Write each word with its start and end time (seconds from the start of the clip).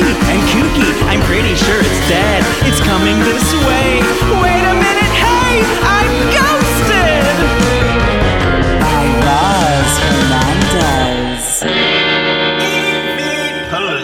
It's 0.00 0.06
spooky 0.06 0.30
and 0.30 0.42
kooky. 0.48 1.02
I'm 1.08 1.20
pretty 1.22 1.54
sure 1.56 1.80
it's 1.80 2.08
dead. 2.08 2.42
It's 2.66 2.80
coming 2.80 3.18
this 3.18 3.52
way. 3.66 4.00
Wait 4.40 4.64
a 4.64 4.74
minute, 4.74 5.12
hey, 5.18 5.62
I'm 5.82 6.12
ghosted. 6.38 7.36
by 8.80 9.02
Roz 9.26 9.98
Hernandez. 10.78 11.64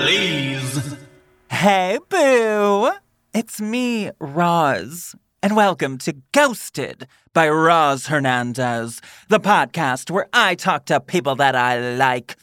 Please. 0.02 0.96
Hey, 1.50 1.98
boo. 2.08 2.90
It's 3.32 3.60
me, 3.60 4.10
Roz. 4.18 5.14
And 5.42 5.54
welcome 5.54 5.98
to 5.98 6.14
Ghosted 6.32 7.06
by 7.32 7.48
Roz 7.48 8.06
Hernandez, 8.06 9.00
the 9.28 9.38
podcast 9.40 10.10
where 10.10 10.26
I 10.32 10.54
talk 10.56 10.86
to 10.86 10.98
people 11.00 11.36
that 11.36 11.54
I 11.54 11.78
like 11.96 12.36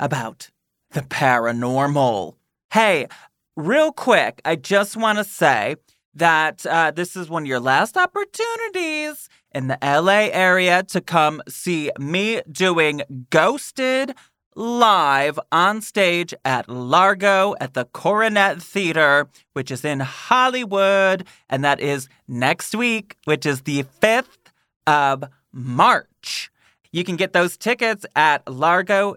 about 0.00 0.50
the 0.90 1.02
paranormal. 1.02 2.34
Hey, 2.76 3.08
real 3.56 3.90
quick, 3.90 4.42
I 4.44 4.54
just 4.54 4.98
want 4.98 5.16
to 5.16 5.24
say 5.24 5.76
that 6.12 6.66
uh, 6.66 6.90
this 6.90 7.16
is 7.16 7.30
one 7.30 7.44
of 7.44 7.46
your 7.46 7.58
last 7.58 7.96
opportunities 7.96 9.30
in 9.54 9.68
the 9.68 9.78
LA 9.82 10.28
area 10.30 10.82
to 10.82 11.00
come 11.00 11.40
see 11.48 11.90
me 11.98 12.42
doing 12.52 13.00
Ghosted 13.30 14.14
live 14.54 15.40
on 15.50 15.80
stage 15.80 16.34
at 16.44 16.68
Largo 16.68 17.54
at 17.62 17.72
the 17.72 17.86
Coronet 17.86 18.60
Theater, 18.60 19.30
which 19.54 19.70
is 19.70 19.82
in 19.82 20.00
Hollywood. 20.00 21.26
And 21.48 21.64
that 21.64 21.80
is 21.80 22.10
next 22.28 22.74
week, 22.74 23.16
which 23.24 23.46
is 23.46 23.62
the 23.62 23.86
5th 24.02 24.52
of 24.86 25.24
March. 25.50 26.50
You 26.92 27.04
can 27.04 27.16
get 27.16 27.32
those 27.32 27.56
tickets 27.56 28.04
at 28.14 28.46
largo 28.46 29.16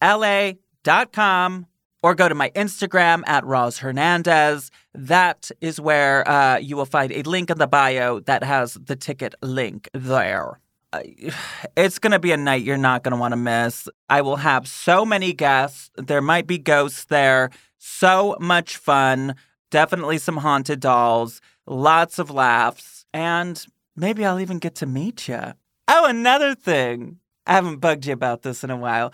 la.com 0.00 1.66
or 2.02 2.14
go 2.14 2.28
to 2.28 2.34
my 2.34 2.50
Instagram 2.50 3.22
at 3.26 3.44
Roz 3.44 3.78
Hernandez. 3.78 4.70
That 4.94 5.50
is 5.60 5.80
where 5.80 6.28
uh, 6.28 6.58
you 6.58 6.76
will 6.76 6.86
find 6.86 7.12
a 7.12 7.22
link 7.22 7.50
in 7.50 7.58
the 7.58 7.66
bio 7.66 8.20
that 8.20 8.44
has 8.44 8.74
the 8.74 8.96
ticket 8.96 9.34
link 9.42 9.88
there. 9.92 10.60
Uh, 10.92 11.00
It's 11.76 11.98
going 11.98 12.12
to 12.12 12.18
be 12.18 12.32
a 12.32 12.36
night 12.36 12.62
you're 12.62 12.76
not 12.76 13.02
going 13.02 13.12
to 13.12 13.18
want 13.18 13.32
to 13.32 13.36
miss. 13.36 13.88
I 14.08 14.22
will 14.22 14.36
have 14.36 14.66
so 14.66 15.04
many 15.04 15.32
guests. 15.32 15.90
There 15.96 16.22
might 16.22 16.46
be 16.46 16.58
ghosts 16.58 17.04
there. 17.04 17.50
So 17.78 18.36
much 18.40 18.76
fun. 18.76 19.34
Definitely 19.70 20.18
some 20.18 20.38
haunted 20.38 20.80
dolls. 20.80 21.40
Lots 21.66 22.18
of 22.18 22.30
laughs. 22.30 23.04
And 23.12 23.64
maybe 23.94 24.24
I'll 24.24 24.40
even 24.40 24.58
get 24.58 24.74
to 24.76 24.86
meet 24.86 25.28
you. 25.28 25.54
Oh, 25.88 26.06
another 26.06 26.54
thing. 26.54 27.18
I 27.46 27.52
haven't 27.52 27.78
bugged 27.78 28.06
you 28.06 28.12
about 28.12 28.42
this 28.42 28.64
in 28.64 28.70
a 28.70 28.76
while. 28.76 29.12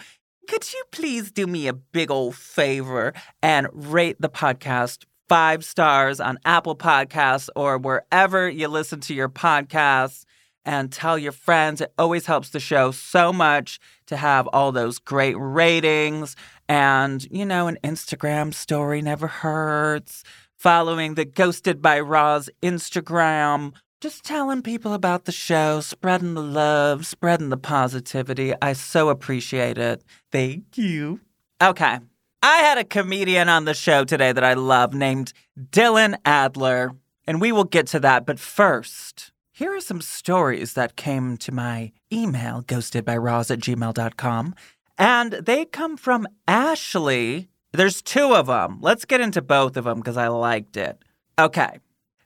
Could 0.49 0.73
you 0.73 0.83
please 0.91 1.31
do 1.31 1.47
me 1.47 1.67
a 1.69 1.73
big 1.73 2.11
old 2.11 2.35
favor 2.35 3.13
and 3.43 3.69
rate 3.73 4.21
the 4.21 4.29
podcast 4.29 5.05
five 5.29 5.65
stars 5.65 6.21
on 6.21 6.39
Apple 6.45 6.77
Podcasts 6.77 7.49
or 7.57 7.79
wherever 7.79 8.49
you 8.49 8.69
listen 8.69 9.01
to 9.01 9.15
your 9.15 9.29
podcasts? 9.29 10.25
and 10.65 10.93
tell 10.93 11.19
your 11.19 11.33
friends. 11.33 11.81
It 11.81 11.93
always 11.99 12.27
helps 12.27 12.51
the 12.51 12.61
show 12.61 12.91
so 12.91 13.33
much 13.33 13.81
to 14.07 14.17
have 14.17 14.47
all 14.53 14.73
those 14.73 14.99
great 14.99 15.35
ratings. 15.39 16.37
And, 16.69 17.25
you 17.31 17.45
know, 17.45 17.67
an 17.67 17.79
Instagram 17.83 18.55
story 18.55 19.03
never 19.03 19.27
hurts. 19.27 20.23
Following 20.57 21.15
the 21.15 21.25
Ghosted 21.25 21.83
by 21.83 21.99
Roz 21.99 22.49
Instagram. 22.63 23.73
Just 24.03 24.25
telling 24.25 24.63
people 24.63 24.95
about 24.95 25.27
the 25.27 25.31
show, 25.31 25.79
spreading 25.79 26.35
the 26.35 26.43
love, 26.43 27.07
spreading 27.07 27.51
the 27.51 27.57
positivity. 27.57 28.53
I 28.61 28.73
so 28.73 29.11
appreciate 29.11 29.79
it. 29.79 30.03
Thank 30.33 30.77
you. 30.77 31.21
Okay. 31.63 32.01
I 32.43 32.57
had 32.57 32.79
a 32.79 32.85
comedian 32.85 33.49
on 33.49 33.65
the 33.65 33.75
show 33.75 34.03
today 34.03 34.33
that 34.33 34.43
I 34.43 34.55
love 34.55 34.93
named 34.93 35.33
Dylan 35.57 36.17
Adler, 36.25 36.97
and 37.29 37.41
we 37.41 37.53
will 37.53 37.63
get 37.63 37.87
to 37.89 38.01
that. 38.01 38.27
But 38.27 38.41
first, 38.41 39.31
here 39.53 39.73
are 39.73 39.81
some 39.81 40.01
stories 40.01 40.73
that 40.73 40.97
came 40.97 41.37
to 41.37 41.53
my 41.53 41.93
email, 42.13 42.63
ghostedbyroz 42.63 43.53
at 43.53 43.61
gmail.com. 43.61 44.55
And 44.99 45.33
they 45.35 45.65
come 45.65 45.97
from 45.97 46.27
Ashley. 46.49 47.51
There's 47.71 48.03
two 48.03 48.35
of 48.35 48.49
them. 48.49 48.79
Let's 48.81 49.05
get 49.05 49.21
into 49.21 49.43
both 49.43 49.77
of 49.77 49.85
them 49.85 49.99
because 49.99 50.17
I 50.17 50.27
liked 50.27 50.77
it. 50.77 50.99
Okay. 51.39 51.79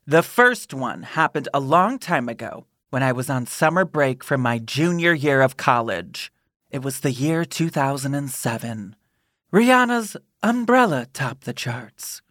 The 0.09 0.22
first 0.22 0.72
one 0.72 1.03
happened 1.03 1.49
a 1.53 1.59
long 1.59 1.99
time 1.99 2.28
ago 2.28 2.67
when 2.91 3.03
I 3.03 3.11
was 3.11 3.28
on 3.28 3.44
summer 3.44 3.84
break 3.84 4.22
from 4.22 4.41
my 4.41 4.61
junior 4.61 5.12
year 5.12 5.43
of 5.43 5.56
college. 5.56 6.31
It 6.71 6.84
was 6.84 7.00
the 7.00 7.11
year 7.11 7.44
2007. 7.44 8.95
Rihanna's 9.53 10.16
Umbrella 10.45 11.06
topped 11.12 11.45
the 11.45 11.53
charts. 11.53 12.22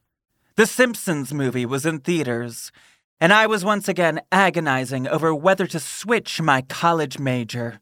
The 0.56 0.66
Simpsons 0.66 1.34
movie 1.34 1.66
was 1.66 1.86
in 1.86 2.00
theaters, 2.00 2.72
and 3.20 3.34
I 3.34 3.46
was 3.46 3.66
once 3.66 3.90
again 3.90 4.22
agonizing 4.32 5.06
over 5.10 5.36
whether 5.36 5.68
to 5.68 5.80
switch 5.82 6.42
my 6.42 6.62
college 6.62 7.20
major. 7.20 7.82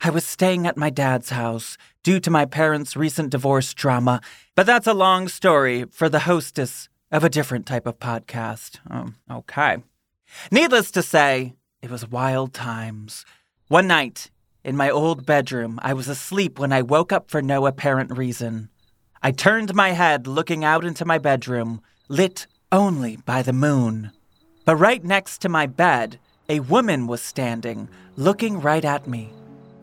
I 0.00 0.08
was 0.08 0.24
staying 0.24 0.66
at 0.66 0.78
my 0.78 0.88
dad's 0.88 1.28
house 1.28 1.76
due 2.02 2.18
to 2.20 2.30
my 2.30 2.46
parents' 2.46 2.96
recent 2.96 3.28
divorce 3.28 3.74
drama, 3.74 4.22
but 4.54 4.64
that's 4.64 4.86
a 4.86 4.94
long 4.94 5.28
story 5.28 5.84
for 5.90 6.08
the 6.08 6.20
hostess 6.20 6.88
of 7.10 7.24
a 7.24 7.30
different 7.30 7.66
type 7.66 7.86
of 7.86 7.98
podcast. 7.98 8.78
Oh, 8.90 9.12
okay. 9.38 9.78
Needless 10.50 10.90
to 10.92 11.02
say, 11.02 11.54
it 11.82 11.90
was 11.90 12.08
wild 12.08 12.52
times. 12.54 13.24
One 13.68 13.86
night, 13.86 14.30
in 14.64 14.76
my 14.76 14.90
old 14.90 15.26
bedroom, 15.26 15.78
I 15.82 15.92
was 15.92 16.08
asleep 16.08 16.58
when 16.58 16.72
I 16.72 16.82
woke 16.82 17.12
up 17.12 17.30
for 17.30 17.42
no 17.42 17.66
apparent 17.66 18.16
reason. 18.16 18.70
I 19.22 19.30
turned 19.30 19.74
my 19.74 19.90
head 19.90 20.26
looking 20.26 20.64
out 20.64 20.84
into 20.84 21.04
my 21.04 21.18
bedroom, 21.18 21.82
lit 22.08 22.46
only 22.72 23.16
by 23.16 23.42
the 23.42 23.52
moon. 23.52 24.10
But 24.64 24.76
right 24.76 25.04
next 25.04 25.38
to 25.38 25.48
my 25.48 25.66
bed, 25.66 26.18
a 26.48 26.60
woman 26.60 27.06
was 27.06 27.22
standing, 27.22 27.88
looking 28.16 28.60
right 28.60 28.84
at 28.84 29.06
me. 29.06 29.32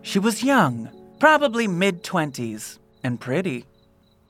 She 0.02 0.20
was 0.20 0.44
young, 0.44 0.90
probably 1.20 1.68
mid 1.68 2.04
20s, 2.04 2.80
and 3.04 3.20
pretty. 3.20 3.66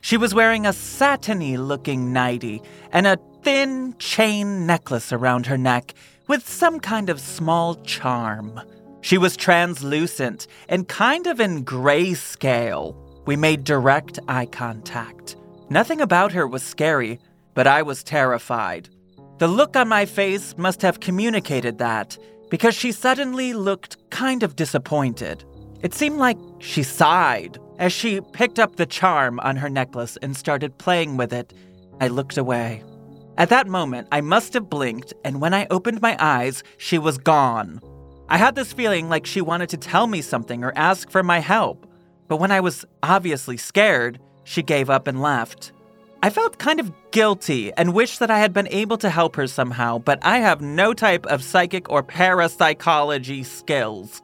She 0.01 0.17
was 0.17 0.33
wearing 0.33 0.65
a 0.65 0.73
satiny 0.73 1.57
looking 1.57 2.11
nightie 2.11 2.63
and 2.91 3.05
a 3.05 3.19
thin 3.43 3.95
chain 3.99 4.65
necklace 4.65 5.13
around 5.13 5.45
her 5.45 5.57
neck 5.57 5.93
with 6.27 6.47
some 6.47 6.79
kind 6.79 7.09
of 7.09 7.19
small 7.19 7.75
charm. 7.83 8.59
She 9.01 9.19
was 9.19 9.37
translucent 9.37 10.47
and 10.67 10.87
kind 10.87 11.27
of 11.27 11.39
in 11.39 11.63
grayscale. 11.63 12.95
We 13.25 13.35
made 13.35 13.63
direct 13.63 14.19
eye 14.27 14.47
contact. 14.47 15.35
Nothing 15.69 16.01
about 16.01 16.31
her 16.31 16.47
was 16.47 16.63
scary, 16.63 17.19
but 17.53 17.67
I 17.67 17.83
was 17.83 18.03
terrified. 18.03 18.89
The 19.37 19.47
look 19.47 19.75
on 19.75 19.87
my 19.87 20.05
face 20.05 20.55
must 20.57 20.81
have 20.81 20.99
communicated 20.99 21.77
that, 21.77 22.17
because 22.49 22.75
she 22.75 22.91
suddenly 22.91 23.53
looked 23.53 23.97
kind 24.09 24.43
of 24.43 24.55
disappointed. 24.55 25.43
It 25.81 25.93
seemed 25.93 26.17
like 26.17 26.37
she 26.59 26.83
sighed 26.83 27.57
as 27.81 27.91
she 27.91 28.21
picked 28.21 28.59
up 28.59 28.75
the 28.75 28.85
charm 28.85 29.39
on 29.39 29.57
her 29.57 29.67
necklace 29.67 30.15
and 30.21 30.37
started 30.37 30.77
playing 30.77 31.17
with 31.17 31.33
it. 31.33 31.51
I 31.99 32.07
looked 32.07 32.37
away. 32.37 32.83
At 33.37 33.49
that 33.49 33.67
moment, 33.67 34.07
I 34.11 34.21
must 34.21 34.53
have 34.53 34.69
blinked, 34.69 35.13
and 35.25 35.41
when 35.41 35.53
I 35.53 35.65
opened 35.71 35.99
my 35.99 36.15
eyes, 36.19 36.63
she 36.77 36.99
was 36.99 37.17
gone. 37.17 37.81
I 38.29 38.37
had 38.37 38.53
this 38.53 38.71
feeling 38.71 39.09
like 39.09 39.25
she 39.25 39.41
wanted 39.41 39.69
to 39.69 39.77
tell 39.77 40.05
me 40.05 40.21
something 40.21 40.63
or 40.63 40.71
ask 40.75 41.09
for 41.09 41.23
my 41.23 41.39
help, 41.39 41.87
but 42.27 42.37
when 42.37 42.51
I 42.51 42.59
was 42.59 42.85
obviously 43.01 43.57
scared, 43.57 44.19
she 44.43 44.61
gave 44.61 44.91
up 44.91 45.07
and 45.07 45.19
left. 45.19 45.71
I 46.21 46.29
felt 46.29 46.59
kind 46.59 46.79
of 46.79 46.93
guilty 47.09 47.73
and 47.73 47.95
wished 47.95 48.19
that 48.19 48.29
I 48.29 48.37
had 48.37 48.53
been 48.53 48.67
able 48.67 48.99
to 48.99 49.09
help 49.09 49.35
her 49.37 49.47
somehow, 49.47 49.97
but 49.97 50.19
I 50.21 50.37
have 50.37 50.61
no 50.61 50.93
type 50.93 51.25
of 51.25 51.43
psychic 51.43 51.89
or 51.89 52.03
parapsychology 52.03 53.43
skills. 53.43 54.21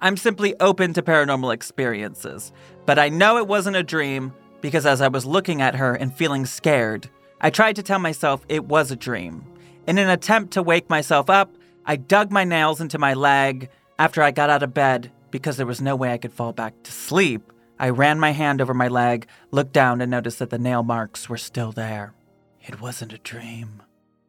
I'm 0.00 0.16
simply 0.16 0.54
open 0.60 0.92
to 0.94 1.02
paranormal 1.02 1.52
experiences, 1.52 2.52
but 2.86 2.98
I 2.98 3.08
know 3.08 3.36
it 3.36 3.48
wasn't 3.48 3.76
a 3.76 3.82
dream, 3.82 4.32
because 4.60 4.86
as 4.86 5.00
I 5.00 5.08
was 5.08 5.26
looking 5.26 5.60
at 5.60 5.74
her 5.74 5.94
and 5.94 6.14
feeling 6.14 6.46
scared, 6.46 7.10
I 7.40 7.50
tried 7.50 7.76
to 7.76 7.82
tell 7.82 7.98
myself 7.98 8.44
it 8.48 8.64
was 8.64 8.90
a 8.90 8.96
dream. 8.96 9.44
In 9.86 9.98
an 9.98 10.08
attempt 10.08 10.52
to 10.52 10.62
wake 10.62 10.88
myself 10.88 11.28
up, 11.28 11.52
I 11.84 11.96
dug 11.96 12.30
my 12.30 12.44
nails 12.44 12.80
into 12.80 12.98
my 12.98 13.14
leg 13.14 13.70
after 13.98 14.22
I 14.22 14.30
got 14.30 14.50
out 14.50 14.62
of 14.62 14.74
bed 14.74 15.10
because 15.30 15.56
there 15.56 15.66
was 15.66 15.80
no 15.80 15.96
way 15.96 16.12
I 16.12 16.18
could 16.18 16.32
fall 16.32 16.52
back 16.52 16.74
to 16.84 16.92
sleep. 16.92 17.52
I 17.78 17.90
ran 17.90 18.20
my 18.20 18.30
hand 18.30 18.60
over 18.60 18.74
my 18.74 18.88
leg, 18.88 19.26
looked 19.50 19.72
down, 19.72 20.00
and 20.00 20.10
noticed 20.10 20.38
that 20.38 20.50
the 20.50 20.58
nail 20.58 20.82
marks 20.82 21.28
were 21.28 21.36
still 21.38 21.72
there. 21.72 22.14
It 22.60 22.80
wasn't 22.80 23.12
a 23.12 23.18
dream. 23.18 23.82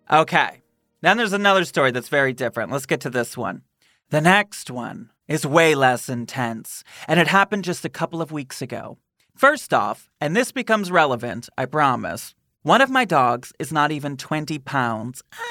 Okay, 0.10 0.62
then 1.02 1.18
there's 1.18 1.34
another 1.34 1.66
story 1.66 1.92
that's 1.92 2.10
very 2.10 2.34
different. 2.34 2.72
Let's 2.72 2.86
get 2.86 3.02
to 3.02 3.10
this 3.10 3.38
one. 3.38 3.62
The 4.10 4.22
next 4.22 4.72
one 4.72 5.10
is 5.30 5.46
way 5.46 5.76
less 5.76 6.10
intense, 6.10 6.84
and 7.08 7.20
it 7.20 7.28
happened 7.28 7.64
just 7.64 7.86
a 7.86 7.90
couple 7.90 8.22
of 8.22 8.34
weeks 8.34 8.62
ago. 8.62 8.98
First 9.36 9.74
off, 9.74 10.10
and 10.20 10.36
this 10.36 10.52
becomes 10.52 10.92
relevant, 10.92 11.48
I 11.58 11.66
promise, 11.66 12.36
one 12.64 12.82
of 12.82 12.90
my 12.90 13.06
dogs 13.06 13.54
is 13.58 13.72
not 13.72 13.92
even 13.92 14.18
20 14.18 14.60
pounds. 14.60 15.24
Ah. 15.34 15.46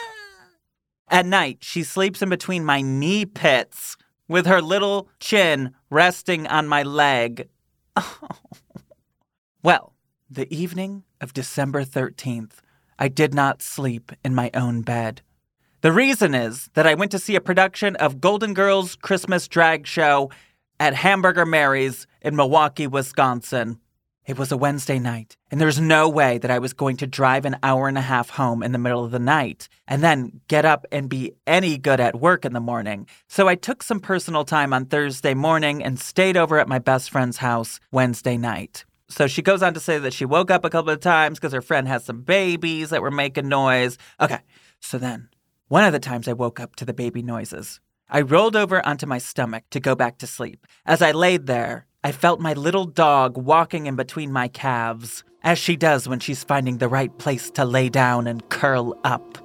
At 1.11 1.25
night, 1.25 1.59
she 1.63 1.83
sleeps 1.83 2.21
in 2.21 2.29
between 2.29 2.65
my 2.65 2.83
knee 2.83 3.25
pits 3.25 3.97
with 4.29 4.45
her 4.45 4.61
little 4.61 5.09
chin 5.21 5.75
resting 5.89 6.47
on 6.47 6.69
my 6.69 6.83
leg. 6.83 7.49
Oh. 8.01 8.29
well, 9.65 9.93
the 10.31 10.53
evening 10.55 11.03
of 11.21 11.33
December 11.33 11.85
13th, 11.85 12.61
I 12.97 13.09
did 13.09 13.35
not 13.35 13.61
sleep 13.61 14.13
in 14.25 14.37
my 14.37 14.53
own 14.55 14.83
bed. 14.83 15.23
The 15.81 15.93
reason 15.93 16.35
is 16.35 16.69
that 16.75 16.89
I 16.89 16.95
went 16.95 17.13
to 17.13 17.21
see 17.21 17.37
a 17.37 17.41
production 17.41 17.95
of 17.97 18.21
Golden 18.21 18.53
Girls 18.53 18.97
Christmas 18.97 19.47
Drag 19.47 19.87
Show 19.87 20.29
at 20.81 20.93
Hamburger 20.93 21.47
Mary's 21.47 22.05
in 22.21 22.35
Milwaukee, 22.35 22.89
Wisconsin. 22.89 23.79
It 24.27 24.37
was 24.37 24.51
a 24.51 24.57
Wednesday 24.57 24.99
night, 24.99 25.37
and 25.53 25.61
there 25.61 25.67
was 25.67 25.79
no 25.79 26.09
way 26.09 26.39
that 26.39 26.51
I 26.51 26.59
was 26.59 26.73
going 26.73 26.97
to 26.97 27.07
drive 27.07 27.45
an 27.45 27.59
hour 27.63 27.87
and 27.87 27.97
a 27.97 28.01
half 28.01 28.31
home 28.31 28.65
in 28.65 28.73
the 28.73 28.79
middle 28.79 29.05
of 29.05 29.13
the 29.13 29.21
night 29.21 29.69
and 29.87 30.03
then 30.03 30.41
get 30.49 30.65
up 30.65 30.85
and 30.91 31.09
be 31.09 31.35
any 31.47 31.79
good 31.79 32.01
at 32.01 32.21
work 32.21 32.45
in 32.45 32.55
the 32.55 32.61
morning. 32.61 33.07
So 33.29 33.47
I 33.47 33.55
took 33.55 33.85
some 33.85 34.01
personal 34.01 34.45
time 34.45 34.73
on 34.73 34.87
Thursday 34.87 35.33
morning 35.33 35.85
and 35.85 36.01
stayed 36.01 36.37
over 36.37 36.59
at 36.59 36.67
my 36.67 36.81
best 36.81 37.09
friend's 37.09 37.37
house 37.37 37.79
Wednesday 37.93 38.37
night. 38.37 38.85
So 39.09 39.29
she 39.29 39.43
goes 39.43 39.63
on 39.63 39.75
to 39.75 39.81
say 39.81 40.01
that 40.01 40.13
she 40.13 40.25
woke 40.25 40.51
up 40.51 40.65
a 40.65 40.71
couple 40.71 40.91
of 40.91 40.99
times 40.99 41.39
because 41.39 41.53
her 41.53 41.63
friend 41.63 41.87
has 41.87 42.05
some 42.05 42.23
babies 42.23 42.91
that 42.91 43.01
were 43.01 43.13
making 43.13 43.49
noise. 43.49 43.97
Okay, 44.21 44.41
so 44.81 44.99
then 44.99 45.29
one 45.69 45.85
of 45.85 45.93
the 45.93 46.00
times 46.00 46.26
I 46.26 46.32
woke 46.32 46.59
up 46.59 46.76
to 46.76 46.85
the 46.85 46.94
baby 46.94 47.23
noises. 47.23 47.81
I 48.09 48.23
rolled 48.23 48.56
over 48.56 48.85
onto 48.87 49.06
my 49.06 49.19
stomach 49.19 49.65
to 49.70 49.81
go 49.81 49.94
back 49.94 50.17
to 50.19 50.26
sleep. 50.26 50.67
As 50.87 51.03
I 51.03 51.12
laid 51.12 51.47
there, 51.47 51.87
I 52.03 52.12
felt 52.12 52.41
my 52.41 52.55
little 52.55 52.87
dog 52.87 53.37
walking 53.37 53.85
in 53.87 53.94
between 53.94 54.32
my 54.32 54.49
calves, 54.49 55.25
as 55.43 55.59
she 55.59 55.76
does 55.76 56.09
when 56.09 56.20
she's 56.20 56.43
finding 56.43 56.79
the 56.79 56.88
right 56.88 57.17
place 57.19 57.50
to 57.50 57.67
lay 57.67 57.91
down 57.91 58.26
and 58.26 58.49
curl 58.49 58.99
up. 59.05 59.38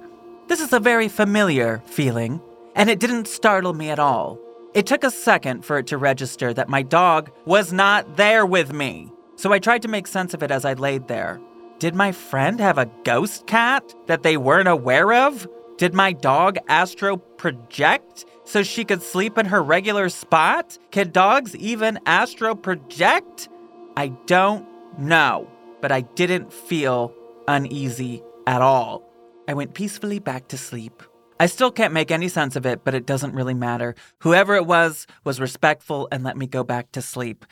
This 0.48 0.60
is 0.60 0.72
a 0.72 0.80
very 0.80 1.08
familiar 1.08 1.82
feeling, 1.84 2.40
and 2.74 2.88
it 2.88 3.00
didn't 3.00 3.28
startle 3.28 3.74
me 3.74 3.90
at 3.90 3.98
all. 3.98 4.38
It 4.72 4.86
took 4.86 5.04
a 5.04 5.10
second 5.10 5.64
for 5.64 5.78
it 5.78 5.86
to 5.88 5.98
register 5.98 6.54
that 6.54 6.70
my 6.70 6.82
dog 6.82 7.30
was 7.44 7.70
not 7.70 8.16
there 8.16 8.46
with 8.46 8.72
me, 8.72 9.12
so 9.36 9.52
I 9.52 9.58
tried 9.58 9.82
to 9.82 9.88
make 9.88 10.06
sense 10.06 10.32
of 10.32 10.42
it 10.42 10.50
as 10.50 10.64
I 10.64 10.72
laid 10.72 11.06
there. 11.06 11.38
Did 11.80 11.94
my 11.94 12.12
friend 12.12 12.60
have 12.60 12.78
a 12.78 12.90
ghost 13.04 13.46
cat 13.46 13.94
that 14.06 14.22
they 14.22 14.38
weren't 14.38 14.68
aware 14.68 15.12
of? 15.12 15.46
Did 15.84 15.92
my 15.92 16.14
dog 16.14 16.56
astro 16.66 17.18
project 17.18 18.24
so 18.44 18.62
she 18.62 18.86
could 18.86 19.02
sleep 19.02 19.36
in 19.36 19.44
her 19.44 19.62
regular 19.62 20.08
spot? 20.08 20.78
Can 20.92 21.10
dogs 21.10 21.54
even 21.56 21.98
astro 22.06 22.54
project? 22.54 23.50
I 23.94 24.08
don't 24.24 24.66
know, 24.98 25.46
but 25.82 25.92
I 25.92 26.00
didn't 26.00 26.50
feel 26.54 27.12
uneasy 27.48 28.22
at 28.46 28.62
all. 28.62 29.02
I 29.46 29.52
went 29.52 29.74
peacefully 29.74 30.20
back 30.20 30.48
to 30.48 30.56
sleep. 30.56 31.02
I 31.38 31.44
still 31.44 31.70
can't 31.70 31.92
make 31.92 32.10
any 32.10 32.28
sense 32.28 32.56
of 32.56 32.64
it, 32.64 32.82
but 32.82 32.94
it 32.94 33.04
doesn't 33.04 33.34
really 33.34 33.52
matter. 33.52 33.94
Whoever 34.20 34.54
it 34.54 34.64
was 34.64 35.06
was 35.22 35.38
respectful 35.38 36.08
and 36.10 36.24
let 36.24 36.38
me 36.38 36.46
go 36.46 36.64
back 36.64 36.92
to 36.92 37.02
sleep. 37.02 37.44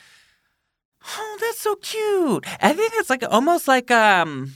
Oh, 1.18 1.38
that's 1.38 1.60
so 1.60 1.74
cute. 1.74 2.46
I 2.62 2.72
think 2.72 2.94
it's 2.96 3.10
like 3.10 3.24
almost 3.30 3.68
like 3.68 3.90
um 3.90 4.54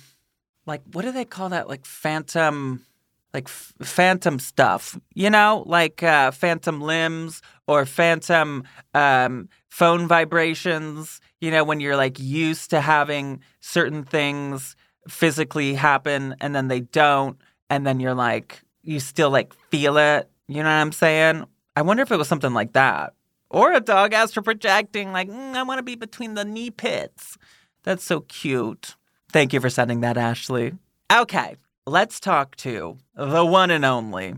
like 0.64 0.80
what 0.92 1.02
do 1.02 1.12
they 1.12 1.26
call 1.26 1.50
that? 1.50 1.68
Like 1.68 1.84
phantom 1.84 2.86
like 3.34 3.48
f- 3.48 3.74
phantom 3.82 4.38
stuff, 4.38 4.98
you 5.14 5.28
know, 5.30 5.64
like 5.66 6.02
uh, 6.02 6.30
phantom 6.30 6.80
limbs 6.80 7.42
or 7.66 7.84
phantom 7.84 8.64
um, 8.94 9.48
phone 9.68 10.06
vibrations, 10.06 11.20
you 11.40 11.50
know, 11.50 11.64
when 11.64 11.80
you're 11.80 11.96
like 11.96 12.18
used 12.18 12.70
to 12.70 12.80
having 12.80 13.40
certain 13.60 14.04
things 14.04 14.76
physically 15.08 15.74
happen 15.74 16.34
and 16.40 16.54
then 16.54 16.68
they 16.68 16.80
don't. 16.80 17.38
And 17.68 17.86
then 17.86 18.00
you're 18.00 18.14
like, 18.14 18.62
you 18.82 19.00
still 19.00 19.30
like 19.30 19.54
feel 19.70 19.96
it. 19.98 20.30
You 20.48 20.62
know 20.62 20.68
what 20.68 20.76
I'm 20.76 20.92
saying? 20.92 21.44
I 21.74 21.82
wonder 21.82 22.02
if 22.02 22.12
it 22.12 22.16
was 22.16 22.28
something 22.28 22.54
like 22.54 22.72
that. 22.72 23.12
Or 23.50 23.72
a 23.72 23.80
dog 23.80 24.12
astro 24.12 24.42
projecting, 24.42 25.12
like, 25.12 25.28
mm, 25.28 25.54
I 25.54 25.62
want 25.62 25.78
to 25.78 25.82
be 25.82 25.94
between 25.94 26.34
the 26.34 26.44
knee 26.44 26.70
pits. 26.70 27.36
That's 27.84 28.04
so 28.04 28.20
cute. 28.20 28.96
Thank 29.30 29.52
you 29.52 29.60
for 29.60 29.70
sending 29.70 30.00
that, 30.00 30.16
Ashley. 30.16 30.72
Okay, 31.12 31.56
let's 31.86 32.18
talk 32.18 32.56
to 32.56 32.98
the 33.14 33.44
one 33.44 33.70
and 33.70 33.84
only 33.84 34.34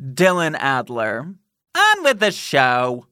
Dylan 0.00 0.56
Adler. 0.58 1.34
On 1.74 2.02
with 2.02 2.18
the 2.18 2.32
show. 2.32 3.06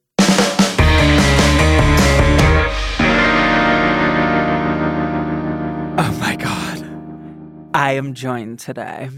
Oh 5.97 6.17
my 6.19 6.35
God. 6.35 6.85
I 7.73 7.93
am 7.93 8.13
joined 8.13 8.59
today 8.59 9.09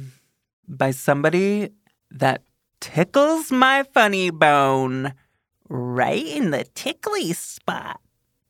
by 0.67 0.91
somebody 0.91 1.71
that 2.11 2.43
tickles 2.79 3.51
my 3.51 3.83
funny 3.93 4.29
bone 4.29 5.13
right 5.67 6.25
in 6.25 6.51
the 6.51 6.63
tickly 6.75 7.33
spot. 7.33 7.99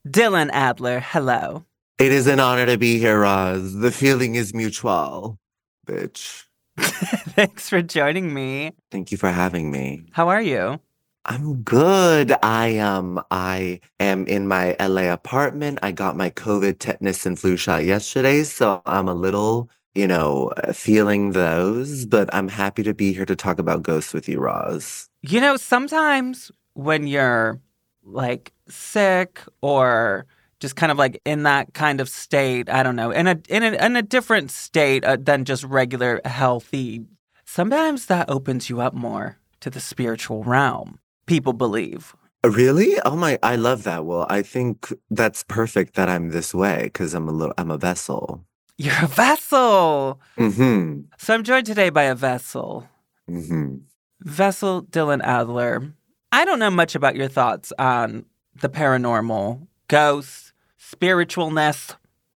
Dylan 0.06 0.49
Adler, 0.51 0.99
hello. 0.99 1.63
It 1.97 2.11
is 2.11 2.27
an 2.27 2.41
honor 2.41 2.65
to 2.65 2.77
be 2.77 2.99
here, 2.99 3.21
Roz. 3.21 3.75
The 3.75 3.91
feeling 3.91 4.35
is 4.35 4.53
mutual, 4.53 5.39
bitch. 5.85 6.45
Thanks 6.77 7.69
for 7.69 7.81
joining 7.81 8.33
me. 8.33 8.71
Thank 8.91 9.12
you 9.12 9.18
for 9.18 9.30
having 9.30 9.71
me. 9.71 10.06
How 10.12 10.30
are 10.30 10.41
you? 10.41 10.80
I'm 11.25 11.62
good. 11.62 12.33
I 12.44 12.80
um 12.80 13.24
I 13.31 13.80
am 14.00 14.25
in 14.27 14.47
my 14.47 14.75
LA 14.80 15.13
apartment. 15.13 15.80
I 15.81 15.91
got 15.91 16.18
my 16.18 16.30
COVID 16.31 16.80
tetanus 16.80 17.25
and 17.25 17.39
flu 17.39 17.56
shot 17.56 17.85
yesterday, 17.85 18.44
so 18.44 18.81
I'm 18.85 19.07
a 19.07 19.13
little, 19.13 19.69
you 19.95 20.06
know, 20.06 20.52
feeling 20.73 21.31
those, 21.31 22.06
but 22.06 22.33
I'm 22.33 22.49
happy 22.49 22.83
to 22.83 22.94
be 22.94 23.13
here 23.13 23.25
to 23.25 23.35
talk 23.37 23.57
about 23.57 23.83
ghosts 23.83 24.13
with 24.13 24.28
you, 24.28 24.40
Roz. 24.40 25.09
You 25.21 25.40
know, 25.40 25.56
sometimes 25.56 26.52
when 26.73 27.07
you're 27.07 27.61
like 28.04 28.52
sick 28.68 29.40
or 29.61 30.25
just 30.63 30.77
kind 30.77 30.93
of 30.93 30.97
like 30.97 31.21
in 31.25 31.43
that 31.43 31.73
kind 31.73 31.99
of 31.99 32.07
state, 32.07 32.69
I 32.69 32.83
don't 32.83 32.95
know, 32.95 33.11
in 33.11 33.27
a 33.27 33.37
in 33.49 33.63
a, 33.63 33.85
in 33.85 33.97
a 33.97 34.01
different 34.01 34.49
state 34.49 35.03
uh, 35.03 35.17
than 35.19 35.43
just 35.43 35.65
regular 35.65 36.21
healthy, 36.23 37.01
sometimes 37.43 38.05
that 38.05 38.29
opens 38.29 38.69
you 38.69 38.79
up 38.79 38.93
more 38.93 39.39
to 39.59 39.69
the 39.69 39.81
spiritual 39.81 40.41
realm. 40.45 40.99
People 41.25 41.51
believe. 41.51 42.15
Really? 42.45 42.95
Oh 43.03 43.17
my, 43.17 43.37
I 43.43 43.57
love 43.57 43.83
that. 43.83 44.05
Well, 44.05 44.25
I 44.29 44.41
think 44.41 44.93
that's 45.11 45.43
perfect 45.43 45.95
that 45.95 46.07
I'm 46.07 46.29
this 46.29 46.53
way 46.53 46.83
because 46.83 47.13
I'm 47.13 47.27
a 47.27 47.33
little 47.33 47.53
I'm 47.57 47.69
a 47.69 47.77
vessel. 47.77 48.45
You're 48.77 49.03
a 49.03 49.07
vessel. 49.07 50.21
Mm-hmm. 50.37 51.01
So 51.17 51.33
I'm 51.33 51.43
joined 51.43 51.65
today 51.65 51.89
by 51.89 52.03
a 52.03 52.15
vessel. 52.15 52.87
Mm-hmm. 53.29 53.79
Vessel 54.21 54.83
Dylan 54.83 55.21
Adler. 55.23 55.91
I 56.31 56.45
don't 56.45 56.59
know 56.59 56.71
much 56.71 56.95
about 56.95 57.17
your 57.17 57.27
thoughts 57.27 57.73
on 57.77 58.25
the 58.61 58.69
paranormal, 58.69 59.67
ghosts, 59.89 60.53
spiritualness. 60.92 61.95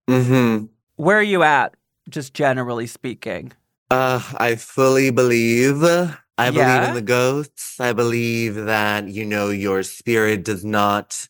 Mm-hmm. 0.09 0.67
Where 0.97 1.19
are 1.19 1.23
you 1.23 1.43
at, 1.43 1.75
just 2.09 2.35
generally 2.35 2.87
speaking? 2.87 3.53
Uh, 3.91 4.21
I 4.37 4.57
fully 4.57 5.11
believe. 5.11 5.83
I 5.83 6.51
believe 6.51 6.57
Yeah? 6.57 6.89
in 6.89 6.95
the 6.95 7.03
ghosts. 7.03 7.81
I 7.81 7.93
believe 7.93 8.55
that, 8.55 9.09
you 9.09 9.25
know, 9.25 9.49
your 9.51 9.83
spirit 9.83 10.45
does 10.45 10.65
not 10.65 11.29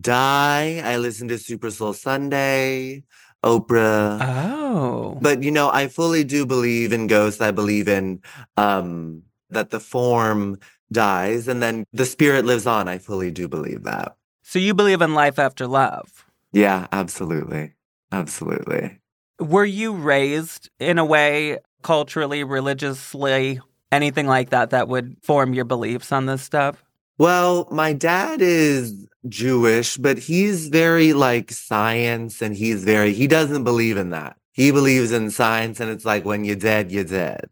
die. 0.00 0.80
I 0.84 0.96
listen 0.96 1.28
to 1.28 1.38
Super 1.38 1.70
Soul 1.70 1.92
Sunday, 1.92 3.04
Oprah. 3.44 4.18
Oh. 4.20 5.18
But 5.20 5.42
you 5.42 5.50
know, 5.50 5.70
I 5.70 5.88
fully 5.88 6.24
do 6.24 6.46
believe 6.46 6.92
in 6.92 7.06
ghosts. 7.06 7.40
I 7.40 7.50
believe 7.50 7.88
in 7.88 8.20
um 8.56 9.22
that 9.50 9.70
the 9.70 9.80
form 9.80 10.58
dies 10.90 11.48
and 11.48 11.62
then 11.62 11.84
the 11.92 12.06
spirit 12.06 12.44
lives 12.44 12.66
on. 12.66 12.88
I 12.88 12.98
fully 12.98 13.30
do 13.30 13.48
believe 13.48 13.82
that. 13.84 14.16
So 14.42 14.58
you 14.58 14.74
believe 14.74 15.02
in 15.02 15.14
life 15.14 15.38
after 15.38 15.66
love. 15.66 16.24
Yeah, 16.52 16.86
absolutely. 16.92 17.72
Absolutely. 18.10 19.00
Were 19.40 19.64
you 19.64 19.94
raised 19.94 20.70
in 20.78 20.98
a 20.98 21.04
way, 21.04 21.58
culturally, 21.82 22.44
religiously, 22.44 23.60
anything 23.90 24.26
like 24.26 24.50
that, 24.50 24.70
that 24.70 24.88
would 24.88 25.16
form 25.22 25.54
your 25.54 25.64
beliefs 25.64 26.12
on 26.12 26.26
this 26.26 26.42
stuff? 26.42 26.84
Well, 27.18 27.68
my 27.70 27.92
dad 27.92 28.40
is 28.42 29.06
Jewish, 29.28 29.96
but 29.96 30.18
he's 30.18 30.68
very 30.68 31.12
like 31.12 31.50
science 31.52 32.42
and 32.42 32.54
he's 32.54 32.84
very, 32.84 33.12
he 33.12 33.26
doesn't 33.26 33.64
believe 33.64 33.96
in 33.96 34.10
that. 34.10 34.36
He 34.52 34.70
believes 34.70 35.12
in 35.12 35.30
science 35.30 35.80
and 35.80 35.90
it's 35.90 36.04
like 36.04 36.24
when 36.24 36.44
you're 36.44 36.56
dead, 36.56 36.92
you're 36.92 37.04
dead. 37.04 37.48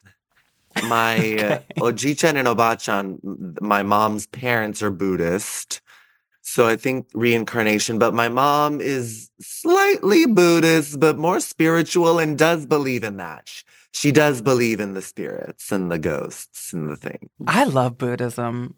My 0.84 1.16
uh, 1.16 1.60
Ojichan 1.78 2.34
and 2.34 2.48
Obachan, 2.48 3.60
my 3.60 3.82
mom's 3.82 4.26
parents 4.26 4.82
are 4.82 4.90
Buddhist. 4.90 5.80
So 6.42 6.66
I 6.66 6.76
think 6.76 7.06
reincarnation, 7.14 7.98
but 7.98 8.14
my 8.14 8.28
mom 8.28 8.80
is 8.80 9.30
slightly 9.40 10.26
Buddhist, 10.26 10.98
but 10.98 11.18
more 11.18 11.38
spiritual 11.40 12.18
and 12.18 12.36
does 12.38 12.66
believe 12.66 13.04
in 13.04 13.18
that. 13.18 13.48
Sh- 13.48 13.62
She 13.92 14.10
does 14.12 14.40
believe 14.42 14.80
in 14.80 14.94
the 14.94 15.02
spirits 15.02 15.70
and 15.72 15.90
the 15.90 15.98
ghosts 15.98 16.72
and 16.72 16.88
the 16.90 16.96
thing. 16.96 17.28
I 17.46 17.64
love 17.64 17.98
Buddhism. 17.98 18.74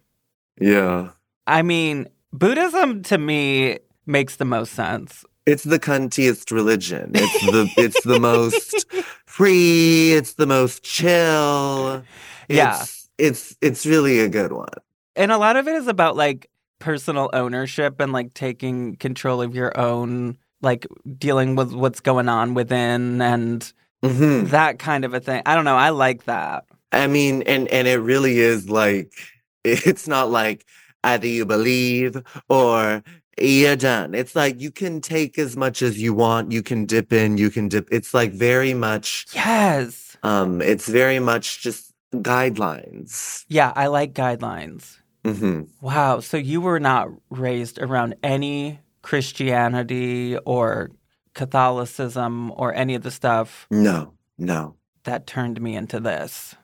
Yeah. 0.60 1.10
I 1.46 1.62
mean, 1.62 2.08
Buddhism 2.32 3.02
to 3.04 3.18
me 3.18 3.78
makes 4.06 4.36
the 4.36 4.44
most 4.44 4.72
sense. 4.72 5.24
It's 5.44 5.64
the 5.64 5.78
cuntiest 5.78 6.50
religion. 6.50 7.10
It's 7.14 7.40
the 7.46 7.68
it's 7.76 8.02
the 8.04 8.20
most 8.20 8.86
free, 9.26 10.12
it's 10.14 10.34
the 10.34 10.46
most 10.46 10.82
chill. 10.82 12.02
Yeah. 12.48 12.80
It's 12.80 13.08
it's 13.18 13.56
it's 13.60 13.86
really 13.86 14.20
a 14.20 14.28
good 14.28 14.52
one. 14.52 14.68
And 15.16 15.30
a 15.32 15.38
lot 15.38 15.56
of 15.56 15.68
it 15.68 15.74
is 15.74 15.88
about 15.88 16.16
like 16.16 16.48
personal 16.82 17.30
ownership 17.32 18.00
and 18.00 18.12
like 18.12 18.34
taking 18.34 18.96
control 18.96 19.40
of 19.40 19.54
your 19.54 19.72
own, 19.78 20.36
like 20.60 20.86
dealing 21.18 21.54
with 21.56 21.72
what's 21.72 22.00
going 22.00 22.28
on 22.28 22.54
within 22.54 23.22
and 23.22 23.72
Mhm. 24.04 24.50
that 24.50 24.78
kind 24.80 25.04
of 25.04 25.14
a 25.14 25.20
thing. 25.20 25.42
I 25.46 25.54
don't 25.54 25.64
know. 25.64 25.76
I 25.76 25.90
like 25.90 26.24
that. 26.24 26.64
I 26.90 27.06
mean, 27.06 27.42
and 27.42 27.68
and 27.68 27.86
it 27.86 27.98
really 28.00 28.40
is 28.40 28.68
like 28.68 29.12
it's 29.64 30.06
not 30.08 30.30
like 30.30 30.66
either 31.04 31.26
you 31.28 31.46
believe 31.46 32.20
or 32.48 33.02
you're 33.40 33.76
done. 33.76 34.14
It's 34.14 34.34
like 34.34 34.60
you 34.60 34.70
can 34.70 35.00
take 35.00 35.38
as 35.38 35.56
much 35.56 35.82
as 35.82 36.02
you 36.02 36.12
want. 36.14 36.52
You 36.52 36.62
can 36.62 36.84
dip 36.84 37.12
in. 37.12 37.38
You 37.38 37.48
can 37.50 37.68
dip. 37.68 37.88
It's 37.90 38.12
like 38.12 38.32
very 38.32 38.74
much. 38.74 39.26
Yes. 39.34 40.16
Um, 40.24 40.60
it's 40.60 40.88
very 40.88 41.18
much 41.20 41.62
just 41.62 41.92
guidelines. 42.14 43.44
Yeah, 43.48 43.72
I 43.74 43.86
like 43.86 44.12
guidelines. 44.14 44.98
Hmm 45.24 45.62
Wow. 45.80 46.20
So 46.20 46.36
you 46.36 46.60
were 46.60 46.80
not 46.80 47.08
raised 47.30 47.78
around 47.78 48.14
any 48.22 48.80
Christianity 49.02 50.36
or 50.44 50.90
Catholicism 51.34 52.52
or 52.56 52.74
any 52.74 52.94
of 52.94 53.02
the 53.02 53.10
stuff 53.10 53.66
No, 53.70 54.14
no, 54.38 54.76
that 55.04 55.26
turned 55.26 55.60
me 55.60 55.76
into 55.76 56.00
this. 56.00 56.54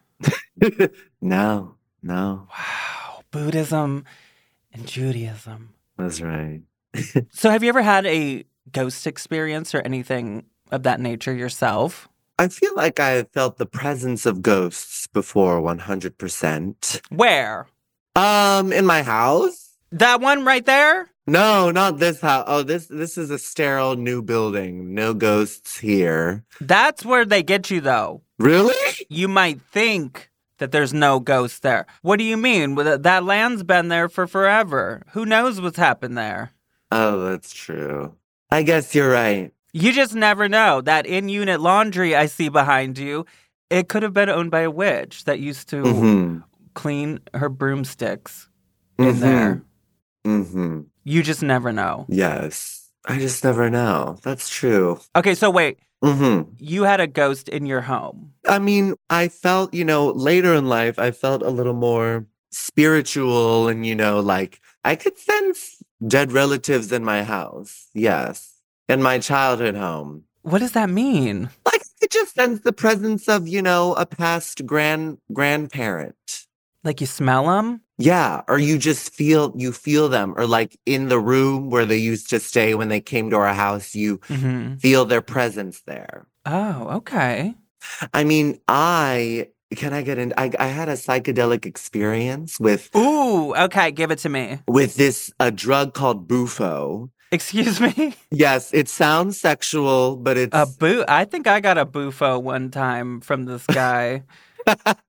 no, 1.20 1.74
no. 2.02 2.48
Wow. 2.50 3.20
Buddhism 3.30 4.04
and 4.72 4.86
Judaism. 4.86 5.74
That's 5.96 6.20
right. 6.20 6.62
So 7.30 7.50
have 7.50 7.62
you 7.62 7.68
ever 7.68 7.82
had 7.82 8.06
a 8.06 8.44
ghost 8.72 9.06
experience 9.06 9.74
or 9.74 9.80
anything 9.82 10.46
of 10.72 10.82
that 10.84 11.00
nature 11.00 11.34
yourself? 11.34 12.08
I 12.38 12.48
feel 12.48 12.74
like 12.74 12.98
I 13.00 13.10
have 13.10 13.30
felt 13.32 13.58
the 13.58 13.66
presence 13.66 14.24
of 14.26 14.42
ghosts 14.42 15.06
before 15.08 15.60
100%. 15.60 17.00
Where? 17.10 17.66
Um, 18.18 18.72
in 18.72 18.84
my 18.84 19.02
house? 19.02 19.70
That 19.92 20.20
one 20.20 20.44
right 20.44 20.64
there? 20.66 21.08
No, 21.26 21.70
not 21.70 21.98
this 21.98 22.20
house. 22.20 22.44
Oh, 22.48 22.62
this 22.62 22.86
this 22.86 23.16
is 23.18 23.30
a 23.30 23.38
sterile 23.38 23.96
new 23.96 24.22
building. 24.22 24.94
No 24.94 25.14
ghosts 25.14 25.78
here. 25.78 26.44
That's 26.60 27.04
where 27.04 27.24
they 27.24 27.42
get 27.42 27.70
you 27.70 27.80
though. 27.80 28.22
Really? 28.38 28.74
You 29.08 29.28
might 29.28 29.60
think 29.60 30.30
that 30.58 30.72
there's 30.72 30.92
no 30.94 31.20
ghost 31.20 31.62
there. 31.62 31.86
What 32.02 32.18
do 32.18 32.24
you 32.24 32.36
mean? 32.36 32.74
That 32.76 33.02
that 33.04 33.24
land's 33.24 33.62
been 33.62 33.88
there 33.88 34.08
for 34.08 34.26
forever. 34.26 35.02
Who 35.12 35.24
knows 35.26 35.60
what's 35.60 35.78
happened 35.78 36.16
there? 36.18 36.50
Oh, 36.90 37.28
that's 37.28 37.52
true. 37.52 38.14
I 38.50 38.62
guess 38.62 38.94
you're 38.94 39.10
right. 39.12 39.52
You 39.72 39.92
just 39.92 40.14
never 40.14 40.48
know. 40.48 40.80
That 40.80 41.06
in 41.06 41.28
unit 41.28 41.60
laundry 41.60 42.16
I 42.16 42.26
see 42.26 42.48
behind 42.48 42.96
you, 42.98 43.26
it 43.70 43.88
could 43.88 44.02
have 44.02 44.14
been 44.14 44.30
owned 44.30 44.50
by 44.50 44.60
a 44.62 44.70
witch 44.70 45.24
that 45.24 45.38
used 45.40 45.68
to 45.68 45.82
Mm-hmm. 45.82 46.38
Clean 46.74 47.20
her 47.34 47.48
broomsticks 47.48 48.48
in 48.98 49.20
there. 49.20 49.62
Mm-hmm. 50.26 50.80
You 51.04 51.22
just 51.22 51.42
never 51.42 51.72
know. 51.72 52.06
Yes. 52.08 52.90
I 53.06 53.18
just 53.18 53.42
never 53.44 53.70
know. 53.70 54.18
That's 54.22 54.48
true. 54.50 55.00
Okay, 55.16 55.34
so 55.34 55.50
wait, 55.50 55.78
Mm-hmm. 56.04 56.52
you 56.58 56.84
had 56.84 57.00
a 57.00 57.08
ghost 57.08 57.48
in 57.48 57.66
your 57.66 57.80
home. 57.80 58.32
I 58.46 58.60
mean, 58.60 58.94
I 59.10 59.26
felt, 59.26 59.74
you 59.74 59.84
know, 59.84 60.10
later 60.10 60.54
in 60.54 60.68
life, 60.68 60.96
I 60.98 61.10
felt 61.10 61.42
a 61.42 61.50
little 61.50 61.74
more 61.74 62.24
spiritual 62.52 63.66
and, 63.66 63.84
you 63.84 63.96
know, 63.96 64.20
like 64.20 64.60
I 64.84 64.94
could 64.94 65.18
sense 65.18 65.82
dead 66.06 66.30
relatives 66.30 66.92
in 66.92 67.04
my 67.04 67.24
house. 67.24 67.88
Yes. 67.94 68.60
In 68.88 69.02
my 69.02 69.18
childhood 69.18 69.74
home. 69.74 70.22
What 70.42 70.60
does 70.60 70.72
that 70.72 70.88
mean? 70.88 71.50
Like 71.66 71.82
it 72.00 72.10
just 72.12 72.34
sense 72.36 72.60
the 72.60 72.72
presence 72.72 73.28
of, 73.28 73.48
you 73.48 73.60
know, 73.60 73.94
a 73.94 74.06
past 74.06 74.64
grand 74.66 75.18
grandparent. 75.32 76.46
Like 76.84 77.00
you 77.00 77.06
smell 77.06 77.46
them? 77.46 77.82
Yeah. 77.98 78.42
Or 78.48 78.58
you 78.58 78.78
just 78.78 79.12
feel 79.12 79.52
you 79.56 79.72
feel 79.72 80.08
them. 80.08 80.34
Or 80.36 80.46
like 80.46 80.78
in 80.86 81.08
the 81.08 81.18
room 81.18 81.70
where 81.70 81.84
they 81.86 81.96
used 81.98 82.30
to 82.30 82.38
stay 82.40 82.74
when 82.74 82.88
they 82.88 83.00
came 83.00 83.30
to 83.30 83.36
our 83.36 83.52
house, 83.54 83.94
you 83.94 84.20
hmm 84.28 84.76
feel 84.78 85.04
their 85.04 85.22
presence 85.22 85.82
there. 85.86 86.26
Oh, 86.46 86.88
okay. 86.98 87.54
I 88.14 88.22
mean, 88.24 88.60
I 88.68 89.48
can 89.76 89.92
I 89.92 90.02
get 90.02 90.18
in? 90.18 90.32
I, 90.38 90.50
I 90.58 90.68
had 90.68 90.88
a 90.88 90.92
psychedelic 90.94 91.66
experience 91.66 92.58
with 92.60 92.94
Ooh, 92.96 93.54
okay, 93.56 93.90
give 93.90 94.10
it 94.12 94.18
to 94.20 94.28
me. 94.28 94.60
with 94.68 94.94
this 94.96 95.32
a 95.40 95.50
drug 95.50 95.94
called 95.94 96.28
Bufo. 96.28 97.10
Excuse 97.32 97.80
me? 97.86 98.14
Yes, 98.30 98.72
it 98.72 98.88
sounds 98.88 99.38
sexual, 99.40 100.16
but 100.16 100.36
it's 100.38 100.56
A 100.56 100.64
boo 100.66 101.04
I 101.08 101.24
think 101.24 101.46
I 101.46 101.60
got 101.60 101.76
a 101.76 101.84
bufo 101.84 102.38
one 102.38 102.70
time 102.70 103.20
from 103.20 103.44
this 103.46 103.66
guy, 103.66 104.22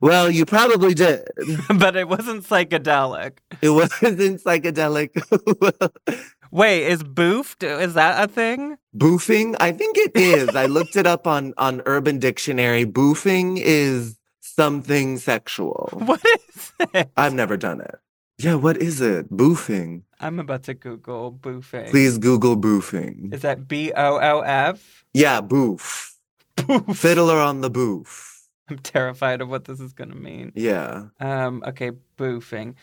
well, 0.00 0.30
you 0.30 0.44
probably 0.44 0.94
did. 0.94 1.26
but 1.76 1.96
it 1.96 2.08
wasn't 2.08 2.44
psychedelic. 2.44 3.38
It 3.62 3.70
wasn't 3.70 4.42
psychedelic. 4.42 5.10
Wait, 6.50 6.86
is 6.86 7.02
boofed? 7.02 7.64
Is 7.64 7.94
that 7.94 8.22
a 8.22 8.32
thing? 8.32 8.76
Boofing? 8.96 9.56
I 9.58 9.72
think 9.72 9.98
it 9.98 10.12
is. 10.14 10.48
I 10.50 10.66
looked 10.66 10.94
it 10.96 11.06
up 11.06 11.26
on 11.26 11.52
on 11.58 11.82
Urban 11.84 12.18
Dictionary. 12.18 12.84
Boofing 12.84 13.58
is 13.60 14.16
something 14.40 15.18
sexual. 15.18 15.88
What 16.06 16.22
is 16.24 16.72
it? 16.94 17.10
I've 17.16 17.34
never 17.34 17.56
done 17.56 17.80
it. 17.80 17.96
Yeah, 18.38 18.54
what 18.54 18.76
is 18.76 19.00
it? 19.00 19.30
Boofing. 19.30 20.02
I'm 20.20 20.38
about 20.38 20.64
to 20.64 20.74
Google 20.74 21.32
boofing. 21.32 21.90
Please 21.90 22.18
Google 22.18 22.56
boofing. 22.56 23.32
Is 23.32 23.42
that 23.42 23.66
B 23.68 23.92
O 23.96 24.18
O 24.20 24.40
F? 24.40 25.04
Yeah, 25.12 25.40
boof. 25.40 26.16
Boof. 26.56 26.96
Fiddler 26.96 27.38
on 27.38 27.60
the 27.60 27.70
boof. 27.70 28.33
I'm 28.68 28.78
terrified 28.78 29.40
of 29.40 29.48
what 29.48 29.64
this 29.64 29.80
is 29.80 29.92
gonna 29.92 30.14
mean. 30.14 30.52
Yeah. 30.54 31.06
Um, 31.20 31.62
okay, 31.66 31.92
boofing. 32.16 32.74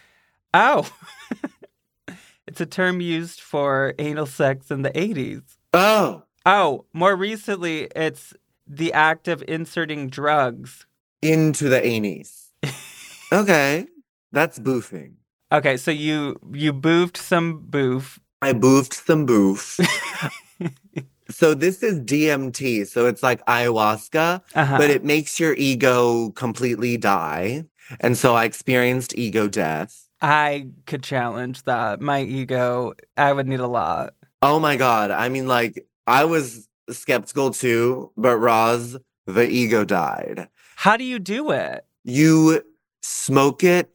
Oh, 0.54 0.90
it's 2.48 2.62
a 2.62 2.66
term 2.66 3.02
used 3.02 3.40
for 3.42 3.94
anal 4.00 4.26
sex 4.26 4.70
in 4.72 4.82
the 4.82 4.92
80s. 4.92 5.44
Oh, 5.74 6.24
Oh, 6.46 6.86
more 6.92 7.16
recently, 7.16 7.88
it's 7.96 8.34
the 8.66 8.92
act 8.94 9.28
of 9.28 9.44
inserting 9.48 10.10
drugs. 10.10 10.88
into 11.22 11.70
the 11.70 11.86
anus. 11.86 12.50
okay, 13.32 13.86
that's 14.32 14.58
boofing. 14.58 15.14
Okay, 15.52 15.78
so 15.78 15.92
you 15.92 16.38
you 16.52 16.74
boofed 16.74 17.18
some 17.18 17.60
boof. 17.60 18.20
I 18.42 18.54
boofed 18.54 18.94
some 18.94 19.26
boof. 19.28 19.80
So 21.32 21.54
this 21.54 21.82
is 21.84 22.00
DMT, 22.02 22.88
so 22.88 23.06
it's 23.08 23.24
like 23.24 23.44
ayahuasca, 23.46 24.42
Uh-huh. 24.56 24.78
but 24.78 24.90
it 24.90 25.04
makes 25.04 25.40
your 25.40 25.54
ego 25.54 26.30
completely 26.32 26.98
die. 26.98 27.66
And 28.00 28.18
so 28.18 28.36
I 28.36 28.46
experienced 28.46 29.18
ego 29.18 29.48
death. 29.48 30.08
I 30.22 30.68
could 30.86 31.04
challenge 31.04 31.64
that. 31.64 32.00
My 32.00 32.22
ego, 32.22 32.94
I 33.18 33.34
would 33.34 33.48
need 33.48 33.60
a 33.60 33.68
lot. 33.68 34.14
Oh 34.42 34.60
my 34.60 34.76
God. 34.78 35.12
I 35.12 35.30
mean, 35.30 35.48
like, 35.48 35.86
I 36.08 36.26
was 36.26 36.68
skeptical 36.90 37.52
too, 37.52 38.12
but 38.16 38.38
Roz, 38.38 38.98
the 39.26 39.48
ego 39.50 39.84
died. 39.84 40.48
How 40.76 40.96
do 40.98 41.04
you 41.04 41.20
do 41.20 41.52
it? 41.52 41.86
You 42.04 42.62
smoke 43.02 43.64
it, 43.64 43.90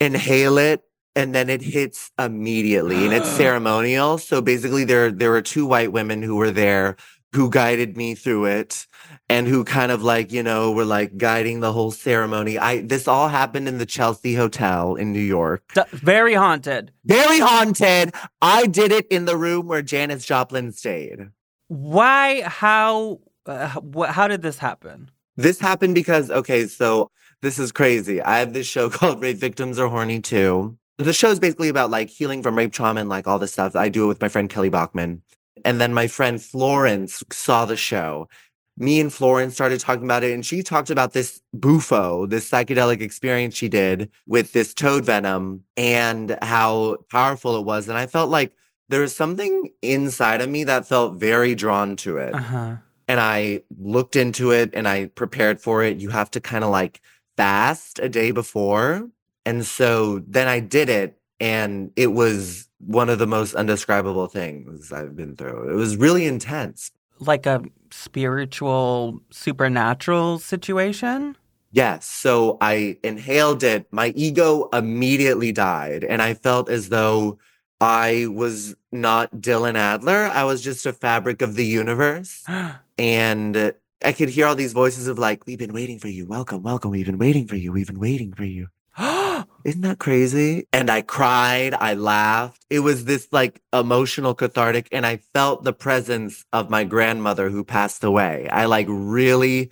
inhale 0.00 0.58
it, 0.58 0.82
and 1.20 1.34
then 1.34 1.50
it 1.50 1.60
hits 1.62 2.10
immediately 2.18 3.04
and 3.04 3.12
it's 3.12 3.28
ceremonial. 3.44 4.18
So 4.18 4.40
basically 4.40 4.84
there 4.84 5.10
there 5.10 5.30
were 5.30 5.42
two 5.42 5.66
white 5.66 5.92
women 5.92 6.22
who 6.22 6.36
were 6.36 6.50
there 6.50 6.96
who 7.32 7.48
guided 7.48 7.96
me 7.96 8.14
through 8.14 8.46
it 8.46 8.86
and 9.28 9.46
who 9.46 9.62
kind 9.62 9.92
of 9.92 10.02
like, 10.02 10.32
you 10.32 10.42
know, 10.42 10.72
were 10.72 10.84
like 10.84 11.16
guiding 11.16 11.60
the 11.60 11.72
whole 11.72 11.90
ceremony. 11.90 12.58
I 12.58 12.80
this 12.80 13.06
all 13.06 13.28
happened 13.28 13.68
in 13.68 13.78
the 13.78 13.86
Chelsea 13.86 14.34
Hotel 14.34 14.94
in 14.94 15.12
New 15.12 15.20
York. 15.20 15.62
D- 15.74 15.82
very 15.92 16.34
haunted. 16.34 16.92
Very 17.04 17.38
haunted. 17.38 18.14
I 18.40 18.66
did 18.66 18.90
it 18.92 19.06
in 19.08 19.26
the 19.26 19.36
room 19.36 19.68
where 19.68 19.82
Janis 19.82 20.24
Joplin 20.24 20.72
stayed. 20.72 21.28
Why? 21.68 22.42
How? 22.42 23.20
Uh, 23.46 23.68
wh- 23.94 24.10
how 24.10 24.26
did 24.26 24.42
this 24.42 24.58
happen? 24.58 25.10
This 25.36 25.60
happened 25.60 25.94
because, 25.94 26.30
okay, 26.30 26.66
so 26.66 27.10
this 27.42 27.58
is 27.58 27.72
crazy. 27.72 28.20
I 28.20 28.38
have 28.40 28.52
this 28.52 28.66
show 28.66 28.90
called 28.96 29.22
Rape 29.22 29.38
Victims 29.38 29.78
Are 29.78 29.88
Horny 29.88 30.20
Too. 30.20 30.76
The 31.04 31.12
show's 31.12 31.38
basically 31.38 31.68
about 31.68 31.90
like 31.90 32.08
healing 32.08 32.42
from 32.42 32.56
rape 32.56 32.72
trauma 32.72 33.00
and 33.00 33.08
like 33.08 33.26
all 33.26 33.38
this 33.38 33.52
stuff. 33.52 33.76
I 33.76 33.88
do 33.88 34.04
it 34.04 34.08
with 34.08 34.20
my 34.20 34.28
friend 34.28 34.48
Kelly 34.48 34.68
Bachman. 34.68 35.22
And 35.64 35.80
then 35.80 35.92
my 35.92 36.06
friend 36.06 36.40
Florence 36.40 37.22
saw 37.30 37.64
the 37.64 37.76
show. 37.76 38.28
Me 38.78 38.98
and 38.98 39.12
Florence 39.12 39.52
started 39.52 39.78
talking 39.78 40.04
about 40.04 40.24
it, 40.24 40.32
and 40.32 40.46
she 40.46 40.62
talked 40.62 40.88
about 40.88 41.12
this 41.12 41.42
bufo, 41.52 42.24
this 42.24 42.48
psychedelic 42.48 43.02
experience 43.02 43.54
she 43.54 43.68
did 43.68 44.10
with 44.26 44.52
this 44.52 44.72
toad 44.72 45.04
venom 45.04 45.64
and 45.76 46.38
how 46.40 46.96
powerful 47.10 47.56
it 47.56 47.66
was. 47.66 47.88
And 47.88 47.98
I 47.98 48.06
felt 48.06 48.30
like 48.30 48.54
there 48.88 49.02
was 49.02 49.14
something 49.14 49.70
inside 49.82 50.40
of 50.40 50.48
me 50.48 50.64
that 50.64 50.86
felt 50.86 51.14
very 51.14 51.54
drawn 51.54 51.94
to 51.96 52.16
it. 52.16 52.34
Uh-huh. 52.34 52.76
And 53.06 53.20
I 53.20 53.62
looked 53.78 54.16
into 54.16 54.50
it 54.52 54.70
and 54.72 54.88
I 54.88 55.06
prepared 55.06 55.60
for 55.60 55.82
it. 55.82 55.98
You 55.98 56.08
have 56.08 56.30
to 56.30 56.40
kind 56.40 56.64
of 56.64 56.70
like 56.70 57.00
fast 57.36 57.98
a 57.98 58.08
day 58.08 58.30
before. 58.30 59.08
And 59.50 59.66
so 59.66 60.22
then 60.28 60.46
I 60.46 60.60
did 60.60 60.88
it, 60.88 61.18
and 61.40 61.90
it 61.96 62.12
was 62.12 62.68
one 62.78 63.08
of 63.08 63.18
the 63.18 63.26
most 63.26 63.56
undescribable 63.56 64.28
things 64.28 64.92
I've 64.92 65.16
been 65.16 65.34
through. 65.34 65.68
It 65.68 65.74
was 65.74 65.96
really 65.96 66.24
intense. 66.26 66.92
Like 67.18 67.46
a 67.46 67.60
spiritual, 67.90 69.18
supernatural 69.30 70.38
situation? 70.38 71.36
Yes. 71.72 72.06
So 72.06 72.58
I 72.60 72.96
inhaled 73.02 73.64
it. 73.64 73.88
My 73.90 74.12
ego 74.14 74.68
immediately 74.72 75.50
died. 75.50 76.04
And 76.04 76.22
I 76.22 76.34
felt 76.34 76.68
as 76.68 76.88
though 76.88 77.36
I 77.80 78.28
was 78.30 78.76
not 78.92 79.32
Dylan 79.34 79.74
Adler. 79.74 80.30
I 80.32 80.44
was 80.44 80.62
just 80.62 80.86
a 80.86 80.92
fabric 80.92 81.42
of 81.42 81.56
the 81.56 81.66
universe. 81.66 82.44
And 82.98 83.72
I 84.04 84.12
could 84.12 84.28
hear 84.28 84.46
all 84.46 84.54
these 84.54 84.74
voices 84.74 85.08
of 85.08 85.18
like, 85.18 85.46
we've 85.46 85.58
been 85.58 85.72
waiting 85.72 85.98
for 85.98 86.08
you. 86.08 86.26
Welcome, 86.26 86.62
welcome. 86.62 86.90
We've 86.90 87.06
been 87.06 87.16
waiting 87.16 87.48
for 87.48 87.56
you. 87.56 87.72
We've 87.72 87.86
been 87.86 87.98
waiting 87.98 88.34
for 88.34 88.44
you. 88.44 88.68
Isn't 89.64 89.82
that 89.82 89.98
crazy? 89.98 90.66
And 90.72 90.88
I 90.88 91.02
cried, 91.02 91.74
I 91.74 91.94
laughed. 91.94 92.64
It 92.70 92.80
was 92.80 93.04
this 93.04 93.28
like 93.30 93.60
emotional 93.72 94.34
cathartic, 94.34 94.88
and 94.90 95.04
I 95.04 95.18
felt 95.34 95.64
the 95.64 95.72
presence 95.72 96.44
of 96.52 96.70
my 96.70 96.84
grandmother 96.84 97.50
who 97.50 97.62
passed 97.62 98.02
away. 98.02 98.48
I 98.50 98.64
like 98.66 98.86
really 98.88 99.70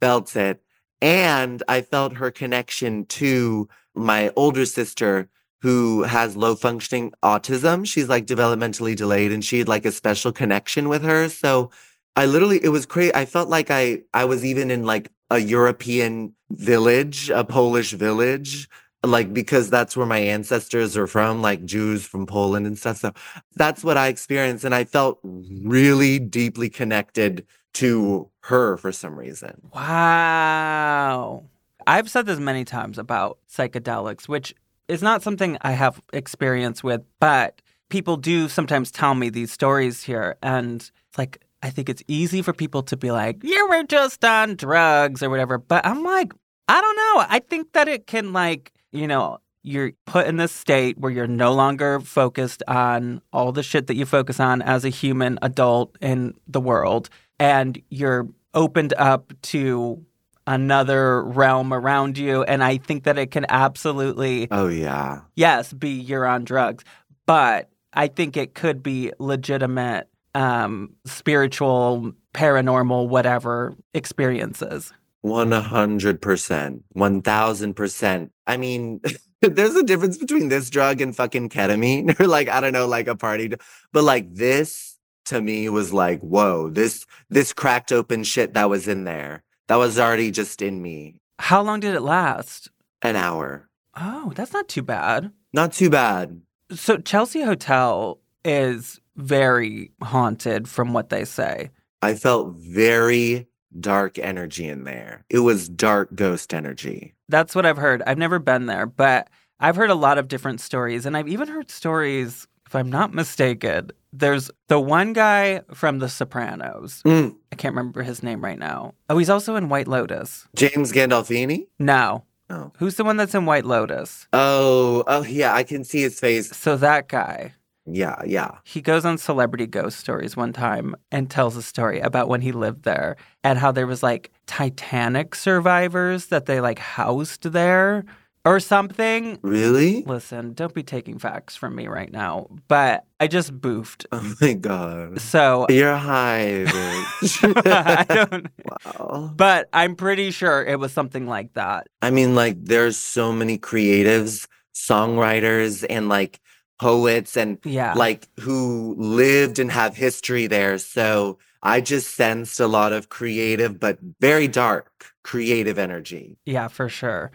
felt 0.00 0.36
it. 0.36 0.62
And 1.00 1.62
I 1.68 1.80
felt 1.82 2.16
her 2.16 2.30
connection 2.30 3.06
to 3.06 3.68
my 3.94 4.30
older 4.36 4.64
sister 4.64 5.28
who 5.62 6.02
has 6.02 6.36
low 6.36 6.54
functioning 6.54 7.12
autism. 7.22 7.86
She's 7.86 8.08
like 8.08 8.26
developmentally 8.26 8.94
delayed 8.94 9.32
and 9.32 9.44
she 9.44 9.58
had 9.58 9.68
like 9.68 9.84
a 9.84 9.92
special 9.92 10.30
connection 10.30 10.88
with 10.88 11.02
her. 11.02 11.28
So 11.28 11.70
I 12.16 12.26
literally, 12.26 12.62
it 12.62 12.68
was 12.68 12.86
crazy. 12.86 13.14
I 13.14 13.24
felt 13.24 13.48
like 13.48 13.70
I, 13.70 14.02
I 14.12 14.26
was 14.26 14.44
even 14.44 14.70
in 14.70 14.84
like 14.84 15.10
a 15.30 15.38
European 15.38 16.34
village, 16.50 17.30
a 17.30 17.44
Polish 17.44 17.92
village, 17.92 18.68
like 19.08 19.32
because 19.32 19.70
that's 19.70 19.96
where 19.96 20.06
my 20.06 20.18
ancestors 20.18 20.96
are 20.96 21.06
from, 21.06 21.42
like 21.42 21.64
Jews 21.64 22.04
from 22.04 22.26
Poland 22.26 22.66
and 22.66 22.78
stuff. 22.78 22.98
So 22.98 23.12
that's 23.56 23.84
what 23.84 23.96
I 23.96 24.08
experienced. 24.08 24.64
And 24.64 24.74
I 24.74 24.84
felt 24.84 25.18
really 25.22 26.18
deeply 26.18 26.68
connected 26.68 27.46
to 27.74 28.30
her 28.40 28.76
for 28.76 28.92
some 28.92 29.18
reason. 29.18 29.60
Wow. 29.74 31.44
I've 31.86 32.08
said 32.08 32.26
this 32.26 32.38
many 32.38 32.64
times 32.64 32.98
about 32.98 33.38
psychedelics, 33.50 34.28
which 34.28 34.54
is 34.88 35.02
not 35.02 35.22
something 35.22 35.58
I 35.62 35.72
have 35.72 36.00
experience 36.12 36.84
with, 36.84 37.02
but 37.20 37.60
people 37.90 38.16
do 38.16 38.48
sometimes 38.48 38.90
tell 38.90 39.14
me 39.14 39.28
these 39.28 39.52
stories 39.52 40.02
here. 40.02 40.36
And 40.42 40.90
like, 41.18 41.42
I 41.62 41.70
think 41.70 41.88
it's 41.88 42.02
easy 42.06 42.42
for 42.42 42.52
people 42.52 42.82
to 42.84 42.96
be 42.96 43.10
like, 43.10 43.42
you 43.42 43.68
were 43.68 43.84
just 43.84 44.24
on 44.24 44.56
drugs 44.56 45.22
or 45.22 45.30
whatever. 45.30 45.58
But 45.58 45.86
I'm 45.86 46.02
like, 46.04 46.32
I 46.68 46.80
don't 46.80 46.96
know. 46.96 47.26
I 47.28 47.40
think 47.40 47.72
that 47.72 47.88
it 47.88 48.06
can, 48.06 48.32
like, 48.32 48.72
you 48.94 49.06
know, 49.06 49.38
you're 49.62 49.92
put 50.06 50.26
in 50.26 50.36
this 50.36 50.52
state 50.52 50.98
where 50.98 51.10
you're 51.10 51.26
no 51.26 51.52
longer 51.52 51.98
focused 52.00 52.62
on 52.68 53.22
all 53.32 53.50
the 53.50 53.62
shit 53.62 53.86
that 53.86 53.96
you 53.96 54.04
focus 54.06 54.38
on 54.38 54.62
as 54.62 54.84
a 54.84 54.90
human 54.90 55.38
adult 55.42 55.96
in 56.00 56.34
the 56.46 56.60
world. 56.60 57.08
And 57.40 57.80
you're 57.88 58.28
opened 58.52 58.94
up 58.98 59.32
to 59.42 60.04
another 60.46 61.24
realm 61.24 61.72
around 61.72 62.18
you. 62.18 62.42
And 62.42 62.62
I 62.62 62.76
think 62.76 63.04
that 63.04 63.18
it 63.18 63.30
can 63.30 63.46
absolutely, 63.48 64.48
Oh, 64.50 64.68
yeah. 64.68 65.22
yes, 65.34 65.72
be 65.72 65.88
you're 65.90 66.26
on 66.26 66.44
drugs. 66.44 66.84
But 67.26 67.70
I 67.94 68.08
think 68.08 68.36
it 68.36 68.54
could 68.54 68.82
be 68.82 69.12
legitimate 69.18 70.08
um, 70.34 70.90
spiritual, 71.06 72.12
paranormal, 72.34 73.08
whatever 73.08 73.74
experiences. 73.94 74.92
100%. 75.24 76.82
1000%. 76.96 78.30
I 78.46 78.56
mean, 78.56 79.00
there's 79.40 79.74
a 79.74 79.82
difference 79.82 80.18
between 80.18 80.48
this 80.48 80.70
drug 80.70 81.00
and 81.00 81.16
fucking 81.16 81.48
ketamine 81.48 82.18
or 82.20 82.26
like, 82.26 82.48
I 82.48 82.60
don't 82.60 82.72
know, 82.72 82.86
like 82.86 83.08
a 83.08 83.16
party. 83.16 83.52
But 83.92 84.04
like 84.04 84.34
this 84.34 84.98
to 85.26 85.40
me 85.40 85.68
was 85.68 85.92
like, 85.92 86.20
whoa, 86.20 86.68
this, 86.68 87.06
this 87.30 87.52
cracked 87.52 87.92
open 87.92 88.24
shit 88.24 88.54
that 88.54 88.68
was 88.68 88.86
in 88.86 89.04
there. 89.04 89.42
That 89.68 89.76
was 89.76 89.98
already 89.98 90.30
just 90.30 90.60
in 90.60 90.82
me. 90.82 91.16
How 91.38 91.62
long 91.62 91.80
did 91.80 91.94
it 91.94 92.02
last? 92.02 92.70
An 93.00 93.16
hour. 93.16 93.68
Oh, 93.96 94.32
that's 94.34 94.52
not 94.52 94.68
too 94.68 94.82
bad. 94.82 95.32
Not 95.52 95.72
too 95.72 95.88
bad. 95.88 96.40
So, 96.72 96.98
Chelsea 96.98 97.42
Hotel 97.42 98.18
is 98.44 99.00
very 99.16 99.92
haunted 100.02 100.68
from 100.68 100.92
what 100.92 101.10
they 101.10 101.24
say. 101.24 101.70
I 102.02 102.14
felt 102.14 102.56
very 102.56 103.46
dark 103.80 104.18
energy 104.18 104.66
in 104.66 104.84
there. 104.84 105.24
It 105.30 105.40
was 105.40 105.68
dark 105.68 106.14
ghost 106.14 106.54
energy. 106.54 107.14
That's 107.28 107.54
what 107.54 107.66
I've 107.66 107.76
heard. 107.76 108.02
I've 108.06 108.18
never 108.18 108.38
been 108.38 108.66
there, 108.66 108.86
but 108.86 109.28
I've 109.60 109.76
heard 109.76 109.90
a 109.90 109.94
lot 109.94 110.18
of 110.18 110.28
different 110.28 110.60
stories. 110.60 111.06
And 111.06 111.16
I've 111.16 111.28
even 111.28 111.48
heard 111.48 111.70
stories, 111.70 112.46
if 112.66 112.74
I'm 112.74 112.90
not 112.90 113.14
mistaken, 113.14 113.90
there's 114.12 114.50
the 114.68 114.78
one 114.80 115.12
guy 115.12 115.62
from 115.72 115.98
The 115.98 116.08
Sopranos. 116.08 117.02
Mm, 117.04 117.36
I 117.52 117.56
can't 117.56 117.74
remember 117.74 118.02
his 118.02 118.22
name 118.22 118.44
right 118.44 118.58
now. 118.58 118.94
Oh, 119.08 119.18
he's 119.18 119.30
also 119.30 119.56
in 119.56 119.68
White 119.68 119.88
Lotus. 119.88 120.46
James 120.54 120.92
Gandolfini? 120.92 121.66
No. 121.78 122.24
Oh. 122.50 122.72
Who's 122.78 122.96
the 122.96 123.04
one 123.04 123.16
that's 123.16 123.34
in 123.34 123.46
White 123.46 123.64
Lotus? 123.64 124.28
Oh, 124.32 125.02
oh 125.06 125.22
yeah, 125.22 125.54
I 125.54 125.62
can 125.62 125.82
see 125.82 126.02
his 126.02 126.20
face. 126.20 126.54
So 126.56 126.76
that 126.76 127.08
guy. 127.08 127.54
Yeah, 127.86 128.20
yeah. 128.24 128.58
He 128.64 128.80
goes 128.80 129.04
on 129.04 129.18
Celebrity 129.18 129.66
Ghost 129.66 129.98
Stories 129.98 130.36
one 130.36 130.52
time 130.52 130.96
and 131.12 131.30
tells 131.30 131.56
a 131.56 131.62
story 131.62 132.00
about 132.00 132.28
when 132.28 132.40
he 132.40 132.52
lived 132.52 132.84
there 132.84 133.16
and 133.42 133.58
how 133.58 133.72
there 133.72 133.86
was 133.86 134.02
like 134.02 134.30
Titanic 134.46 135.34
survivors 135.34 136.26
that 136.26 136.46
they 136.46 136.60
like 136.60 136.78
housed 136.78 137.42
there 137.52 138.04
or 138.46 138.60
something. 138.60 139.38
Really? 139.42 140.02
Listen, 140.04 140.52
don't 140.52 140.74
be 140.74 140.82
taking 140.82 141.18
facts 141.18 141.56
from 141.56 141.74
me 141.74 141.86
right 141.86 142.12
now, 142.12 142.48
but 142.68 143.04
I 143.20 143.26
just 143.26 143.58
boofed. 143.58 144.06
Oh 144.12 144.34
my 144.40 144.54
god. 144.54 145.20
So 145.20 145.66
You're 145.68 145.96
high, 145.96 146.64
bitch. 146.66 147.66
I 147.66 148.04
don't 148.04 148.46
wow. 149.00 149.32
but 149.34 149.68
I'm 149.72 149.96
pretty 149.96 150.30
sure 150.30 150.64
it 150.64 150.78
was 150.78 150.92
something 150.92 151.26
like 151.26 151.54
that. 151.54 151.86
I 152.02 152.10
mean, 152.10 152.34
like, 152.34 152.62
there's 152.64 152.96
so 152.96 153.32
many 153.32 153.58
creatives, 153.58 154.46
songwriters, 154.74 155.84
and 155.88 156.08
like 156.08 156.40
poets, 156.80 157.36
and 157.36 157.58
Yeah. 157.64 157.94
like 157.96 158.28
who 158.40 158.94
lived 158.98 159.58
and 159.58 159.70
have 159.70 159.96
history 159.96 160.46
there. 160.46 160.78
So 160.78 161.38
I 161.62 161.80
just 161.80 162.14
sensed 162.14 162.60
a 162.60 162.66
lot 162.66 162.92
of 162.92 163.08
creative, 163.08 163.78
but 163.80 163.98
very 164.20 164.48
dark 164.48 165.14
creative 165.22 165.78
energy. 165.78 166.36
Yeah, 166.44 166.68
for 166.68 166.88
sure. 166.88 167.30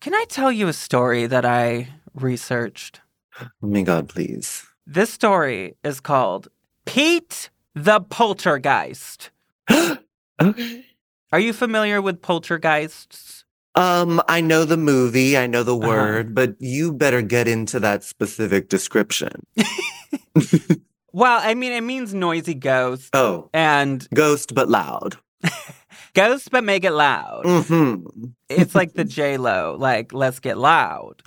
Can 0.00 0.14
I 0.14 0.24
tell 0.28 0.52
you 0.52 0.68
a 0.68 0.72
story 0.72 1.26
that 1.26 1.44
I 1.44 1.88
researched? 2.14 3.00
Oh 3.40 3.48
my 3.62 3.82
god, 3.82 4.08
please. 4.08 4.64
This 4.86 5.10
story 5.12 5.76
is 5.82 6.00
called 6.00 6.48
Pete 6.84 7.50
the 7.74 8.00
Poltergeist. 8.00 9.30
Okay. 10.38 10.84
Are 11.32 11.40
you 11.40 11.54
familiar 11.54 12.02
with 12.02 12.20
poltergeists? 12.20 13.45
Um, 13.76 14.22
I 14.28 14.40
know 14.40 14.64
the 14.64 14.76
movie, 14.78 15.36
I 15.36 15.46
know 15.46 15.62
the 15.62 15.76
Uh-huh. 15.76 15.86
word, 15.86 16.34
but 16.34 16.56
you 16.60 16.92
better 16.92 17.20
get 17.22 17.46
into 17.46 17.78
that 17.80 18.02
specific 18.04 18.68
description. 18.68 19.46
Well, 21.12 21.40
I 21.42 21.54
mean, 21.54 21.72
it 21.72 21.80
means 21.80 22.12
noisy 22.12 22.52
ghost. 22.52 23.08
Oh, 23.16 23.48
and 23.54 24.06
ghost 24.12 24.54
but 24.54 24.68
loud. 24.68 25.16
ghost, 26.14 26.50
but 26.50 26.62
make 26.62 26.84
it 26.84 26.92
loud. 26.92 27.46
hmm 27.46 28.04
It's 28.50 28.74
like 28.74 28.92
the 28.92 29.04
J 29.16 29.38
Lo, 29.38 29.76
like 29.80 30.12
let's 30.12 30.40
get 30.40 30.58
loud. 30.58 31.22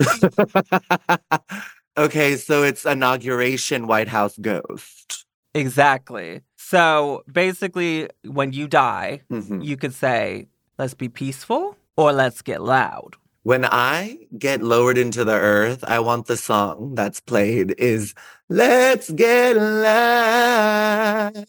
okay, 1.98 2.36
so 2.36 2.62
it's 2.62 2.84
inauguration 2.86 3.88
White 3.88 4.06
House 4.06 4.38
ghost. 4.38 5.26
Exactly. 5.54 6.42
So 6.56 7.24
basically, 7.32 8.08
when 8.24 8.52
you 8.52 8.68
die, 8.68 9.22
Mhm. 9.28 9.64
you 9.64 9.76
could 9.76 9.94
say, 9.94 10.46
let's 10.78 10.94
be 10.94 11.08
peaceful 11.08 11.74
or 12.00 12.12
let's 12.12 12.40
get 12.40 12.62
loud. 12.62 13.16
When 13.42 13.64
I 13.64 14.18
get 14.38 14.62
lowered 14.62 14.96
into 14.98 15.24
the 15.24 15.34
earth, 15.34 15.82
I 15.84 15.98
want 16.00 16.26
the 16.26 16.36
song 16.36 16.94
that's 16.94 17.20
played 17.20 17.74
is 17.78 18.14
Let's 18.48 19.10
Get 19.10 19.56
Loud. 19.56 21.46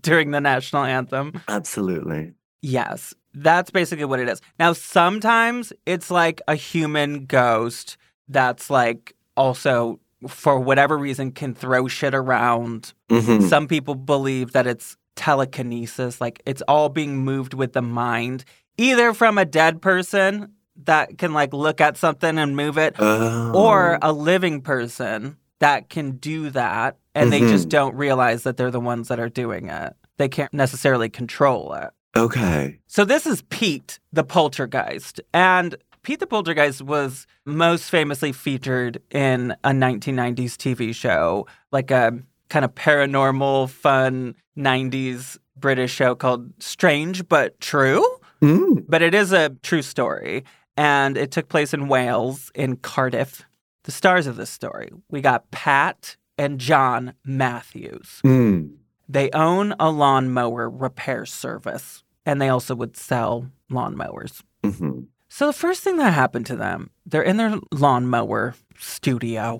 during 0.00 0.30
the 0.32 0.40
national 0.40 0.84
anthem. 0.84 1.40
Absolutely. 1.48 2.32
Yes, 2.62 3.14
that's 3.34 3.70
basically 3.70 4.04
what 4.04 4.20
it 4.20 4.28
is. 4.28 4.40
Now, 4.58 4.72
sometimes 4.72 5.72
it's 5.86 6.10
like 6.10 6.40
a 6.48 6.54
human 6.54 7.26
ghost 7.26 7.96
that's 8.28 8.70
like 8.70 9.14
also, 9.36 10.00
for 10.28 10.58
whatever 10.60 10.98
reason, 10.98 11.30
can 11.32 11.54
throw 11.54 11.88
shit 11.88 12.14
around. 12.14 12.92
Mhm. 13.08 13.48
Some 13.48 13.66
people 13.68 13.94
believe 13.94 14.52
that 14.52 14.66
it's 14.66 14.96
telekinesis, 15.16 16.20
like 16.20 16.40
it's 16.46 16.62
all 16.68 16.88
being 16.88 17.18
moved 17.18 17.54
with 17.54 17.72
the 17.72 17.82
mind, 17.82 18.44
either 18.78 19.12
from 19.14 19.38
a 19.38 19.44
dead 19.44 19.80
person 19.82 20.52
that 20.84 21.18
can 21.18 21.32
like 21.32 21.52
look 21.52 21.80
at 21.80 21.96
something 21.96 22.38
and 22.38 22.56
move 22.56 22.78
it, 22.78 22.96
Oh. 22.98 23.52
or 23.54 23.98
a 24.02 24.12
living 24.12 24.60
person 24.62 25.36
that 25.60 25.88
can 25.88 26.12
do 26.12 26.50
that 26.50 26.96
and 27.14 27.32
they 27.32 27.40
just 27.40 27.66
Mhm. 27.66 27.70
don't 27.70 27.94
realize 27.94 28.42
that 28.42 28.56
they're 28.56 28.70
the 28.70 28.80
ones 28.80 29.08
that 29.08 29.20
are 29.20 29.28
doing 29.28 29.68
it. 29.68 29.94
They 30.16 30.28
can't 30.28 30.52
necessarily 30.52 31.08
control 31.08 31.72
it. 31.74 31.90
okay. 32.14 32.78
So 32.88 33.04
this 33.06 33.26
is 33.26 33.42
Pete 33.48 33.98
the 34.12 34.24
Poltergeist. 34.24 35.20
And 35.32 35.76
Pete 36.02 36.20
the 36.20 36.26
Poltergeist 36.26 36.82
was 36.82 37.26
most 37.46 37.88
famously 37.90 38.32
featured 38.32 39.00
in 39.10 39.54
a 39.64 39.72
1990s 39.72 40.56
TV 40.58 40.92
show, 40.92 41.46
like 41.70 41.90
a 41.90 42.12
kind 42.50 42.64
of 42.66 42.74
paranormal, 42.74 43.70
fun 43.70 44.34
90s 44.56 45.38
British 45.56 45.94
show 45.94 46.14
called 46.14 46.50
Strange 46.58 47.28
But 47.28 47.58
True. 47.60 48.04
Mm. 48.42 48.84
But 48.88 49.02
it 49.02 49.14
is 49.14 49.32
a 49.32 49.50
true 49.62 49.82
story. 49.82 50.44
And 50.76 51.16
it 51.18 51.30
took 51.30 51.48
place 51.48 51.74
in 51.74 51.88
Wales, 51.88 52.50
in 52.54 52.76
Cardiff. 52.76 53.42
The 53.84 53.92
stars 53.92 54.26
of 54.26 54.36
this 54.36 54.50
story 54.50 54.90
we 55.10 55.20
got 55.20 55.50
Pat 55.50 56.16
and 56.38 56.58
John 56.58 57.14
Matthews. 57.24 58.20
Mm. 58.24 58.76
They 59.08 59.30
own 59.32 59.74
a 59.78 59.90
lawnmower 59.90 60.70
repair 60.70 61.26
service, 61.26 62.02
and 62.24 62.40
they 62.40 62.48
also 62.48 62.74
would 62.74 62.96
sell 62.96 63.50
lawnmowers. 63.70 64.42
Mhm. 64.62 65.06
So 65.28 65.46
the 65.46 65.52
first 65.52 65.82
thing 65.82 65.96
that 65.98 66.12
happened 66.14 66.46
to 66.46 66.56
them, 66.56 66.90
they're 67.04 67.22
in 67.22 67.36
their 67.36 67.56
lawnmower 67.72 68.54
studio, 68.78 69.58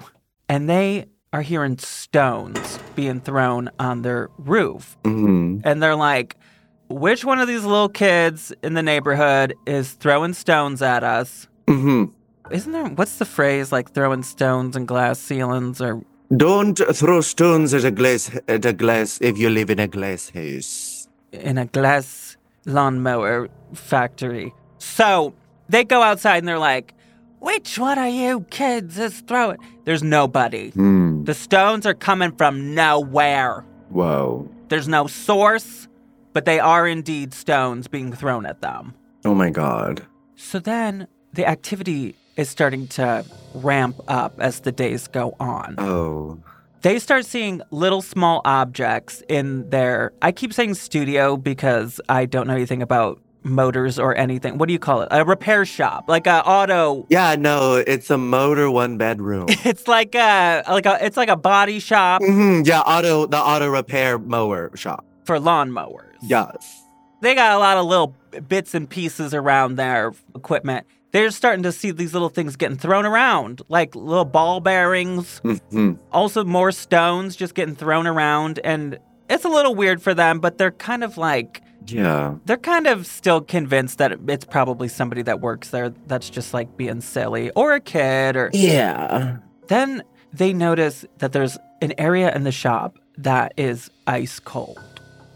and 0.48 0.68
they 0.70 1.06
are 1.32 1.42
hearing 1.42 1.78
stones 1.78 2.78
being 2.94 3.20
thrown 3.20 3.70
on 3.78 4.02
their 4.02 4.28
roof. 4.38 4.96
Mhm. 5.04 5.60
And 5.64 5.82
they're 5.82 5.96
like, 5.96 6.36
which 6.92 7.24
one 7.24 7.38
of 7.40 7.48
these 7.48 7.64
little 7.64 7.88
kids 7.88 8.52
in 8.62 8.74
the 8.74 8.82
neighborhood 8.82 9.54
is 9.66 9.92
throwing 9.92 10.34
stones 10.34 10.82
at 10.82 11.02
us? 11.02 11.48
Mhm. 11.66 12.10
Isn't 12.50 12.72
there, 12.72 12.86
what's 12.86 13.16
the 13.16 13.24
phrase 13.24 13.72
like 13.72 13.92
throwing 13.92 14.22
stones 14.22 14.76
and 14.76 14.86
glass 14.86 15.18
ceilings 15.18 15.80
or 15.80 16.02
Don't 16.36 16.78
throw 16.94 17.20
stones 17.20 17.74
at 17.74 17.84
a 17.84 17.90
glass 17.90 18.30
at 18.48 18.64
a 18.64 18.72
glass 18.72 19.18
if 19.20 19.36
you 19.38 19.50
live 19.50 19.68
in 19.70 19.78
a 19.78 19.86
glass 19.88 20.30
house. 20.30 21.08
in 21.32 21.56
a 21.58 21.64
glass 21.66 22.36
lawnmower 22.66 23.48
factory. 23.74 24.52
So 24.78 25.32
they 25.68 25.84
go 25.84 26.02
outside 26.02 26.38
and 26.38 26.48
they're 26.48 26.58
like, 26.58 26.94
which 27.40 27.78
one 27.78 27.98
of 27.98 28.12
you 28.12 28.44
kids 28.50 28.98
is 28.98 29.20
throwing? 29.20 29.58
There's 29.84 30.02
nobody. 30.02 30.70
Hmm. 30.70 31.24
The 31.24 31.34
stones 31.34 31.86
are 31.86 31.94
coming 31.94 32.32
from 32.32 32.74
nowhere. 32.74 33.64
Whoa. 33.90 34.48
There's 34.68 34.88
no 34.88 35.06
source, 35.06 35.81
but 36.32 36.44
they 36.44 36.58
are 36.60 36.86
indeed 36.86 37.34
stones 37.34 37.88
being 37.88 38.12
thrown 38.12 38.46
at 38.46 38.60
them. 38.60 38.94
Oh 39.24 39.34
my 39.34 39.50
god. 39.50 40.06
So 40.36 40.58
then 40.58 41.06
the 41.32 41.46
activity 41.46 42.16
is 42.36 42.48
starting 42.48 42.88
to 42.88 43.24
ramp 43.54 43.96
up 44.08 44.34
as 44.38 44.60
the 44.60 44.72
days 44.72 45.06
go 45.08 45.34
on. 45.38 45.76
Oh. 45.78 46.38
They 46.82 46.98
start 46.98 47.24
seeing 47.24 47.62
little 47.70 48.02
small 48.02 48.40
objects 48.44 49.22
in 49.28 49.70
their. 49.70 50.12
I 50.20 50.32
keep 50.32 50.52
saying 50.52 50.74
studio 50.74 51.36
because 51.36 52.00
I 52.08 52.26
don't 52.26 52.48
know 52.48 52.54
anything 52.54 52.82
about 52.82 53.20
motors 53.44 53.98
or 53.98 54.16
anything. 54.16 54.58
What 54.58 54.66
do 54.66 54.72
you 54.72 54.78
call 54.78 55.02
it? 55.02 55.08
A 55.10 55.24
repair 55.24 55.64
shop, 55.64 56.04
like 56.08 56.26
a 56.26 56.44
auto. 56.44 57.06
Yeah, 57.08 57.36
no, 57.38 57.76
it's 57.76 58.10
a 58.10 58.18
motor 58.18 58.70
one 58.70 58.96
bedroom. 58.98 59.46
It's 59.64 59.86
like 59.86 60.14
a 60.16 60.64
like 60.68 60.86
a 60.86 61.04
it's 61.04 61.16
like 61.16 61.28
a 61.28 61.36
body 61.36 61.78
shop 61.78 62.20
hmm 62.22 62.62
Yeah, 62.64 62.80
auto 62.80 63.26
the 63.26 63.38
auto 63.38 63.68
repair 63.68 64.18
mower 64.18 64.70
shop. 64.76 65.04
for 65.24 65.38
lawn 65.38 65.70
lawnmowers. 65.70 66.11
Yes. 66.22 66.82
They 67.20 67.34
got 67.34 67.52
a 67.54 67.58
lot 67.58 67.76
of 67.76 67.86
little 67.86 68.14
bits 68.48 68.74
and 68.74 68.88
pieces 68.88 69.32
around 69.34 69.76
their 69.76 70.12
equipment. 70.34 70.86
They're 71.12 71.30
starting 71.30 71.62
to 71.64 71.72
see 71.72 71.90
these 71.90 72.14
little 72.14 72.30
things 72.30 72.56
getting 72.56 72.78
thrown 72.78 73.04
around, 73.04 73.60
like 73.68 73.94
little 73.94 74.24
ball 74.24 74.60
bearings, 74.60 75.40
hmm 75.70 75.92
also 76.10 76.42
more 76.44 76.72
stones 76.72 77.36
just 77.36 77.54
getting 77.54 77.74
thrown 77.74 78.06
around 78.06 78.58
and 78.64 78.98
it's 79.30 79.44
a 79.44 79.48
little 79.48 79.74
weird 79.74 80.02
for 80.02 80.14
them, 80.14 80.40
but 80.40 80.58
they're 80.58 80.70
kind 80.72 81.04
of 81.04 81.16
like 81.18 81.62
Yeah. 81.86 82.34
they're 82.46 82.56
kind 82.56 82.86
of 82.86 83.06
still 83.06 83.40
convinced 83.40 83.98
that 83.98 84.18
it's 84.28 84.44
probably 84.44 84.88
somebody 84.88 85.22
that 85.22 85.40
works 85.40 85.68
there 85.70 85.90
that's 86.06 86.28
just 86.30 86.52
like 86.54 86.76
being 86.76 87.00
silly 87.00 87.50
or 87.50 87.74
a 87.74 87.80
kid 87.80 88.34
or 88.36 88.50
Yeah. 88.52 89.36
then 89.68 90.02
they 90.32 90.52
notice 90.54 91.04
that 91.18 91.32
there's 91.32 91.58
an 91.82 91.92
area 91.98 92.34
in 92.34 92.44
the 92.44 92.52
shop 92.52 92.98
that 93.18 93.52
is 93.58 93.90
ice 94.06 94.38
cold. 94.40 94.78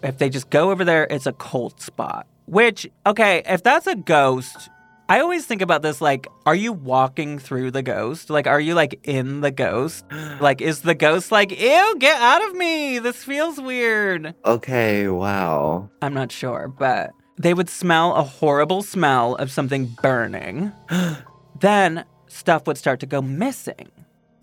If 0.03 0.19
they 0.19 0.29
just 0.29 0.51
go 0.51 0.71
over 0.71 0.85
there, 0.85 1.07
it's 1.09 1.27
a 1.27 1.33
cold 1.33 1.81
spot. 1.81 2.27
Which, 2.47 2.89
okay, 3.07 3.43
if 3.47 3.63
that's 3.63 3.87
a 3.87 3.97
ghost, 3.97 4.71
I 5.09 5.21
always 5.21 5.47
think 5.47 5.63
about 5.63 5.83
this 5.83 6.01
like, 6.01 6.27
are 6.47 6.55
you 6.55 6.73
walking 6.73 7.39
through 7.39 7.71
the 7.71 7.83
ghost? 7.83 8.29
Like, 8.29 8.47
are 8.47 8.61
you 8.61 8.75
like 8.75 9.01
in 9.05 9.41
the 9.41 9.51
ghost? 9.51 10.05
Like, 10.41 10.61
is 10.61 10.83
the 10.83 10.95
ghost 10.95 11.33
like, 11.33 11.51
ew, 11.51 11.97
get 11.99 12.21
out 12.21 12.45
of 12.45 12.55
me? 12.55 12.99
This 12.99 13.25
feels 13.25 13.59
weird. 13.59 14.35
Okay, 14.45 15.09
wow. 15.09 15.89
I'm 16.03 16.13
not 16.13 16.31
sure, 16.31 16.69
but 16.69 17.11
they 17.39 17.55
would 17.55 17.71
smell 17.71 18.15
a 18.15 18.23
horrible 18.23 18.83
smell 18.83 19.35
of 19.37 19.51
something 19.51 19.87
burning. 20.03 20.73
then 21.61 22.05
stuff 22.27 22.67
would 22.67 22.77
start 22.77 23.01
to 23.01 23.07
go 23.07 23.23
missing. 23.23 23.91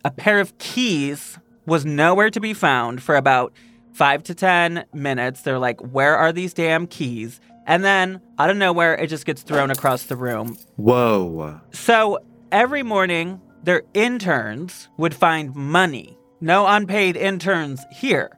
A 0.03 0.11
pair 0.11 0.39
of 0.39 0.57
keys 0.57 1.37
was 1.65 1.85
nowhere 1.85 2.29
to 2.29 2.39
be 2.39 2.53
found 2.53 3.03
for 3.03 3.15
about 3.15 3.53
five 3.93 4.23
to 4.23 4.35
10 4.35 4.85
minutes. 4.93 5.41
They're 5.41 5.59
like, 5.59 5.79
where 5.81 6.17
are 6.17 6.31
these 6.31 6.53
damn 6.53 6.87
keys? 6.87 7.39
And 7.65 7.83
then 7.83 8.19
out 8.39 8.49
of 8.49 8.57
nowhere, 8.57 8.95
it 8.95 9.07
just 9.07 9.25
gets 9.25 9.41
thrown 9.41 9.71
across 9.71 10.03
the 10.03 10.15
room. 10.17 10.57
Whoa. 10.75 11.61
So 11.71 12.19
every 12.51 12.83
morning, 12.83 13.39
their 13.63 13.83
interns 13.93 14.89
would 14.97 15.13
find 15.15 15.55
money. 15.55 16.17
No 16.41 16.67
unpaid 16.67 17.15
interns 17.15 17.81
here. 17.91 18.37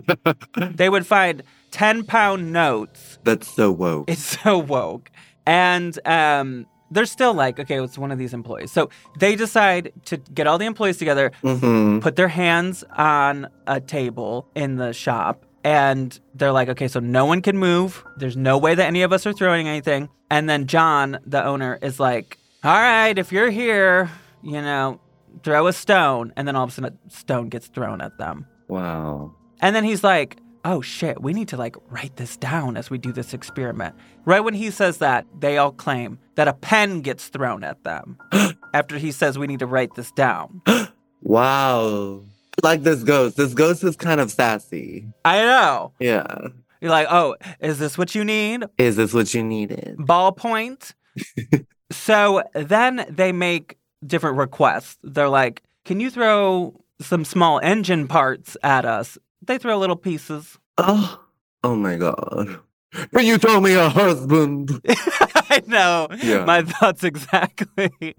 they 0.56 0.88
would 0.88 1.06
find 1.06 1.42
10 1.72 2.04
pound 2.04 2.52
notes 2.52 3.18
That's 3.24 3.48
so 3.52 3.70
woke. 3.72 4.08
it's 4.10 4.40
so 4.42 4.58
woke. 4.58 5.10
And 5.44 5.98
um, 6.06 6.66
they're 6.92 7.06
still 7.06 7.34
like, 7.34 7.58
okay, 7.58 7.82
it's 7.82 7.98
one 7.98 8.12
of 8.12 8.18
these 8.18 8.34
employees. 8.34 8.70
So 8.70 8.90
they 9.18 9.34
decide 9.34 9.92
to 10.06 10.16
get 10.18 10.46
all 10.46 10.58
the 10.58 10.66
employees 10.66 10.98
together, 10.98 11.32
hmm 11.42 12.00
put 12.00 12.16
their 12.16 12.28
hands 12.28 12.84
on 12.96 13.48
a 13.66 13.80
table 13.80 14.48
in 14.54 14.76
the 14.76 14.92
shop, 14.92 15.44
and 15.64 16.18
they're 16.34 16.52
like, 16.52 16.68
okay, 16.68 16.88
so 16.88 17.00
no 17.00 17.24
one 17.24 17.42
can 17.42 17.56
move. 17.56 18.04
There's 18.16 18.36
no 18.36 18.58
way 18.58 18.74
that 18.74 18.86
any 18.86 19.02
of 19.02 19.12
us 19.12 19.26
are 19.26 19.32
throwing 19.32 19.68
anything. 19.68 20.08
And 20.30 20.48
then 20.48 20.66
John, 20.66 21.18
the 21.26 21.44
owner, 21.44 21.78
is 21.82 22.00
like, 22.00 22.38
all 22.64 22.72
right, 22.72 23.16
if 23.16 23.30
you're 23.30 23.50
here, 23.50 24.10
you 24.42 24.60
know, 24.60 25.00
throw 25.44 25.66
a 25.66 25.72
stone. 25.72 26.32
And 26.36 26.48
then 26.48 26.56
all 26.56 26.64
of 26.64 26.70
a 26.70 26.72
sudden, 26.72 26.98
a 27.06 27.10
stone 27.10 27.48
gets 27.48 27.68
thrown 27.68 28.00
at 28.00 28.18
them. 28.18 28.46
Wow. 28.68 29.34
And 29.60 29.76
then 29.76 29.84
he's 29.84 30.02
like, 30.02 30.38
oh 30.64 30.80
shit, 30.80 31.22
we 31.22 31.32
need 31.32 31.48
to 31.48 31.56
like 31.56 31.76
write 31.90 32.16
this 32.16 32.36
down 32.36 32.76
as 32.76 32.90
we 32.90 32.98
do 32.98 33.12
this 33.12 33.34
experiment. 33.34 33.94
Right 34.24 34.40
when 34.40 34.54
he 34.54 34.70
says 34.70 34.98
that, 34.98 35.26
they 35.38 35.58
all 35.58 35.72
claim 35.72 36.18
that 36.34 36.48
a 36.48 36.52
pen 36.52 37.00
gets 37.00 37.28
thrown 37.28 37.64
at 37.64 37.82
them 37.84 38.18
after 38.74 38.98
he 38.98 39.12
says 39.12 39.38
we 39.38 39.46
need 39.46 39.60
to 39.60 39.66
write 39.66 39.94
this 39.94 40.10
down. 40.12 40.62
Wow. 41.24 42.24
Like 42.64 42.82
this 42.82 43.04
ghost. 43.04 43.36
This 43.36 43.54
ghost 43.54 43.84
is 43.84 43.94
kind 43.94 44.20
of 44.20 44.32
sassy. 44.32 45.06
I 45.24 45.38
know. 45.38 45.92
Yeah. 46.00 46.48
You're 46.80 46.90
like, 46.90 47.06
oh, 47.08 47.36
is 47.60 47.78
this 47.78 47.96
what 47.96 48.16
you 48.16 48.24
need? 48.24 48.64
Is 48.76 48.96
this 48.96 49.14
what 49.14 49.32
you 49.32 49.44
needed? 49.44 49.98
Ballpoint? 49.98 50.94
so 51.92 52.42
then 52.54 53.06
they 53.08 53.30
make 53.30 53.78
different 54.04 54.36
requests. 54.36 54.98
They're 55.04 55.28
like, 55.28 55.62
can 55.84 56.00
you 56.00 56.10
throw 56.10 56.74
some 57.00 57.24
small 57.24 57.60
engine 57.62 58.08
parts 58.08 58.56
at 58.64 58.84
us? 58.84 59.16
They 59.42 59.58
throw 59.58 59.78
little 59.78 59.96
pieces. 59.96 60.58
Oh. 60.78 61.18
Oh 61.64 61.76
my 61.76 61.96
god. 61.96 62.58
Can 63.14 63.26
you 63.26 63.38
told 63.38 63.64
me 63.64 63.74
a 63.74 63.88
husband? 63.88 64.80
I 64.88 65.62
know. 65.66 66.08
Yeah. 66.22 66.44
My 66.44 66.62
thoughts 66.62 67.04
exactly. 67.04 68.14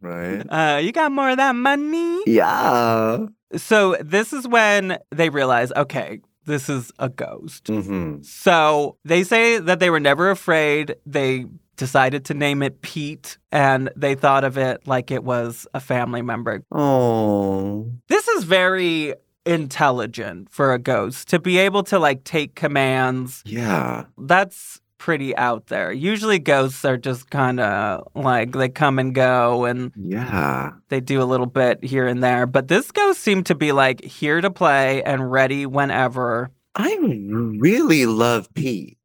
Right? 0.00 0.40
uh, 0.48 0.78
you 0.78 0.92
got 0.92 1.12
more 1.12 1.30
of 1.30 1.36
that 1.38 1.54
money? 1.54 2.22
Yeah. 2.26 3.26
So 3.56 3.96
this 4.00 4.32
is 4.32 4.46
when 4.46 4.98
they 5.10 5.30
realize, 5.30 5.72
okay, 5.72 6.20
this 6.44 6.68
is 6.68 6.92
a 6.98 7.08
ghost. 7.08 7.64
Mm-hmm. 7.64 8.22
So 8.22 8.96
they 9.04 9.24
say 9.24 9.58
that 9.58 9.80
they 9.80 9.90
were 9.90 10.00
never 10.00 10.30
afraid. 10.30 10.96
They 11.06 11.46
decided 11.76 12.24
to 12.26 12.34
name 12.34 12.62
it 12.62 12.82
Pete, 12.82 13.38
and 13.50 13.90
they 13.96 14.14
thought 14.14 14.44
of 14.44 14.58
it 14.58 14.86
like 14.86 15.10
it 15.10 15.24
was 15.24 15.66
a 15.72 15.80
family 15.80 16.22
member. 16.22 16.62
Oh. 16.70 17.90
This 18.08 18.28
is 18.28 18.44
very 18.44 19.14
intelligent 19.44 20.50
for 20.50 20.72
a 20.72 20.78
ghost 20.78 21.28
to 21.28 21.38
be 21.38 21.58
able 21.58 21.82
to 21.84 21.98
like 21.98 22.24
take 22.24 22.54
commands. 22.54 23.42
Yeah. 23.44 24.04
That's 24.18 24.80
pretty 24.98 25.36
out 25.36 25.66
there. 25.66 25.90
Usually 25.92 26.38
ghosts 26.38 26.84
are 26.84 26.96
just 26.96 27.28
kind 27.30 27.58
of 27.58 28.06
like 28.14 28.52
they 28.52 28.68
come 28.68 28.98
and 29.00 29.12
go 29.14 29.64
and 29.64 29.90
Yeah. 29.96 30.72
they 30.90 31.00
do 31.00 31.20
a 31.20 31.24
little 31.24 31.46
bit 31.46 31.82
here 31.82 32.06
and 32.06 32.22
there. 32.22 32.46
But 32.46 32.68
this 32.68 32.90
ghost 32.92 33.20
seemed 33.20 33.46
to 33.46 33.54
be 33.56 33.72
like 33.72 34.04
here 34.04 34.40
to 34.40 34.50
play 34.50 35.02
and 35.02 35.30
ready 35.32 35.66
whenever. 35.66 36.50
I 36.76 36.96
really 37.02 38.06
love 38.06 38.52
Pete. 38.54 38.96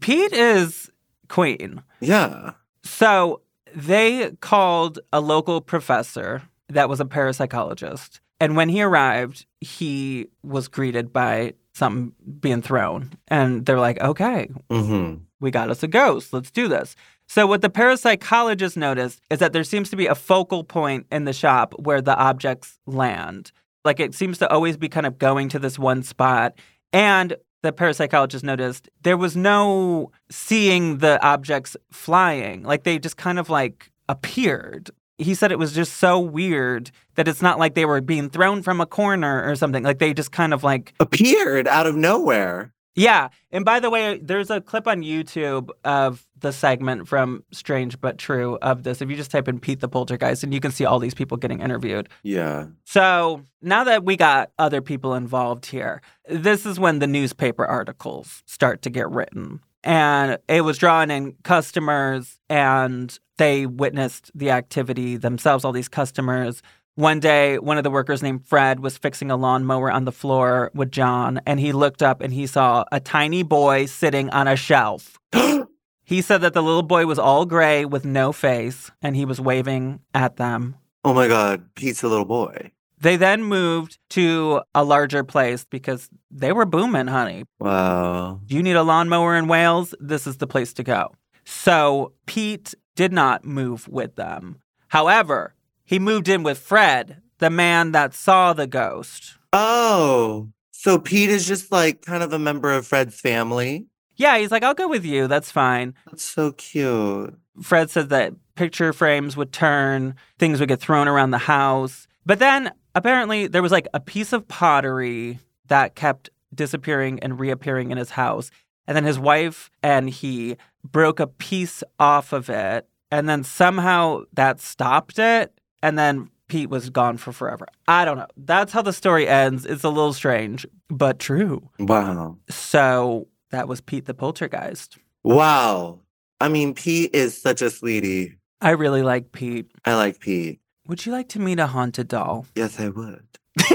Pete 0.00 0.32
is 0.32 0.90
queen. 1.28 1.82
Yeah. 2.00 2.52
So 2.82 3.42
they 3.74 4.30
called 4.40 4.98
a 5.12 5.20
local 5.20 5.60
professor 5.60 6.42
that 6.70 6.88
was 6.88 7.00
a 7.00 7.04
parapsychologist. 7.04 8.20
And 8.40 8.56
when 8.56 8.68
he 8.68 8.82
arrived, 8.82 9.46
he 9.60 10.26
was 10.42 10.68
greeted 10.68 11.12
by 11.12 11.54
something 11.72 12.12
being 12.40 12.62
thrown. 12.62 13.12
And 13.28 13.64
they're 13.64 13.78
like, 13.80 14.00
okay, 14.00 14.48
Mm-hmm. 14.70 15.22
we 15.40 15.50
got 15.50 15.70
us 15.70 15.82
a 15.82 15.88
ghost. 15.88 16.32
Let's 16.32 16.50
do 16.50 16.68
this. 16.68 16.94
So, 17.26 17.46
what 17.46 17.62
the 17.62 17.70
parapsychologist 17.70 18.76
noticed 18.76 19.20
is 19.30 19.38
that 19.38 19.52
there 19.52 19.64
seems 19.64 19.88
to 19.90 19.96
be 19.96 20.06
a 20.06 20.14
focal 20.14 20.62
point 20.62 21.06
in 21.10 21.24
the 21.24 21.32
shop 21.32 21.74
where 21.78 22.02
the 22.02 22.16
objects 22.16 22.78
land. 22.86 23.50
Like 23.84 23.98
it 24.00 24.14
seems 24.14 24.38
to 24.38 24.50
always 24.50 24.76
be 24.76 24.88
kind 24.88 25.06
of 25.06 25.18
going 25.18 25.48
to 25.50 25.58
this 25.58 25.78
one 25.78 26.02
spot. 26.02 26.54
And 26.92 27.36
the 27.62 27.72
parapsychologist 27.72 28.42
noticed 28.42 28.88
there 29.02 29.16
was 29.16 29.36
no 29.36 30.10
seeing 30.30 30.98
the 30.98 31.22
objects 31.26 31.76
flying. 31.92 32.62
Like 32.62 32.84
they 32.84 32.98
just 32.98 33.16
kind 33.16 33.38
of 33.38 33.48
like 33.48 33.90
appeared. 34.08 34.90
He 35.18 35.34
said 35.34 35.52
it 35.52 35.58
was 35.58 35.72
just 35.72 35.94
so 35.94 36.18
weird 36.18 36.90
that 37.14 37.28
it's 37.28 37.42
not 37.42 37.58
like 37.58 37.74
they 37.74 37.84
were 37.84 38.00
being 38.00 38.28
thrown 38.28 38.62
from 38.62 38.80
a 38.80 38.86
corner 38.86 39.48
or 39.48 39.54
something. 39.56 39.82
Like 39.84 39.98
they 39.98 40.12
just 40.14 40.32
kind 40.32 40.52
of 40.52 40.64
like 40.64 40.92
Appeared 40.98 41.68
out 41.68 41.86
of 41.86 41.94
nowhere. 41.94 42.72
yeah. 42.96 43.28
And 43.52 43.64
by 43.64 43.78
the 43.78 43.90
way, 43.90 44.18
there's 44.20 44.50
a 44.50 44.60
clip 44.60 44.88
on 44.88 45.02
YouTube 45.02 45.70
of 45.84 46.26
the 46.40 46.52
segment 46.52 47.06
from 47.08 47.44
Strange 47.52 48.00
But 48.00 48.18
True 48.18 48.58
of 48.60 48.82
this. 48.82 49.00
If 49.00 49.08
you 49.08 49.16
just 49.16 49.30
type 49.30 49.46
in 49.48 49.60
Pete 49.60 49.80
the 49.80 49.88
Poltergeist, 49.88 50.42
and 50.42 50.52
you 50.52 50.58
can 50.60 50.72
see 50.72 50.84
all 50.84 50.98
these 50.98 51.14
people 51.14 51.36
getting 51.36 51.60
interviewed. 51.60 52.08
Yeah. 52.24 52.66
So 52.84 53.42
now 53.62 53.84
that 53.84 54.04
we 54.04 54.16
got 54.16 54.50
other 54.58 54.82
people 54.82 55.14
involved 55.14 55.66
here, 55.66 56.02
this 56.28 56.66
is 56.66 56.78
when 56.80 56.98
the 56.98 57.06
newspaper 57.06 57.64
articles 57.64 58.42
start 58.46 58.82
to 58.82 58.90
get 58.90 59.08
written. 59.08 59.60
And 59.84 60.38
it 60.48 60.62
was 60.62 60.78
drawing 60.78 61.10
in 61.10 61.34
customers, 61.42 62.38
and 62.48 63.16
they 63.36 63.66
witnessed 63.66 64.30
the 64.34 64.50
activity 64.50 65.16
themselves, 65.16 65.64
all 65.64 65.72
these 65.72 65.88
customers. 65.88 66.62
One 66.96 67.20
day, 67.20 67.58
one 67.58 67.76
of 67.76 67.84
the 67.84 67.90
workers 67.90 68.22
named 68.22 68.46
Fred 68.46 68.80
was 68.80 68.96
fixing 68.96 69.30
a 69.30 69.36
lawnmower 69.36 69.90
on 69.90 70.04
the 70.04 70.12
floor 70.12 70.70
with 70.74 70.90
John, 70.90 71.40
and 71.44 71.60
he 71.60 71.72
looked 71.72 72.02
up 72.02 72.20
and 72.20 72.32
he 72.32 72.46
saw 72.46 72.84
a 72.92 73.00
tiny 73.00 73.42
boy 73.42 73.86
sitting 73.86 74.30
on 74.30 74.48
a 74.48 74.56
shelf. 74.56 75.18
he 76.04 76.22
said 76.22 76.40
that 76.40 76.54
the 76.54 76.62
little 76.62 76.84
boy 76.84 77.04
was 77.04 77.18
all 77.18 77.44
gray 77.46 77.84
with 77.84 78.04
no 78.04 78.32
face, 78.32 78.90
and 79.02 79.16
he 79.16 79.24
was 79.24 79.40
waving 79.40 80.00
at 80.14 80.36
them. 80.36 80.76
Oh 81.04 81.12
my 81.12 81.28
God. 81.28 81.74
Pete's 81.74 82.02
a 82.02 82.08
little 82.08 82.24
boy. 82.24 82.70
They 83.04 83.16
then 83.16 83.44
moved 83.44 83.98
to 84.10 84.62
a 84.74 84.82
larger 84.82 85.24
place 85.24 85.66
because 85.68 86.08
they 86.30 86.52
were 86.52 86.64
booming, 86.64 87.06
honey. 87.06 87.44
Wow. 87.60 88.40
You 88.46 88.62
need 88.62 88.76
a 88.76 88.82
lawnmower 88.82 89.36
in 89.36 89.46
Wales? 89.46 89.94
This 90.00 90.26
is 90.26 90.38
the 90.38 90.46
place 90.46 90.72
to 90.72 90.82
go. 90.82 91.12
So 91.44 92.14
Pete 92.24 92.74
did 92.96 93.12
not 93.12 93.44
move 93.44 93.86
with 93.88 94.16
them. 94.16 94.56
However, 94.88 95.54
he 95.84 95.98
moved 95.98 96.30
in 96.30 96.44
with 96.44 96.56
Fred, 96.56 97.20
the 97.40 97.50
man 97.50 97.92
that 97.92 98.14
saw 98.14 98.54
the 98.54 98.66
ghost. 98.66 99.34
Oh. 99.52 100.48
So 100.70 100.98
Pete 100.98 101.28
is 101.28 101.46
just 101.46 101.70
like 101.70 102.06
kind 102.06 102.22
of 102.22 102.32
a 102.32 102.38
member 102.38 102.72
of 102.72 102.86
Fred's 102.86 103.20
family. 103.20 103.84
Yeah, 104.16 104.38
he's 104.38 104.50
like, 104.50 104.62
I'll 104.62 104.72
go 104.72 104.88
with 104.88 105.04
you. 105.04 105.28
That's 105.28 105.50
fine. 105.50 105.92
That's 106.06 106.24
so 106.24 106.52
cute. 106.52 107.36
Fred 107.60 107.90
said 107.90 108.08
that 108.08 108.32
picture 108.54 108.94
frames 108.94 109.36
would 109.36 109.52
turn, 109.52 110.14
things 110.38 110.58
would 110.58 110.70
get 110.70 110.80
thrown 110.80 111.06
around 111.06 111.32
the 111.32 111.38
house. 111.38 112.06
But 112.24 112.38
then 112.38 112.72
apparently 112.94 113.46
there 113.46 113.62
was 113.62 113.72
like 113.72 113.88
a 113.94 114.00
piece 114.00 114.32
of 114.32 114.46
pottery 114.48 115.38
that 115.66 115.94
kept 115.94 116.30
disappearing 116.54 117.18
and 117.20 117.38
reappearing 117.38 117.90
in 117.90 117.98
his 117.98 118.10
house. 118.10 118.50
And 118.86 118.96
then 118.96 119.04
his 119.04 119.18
wife 119.18 119.70
and 119.82 120.10
he 120.10 120.56
broke 120.84 121.18
a 121.18 121.26
piece 121.26 121.82
off 121.98 122.32
of 122.32 122.50
it. 122.50 122.86
And 123.10 123.28
then 123.28 123.44
somehow 123.44 124.22
that 124.34 124.60
stopped 124.60 125.18
it. 125.18 125.52
And 125.82 125.98
then 125.98 126.30
Pete 126.48 126.68
was 126.68 126.90
gone 126.90 127.16
for 127.16 127.32
forever. 127.32 127.66
I 127.88 128.04
don't 128.04 128.18
know. 128.18 128.26
That's 128.36 128.72
how 128.72 128.82
the 128.82 128.92
story 128.92 129.26
ends. 129.26 129.64
It's 129.64 129.84
a 129.84 129.88
little 129.88 130.12
strange, 130.12 130.66
but 130.88 131.18
true. 131.18 131.68
Wow. 131.78 132.38
So 132.50 133.28
that 133.50 133.68
was 133.68 133.80
Pete 133.80 134.04
the 134.04 134.14
Poltergeist. 134.14 134.98
Wow. 135.22 136.00
I 136.40 136.48
mean, 136.48 136.74
Pete 136.74 137.14
is 137.14 137.40
such 137.40 137.62
a 137.62 137.70
sweetie. 137.70 138.36
I 138.60 138.70
really 138.70 139.02
like 139.02 139.32
Pete. 139.32 139.70
I 139.84 139.94
like 139.94 140.20
Pete. 140.20 140.60
Would 140.86 141.06
you 141.06 141.12
like 141.12 141.28
to 141.30 141.40
meet 141.40 141.58
a 141.58 141.66
haunted 141.68 142.08
doll? 142.08 142.46
Yes, 142.54 142.78
I 142.78 142.90
would. 142.90 143.26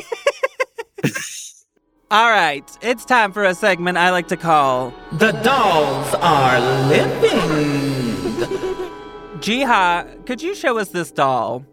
All 2.11 2.29
right, 2.29 2.69
it's 2.81 3.03
time 3.05 3.31
for 3.31 3.43
a 3.43 3.55
segment 3.55 3.97
I 3.97 4.11
like 4.11 4.27
to 4.29 4.37
call 4.37 4.93
The 5.13 5.31
dolls 5.31 6.13
are 6.15 6.59
living. 6.87 7.29
Jiha. 9.39 10.25
Could 10.25 10.41
you 10.41 10.53
show 10.53 10.77
us 10.77 10.89
this 10.89 11.11
doll? 11.11 11.65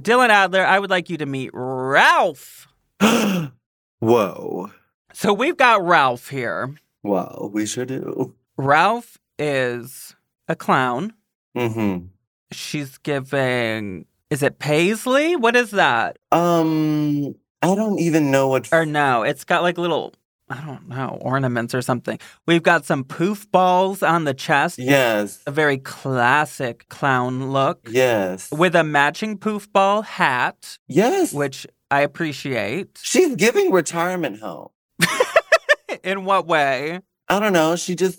Dylan 0.00 0.30
Adler, 0.30 0.64
I 0.64 0.78
would 0.78 0.90
like 0.90 1.10
you 1.10 1.16
to 1.18 1.26
meet 1.26 1.50
Ralph. 1.52 2.66
Whoa. 4.00 4.70
So 5.12 5.32
we've 5.32 5.56
got 5.56 5.84
Ralph 5.84 6.28
here. 6.28 6.74
Well, 7.04 7.50
we 7.52 7.66
sure 7.66 7.84
do. 7.84 8.34
Ralph 8.56 9.18
is 9.38 10.16
a 10.48 10.56
clown. 10.56 11.12
Mm-hmm. 11.56 12.06
She's 12.50 12.98
giving, 12.98 14.06
is 14.32 14.42
it 14.42 14.58
Paisley? 14.58 15.36
What 15.36 15.54
is 15.56 15.70
that? 15.72 16.16
Um, 16.32 17.34
I 17.60 17.74
don't 17.74 17.98
even 18.00 18.30
know 18.30 18.48
what. 18.48 18.68
Or 18.72 18.86
no, 18.86 19.22
it's 19.24 19.44
got 19.44 19.62
like 19.62 19.76
little, 19.76 20.14
I 20.48 20.60
don't 20.64 20.88
know, 20.88 21.18
ornaments 21.20 21.74
or 21.74 21.82
something. 21.82 22.18
We've 22.46 22.62
got 22.62 22.84
some 22.86 23.04
poof 23.04 23.50
balls 23.52 24.02
on 24.02 24.24
the 24.24 24.32
chest. 24.34 24.78
yes. 24.78 25.42
A 25.46 25.50
very 25.50 25.76
classic 25.78 26.88
clown 26.88 27.52
look. 27.52 27.86
Yes. 27.90 28.50
with 28.50 28.74
a 28.74 28.82
matching 28.84 29.36
poof 29.36 29.70
ball 29.72 30.02
hat, 30.02 30.78
Yes. 30.88 31.32
which 31.34 31.66
I 31.90 32.00
appreciate. 32.00 32.98
She's 33.02 33.36
giving 33.36 33.70
retirement 33.70 34.40
home. 34.40 34.68
In 36.02 36.24
what 36.24 36.46
way? 36.46 37.00
I 37.28 37.38
don't 37.38 37.52
know. 37.52 37.76
She 37.76 37.94
just 37.94 38.18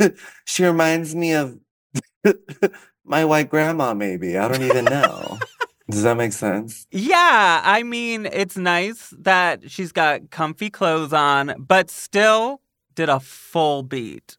she 0.44 0.64
reminds 0.64 1.14
me 1.14 1.34
of 1.34 1.56
my 3.04 3.24
white 3.24 3.48
grandma. 3.48 3.94
Maybe 3.94 4.36
I 4.36 4.48
don't 4.48 4.62
even 4.62 4.84
know. 4.86 5.38
Does 5.92 6.04
that 6.04 6.16
make 6.16 6.32
sense? 6.32 6.86
Yeah, 6.90 7.60
I 7.62 7.82
mean, 7.82 8.26
it's 8.26 8.56
nice 8.56 9.12
that 9.18 9.70
she's 9.70 9.92
got 9.92 10.30
comfy 10.30 10.70
clothes 10.70 11.12
on, 11.12 11.54
but 11.58 11.90
still 11.90 12.60
did 12.94 13.08
a 13.08 13.20
full 13.20 13.82
beat. 13.82 14.34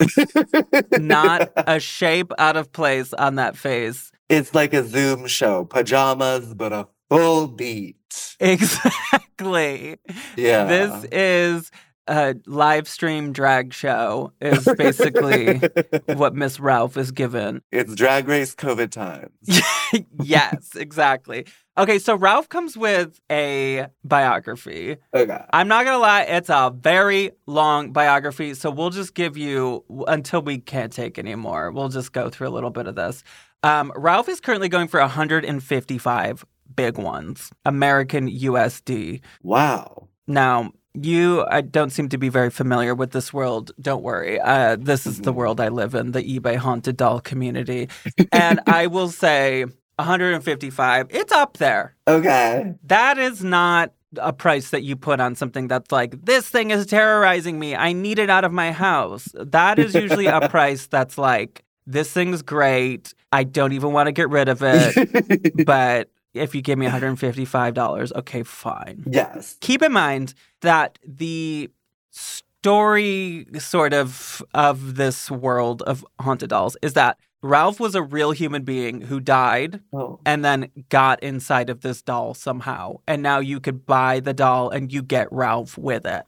Not 1.00 1.52
a 1.56 1.80
shape 1.80 2.32
out 2.38 2.58
of 2.58 2.72
place 2.72 3.14
on 3.14 3.36
that 3.36 3.56
face. 3.56 4.12
It's 4.30 4.56
like 4.56 4.74
a 4.74 4.84
Zoom 4.84 5.28
show, 5.28 5.66
pajamas, 5.66 6.54
but 6.56 6.74
a 6.74 6.88
full 7.10 7.48
beat. 7.48 8.36
Exactly. 8.40 9.98
Yeah. 10.36 10.66
This 10.66 11.06
is 11.12 11.72
a 12.08 12.36
live 12.46 12.88
stream 12.88 13.32
drag 13.32 13.74
show, 13.74 14.32
is 14.42 14.68
basically 14.78 15.58
what 16.14 16.36
Miss 16.36 16.60
Ralph 16.60 16.98
is 16.98 17.12
given. 17.12 17.62
it's 17.72 17.96
Drag 17.96 18.28
Race 18.28 18.56
COVID 18.56 18.92
times. 18.92 19.32
yes, 20.24 20.76
exactly. 20.76 21.46
Okay, 21.78 21.98
so 21.98 22.16
Ralph 22.16 22.50
comes 22.50 22.78
with 22.78 23.20
a 23.32 23.88
biography. 24.04 24.98
Okay. 25.14 25.44
I'm 25.52 25.68
not 25.68 25.86
going 25.86 25.96
to 25.96 26.00
lie, 26.00 26.22
it's 26.24 26.50
a 26.50 26.74
very 26.76 27.32
long 27.48 27.92
biography. 27.92 28.54
So 28.54 28.70
we'll 28.70 28.92
just 28.92 29.16
give 29.16 29.38
you 29.38 29.84
until 30.08 30.42
we 30.42 30.60
can't 30.60 30.94
take 30.94 31.18
anymore. 31.18 31.72
We'll 31.72 31.90
just 31.90 32.12
go 32.12 32.30
through 32.30 32.50
a 32.50 32.54
little 32.54 32.70
bit 32.70 32.86
of 32.88 32.96
this. 32.96 33.24
Um, 33.64 33.92
Ralph 33.96 34.30
is 34.30 34.40
currently 34.40 34.70
going 34.70 34.88
for 34.88 35.00
155 35.00 36.46
big 36.76 36.98
ones, 36.98 37.52
American 37.66 38.30
USD. 38.30 39.22
Wow. 39.42 40.10
Now, 40.28 40.72
you 40.94 41.46
I 41.50 41.62
don't 41.62 41.90
seem 41.90 42.10
to 42.10 42.18
be 42.18 42.30
very 42.30 42.50
familiar 42.50 42.94
with 42.96 43.12
this 43.12 43.34
world. 43.34 43.72
Don't 43.82 44.04
worry. 44.04 44.40
Uh, 44.40 44.78
this 44.80 45.06
is 45.06 45.22
the 45.22 45.34
world 45.34 45.60
I 45.60 45.70
live 45.70 45.96
in, 45.96 46.12
the 46.12 46.40
eBay 46.40 46.56
haunted 46.56 46.98
doll 46.98 47.20
community. 47.20 47.90
and 48.32 48.60
I 48.68 48.88
will 48.96 49.10
say 49.10 49.66
155, 49.98 51.08
it's 51.10 51.32
up 51.32 51.58
there. 51.58 51.96
Okay. 52.08 52.74
That 52.84 53.18
is 53.18 53.44
not 53.44 53.94
a 54.18 54.34
price 54.34 54.70
that 54.70 54.84
you 54.84 54.96
put 54.96 55.20
on 55.20 55.36
something 55.36 55.68
that's 55.68 55.92
like, 55.92 56.24
this 56.26 56.48
thing 56.48 56.72
is 56.72 56.86
terrorizing 56.86 57.60
me. 57.60 57.76
I 57.76 57.94
need 57.94 58.20
it 58.20 58.30
out 58.30 58.44
of 58.44 58.52
my 58.52 58.72
house. 58.72 59.30
That 59.34 59.80
is 59.80 59.96
usually 59.96 60.28
a 60.28 60.48
price 60.50 60.88
that's 60.88 61.18
like, 61.18 61.64
this 61.86 62.12
thing's 62.12 62.42
great. 62.42 63.14
I 63.32 63.44
don't 63.44 63.74
even 63.74 63.92
want 63.92 64.08
to 64.08 64.12
get 64.12 64.30
rid 64.30 64.48
of 64.48 64.62
it. 64.62 65.66
but 65.66 66.10
if 66.34 66.56
you 66.56 66.62
give 66.62 66.80
me 66.80 66.88
$155, 66.88 68.12
okay, 68.16 68.44
fine 68.44 69.04
yes. 69.10 69.58
keep 69.62 69.82
in 69.82 69.92
mind 69.92 70.34
that 70.62 71.00
the 71.06 71.70
story 72.12 73.46
sort 73.58 73.94
of 73.94 74.42
of 74.54 74.96
this 74.96 75.30
world 75.30 75.82
of 75.84 76.06
haunted 76.20 76.50
dolls 76.50 76.78
is 76.82 76.94
that 76.94 77.18
Ralph 77.44 77.78
was 77.80 77.94
a 77.94 78.02
real 78.02 78.32
human 78.32 78.64
being 78.64 79.02
who 79.02 79.20
died 79.20 79.82
Oh. 79.94 80.20
and 80.26 80.44
then 80.46 80.70
got 80.90 81.22
inside 81.22 81.70
of 81.70 81.82
this 81.82 82.02
doll 82.02 82.34
somehow. 82.34 82.96
And 83.06 83.22
now 83.22 83.40
you 83.40 83.60
could 83.60 83.86
buy 83.86 84.22
the 84.22 84.34
doll 84.34 84.70
and 84.70 84.92
you 84.92 85.04
get 85.04 85.28
Ralph 85.32 85.78
with 85.78 86.06
it. 86.06 86.24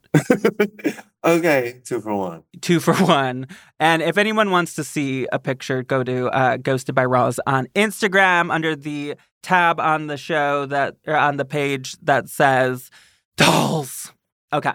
okay, 1.23 1.81
two 1.85 2.01
for 2.01 2.13
one. 2.13 2.43
Two 2.61 2.81
for 2.81 2.93
one. 2.95 3.47
And 3.79 4.01
if 4.01 4.17
anyone 4.17 4.51
wants 4.51 4.75
to 4.75 4.83
see 4.83 5.25
a 5.31 5.39
picture, 5.39 5.83
go 5.83 6.03
to 6.03 6.27
uh, 6.27 6.57
Ghosted 6.57 6.93
by 6.95 7.05
Roz 7.05 7.39
on 7.47 7.67
Instagram 7.75 8.53
under 8.53 8.75
the 8.75 9.15
tab 9.41 9.79
on 9.79 10.07
the 10.07 10.17
show 10.17 10.65
that 10.65 10.97
or 11.07 11.15
on 11.15 11.37
the 11.37 11.45
page 11.45 11.95
that 12.01 12.27
says 12.29 12.91
dolls. 13.37 14.11
Okay. 14.51 14.73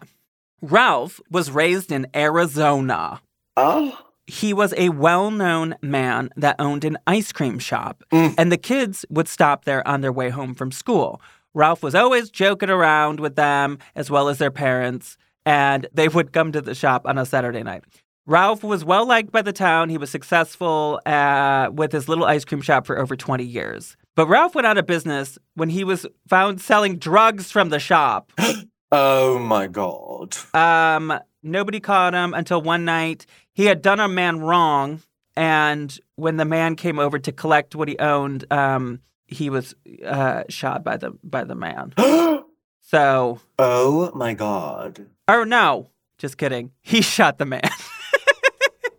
Ralph 0.62 1.20
was 1.31 1.50
raised 1.50 1.92
in 1.92 2.07
Arizona. 2.14 3.20
Oh. 3.57 3.98
He 4.31 4.53
was 4.55 4.73
a 4.77 4.88
well 4.90 5.31
known 5.31 5.75
man 5.83 6.31
that 6.37 6.57
owned 6.59 6.85
an 6.85 6.97
ice 7.07 7.33
cream 7.33 7.59
shop, 7.59 8.05
Mm. 8.12 8.35
and 8.38 8.53
the 8.53 8.57
kids 8.57 9.05
would 9.11 9.29
stop 9.29 9.64
there 9.64 9.87
on 9.87 10.01
their 10.01 10.12
way 10.12 10.31
home 10.31 10.55
from 10.55 10.71
school. 10.71 11.21
Ralph 11.53 11.83
was 11.83 11.95
always 11.97 12.31
joking 12.31 12.71
around 12.71 13.19
with 13.19 13.35
them 13.35 13.79
as 13.97 14.09
well 14.11 14.29
as 14.29 14.38
their 14.38 14.53
parents, 14.53 15.19
and 15.45 15.87
they 15.93 16.07
would 16.09 16.33
come 16.33 16.53
to 16.53 16.61
the 16.61 16.75
shop 16.75 17.03
on 17.07 17.19
a 17.19 17.27
Saturday 17.27 17.62
night. 17.64 17.83
Ralph 18.27 18.62
was 18.62 18.85
well 18.85 19.05
liked 19.07 19.33
by 19.33 19.43
the 19.43 19.53
town. 19.53 19.88
He 19.88 19.99
was 19.99 20.11
successful 20.11 21.01
uh, 21.07 21.71
with 21.73 21.90
his 21.90 22.09
little 22.09 22.25
ice 22.25 22.45
cream 22.45 22.61
shop 22.61 22.87
for 22.87 22.97
over 22.99 23.16
20 23.16 23.43
years. 23.45 23.97
But 24.14 24.29
Ralph 24.29 24.55
went 24.55 24.66
out 24.69 24.79
of 24.79 24.87
business 24.87 25.38
when 25.55 25.71
he 25.71 25.83
was 25.83 26.07
found 26.29 26.61
selling 26.61 26.99
drugs 26.99 27.51
from 27.51 27.71
the 27.71 27.81
shop. 27.81 28.31
Oh 28.93 29.38
my 29.38 29.69
god. 29.69 30.37
Um, 30.53 31.16
nobody 31.42 31.81
caught 31.81 32.14
him 32.14 32.35
until 32.35 32.61
one 32.62 32.85
night 32.85 33.26
he 33.53 33.66
had 33.66 33.83
done 33.83 34.00
a 34.00 34.09
man 34.09 34.40
wrong, 34.40 35.03
and 35.37 35.98
when 36.16 36.37
the 36.37 36.44
man 36.44 36.76
came 36.76 36.98
over 36.98 37.18
to 37.18 37.33
collect 37.33 37.74
what 37.74 37.88
he 37.88 37.98
owned, 37.98 38.44
um, 38.53 39.00
he 39.26 39.50
was 39.50 39.74
uh, 40.05 40.44
shot 40.48 40.83
by 40.85 40.96
the 40.96 41.12
by 41.22 41.44
the 41.44 41.55
man. 41.55 41.94
So, 42.90 43.38
oh 43.57 44.11
my 44.16 44.35
god. 44.35 45.07
Oh 45.29 45.44
no, 45.44 45.90
just 46.18 46.37
kidding. 46.37 46.72
He 46.83 47.03
shot 47.16 47.38
the 47.38 47.46
man. 47.46 47.62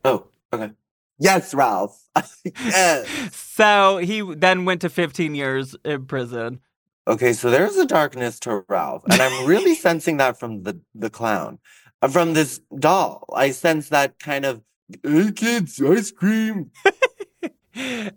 Oh, 0.03 0.25
okay. 0.51 0.71
Yes, 1.19 1.53
Ralph. 1.53 2.01
yes. 2.43 3.35
so 3.35 3.97
he 3.97 4.21
then 4.21 4.65
went 4.65 4.81
to 4.81 4.89
15 4.89 5.35
years 5.35 5.75
in 5.85 6.07
prison. 6.07 6.59
Okay, 7.07 7.33
so 7.33 7.51
there's 7.51 7.75
a 7.77 7.85
darkness 7.85 8.39
to 8.39 8.63
Ralph, 8.67 9.03
and 9.11 9.21
I'm 9.21 9.45
really 9.45 9.75
sensing 9.75 10.17
that 10.17 10.39
from 10.39 10.63
the 10.63 10.79
the 10.95 11.09
clown, 11.11 11.59
from 12.09 12.33
this 12.33 12.59
doll. 12.79 13.25
I 13.33 13.51
sense 13.51 13.89
that 13.89 14.19
kind 14.19 14.45
of 14.45 14.61
hey 15.03 15.31
kids, 15.31 15.81
ice 15.81 16.11
cream. 16.11 16.71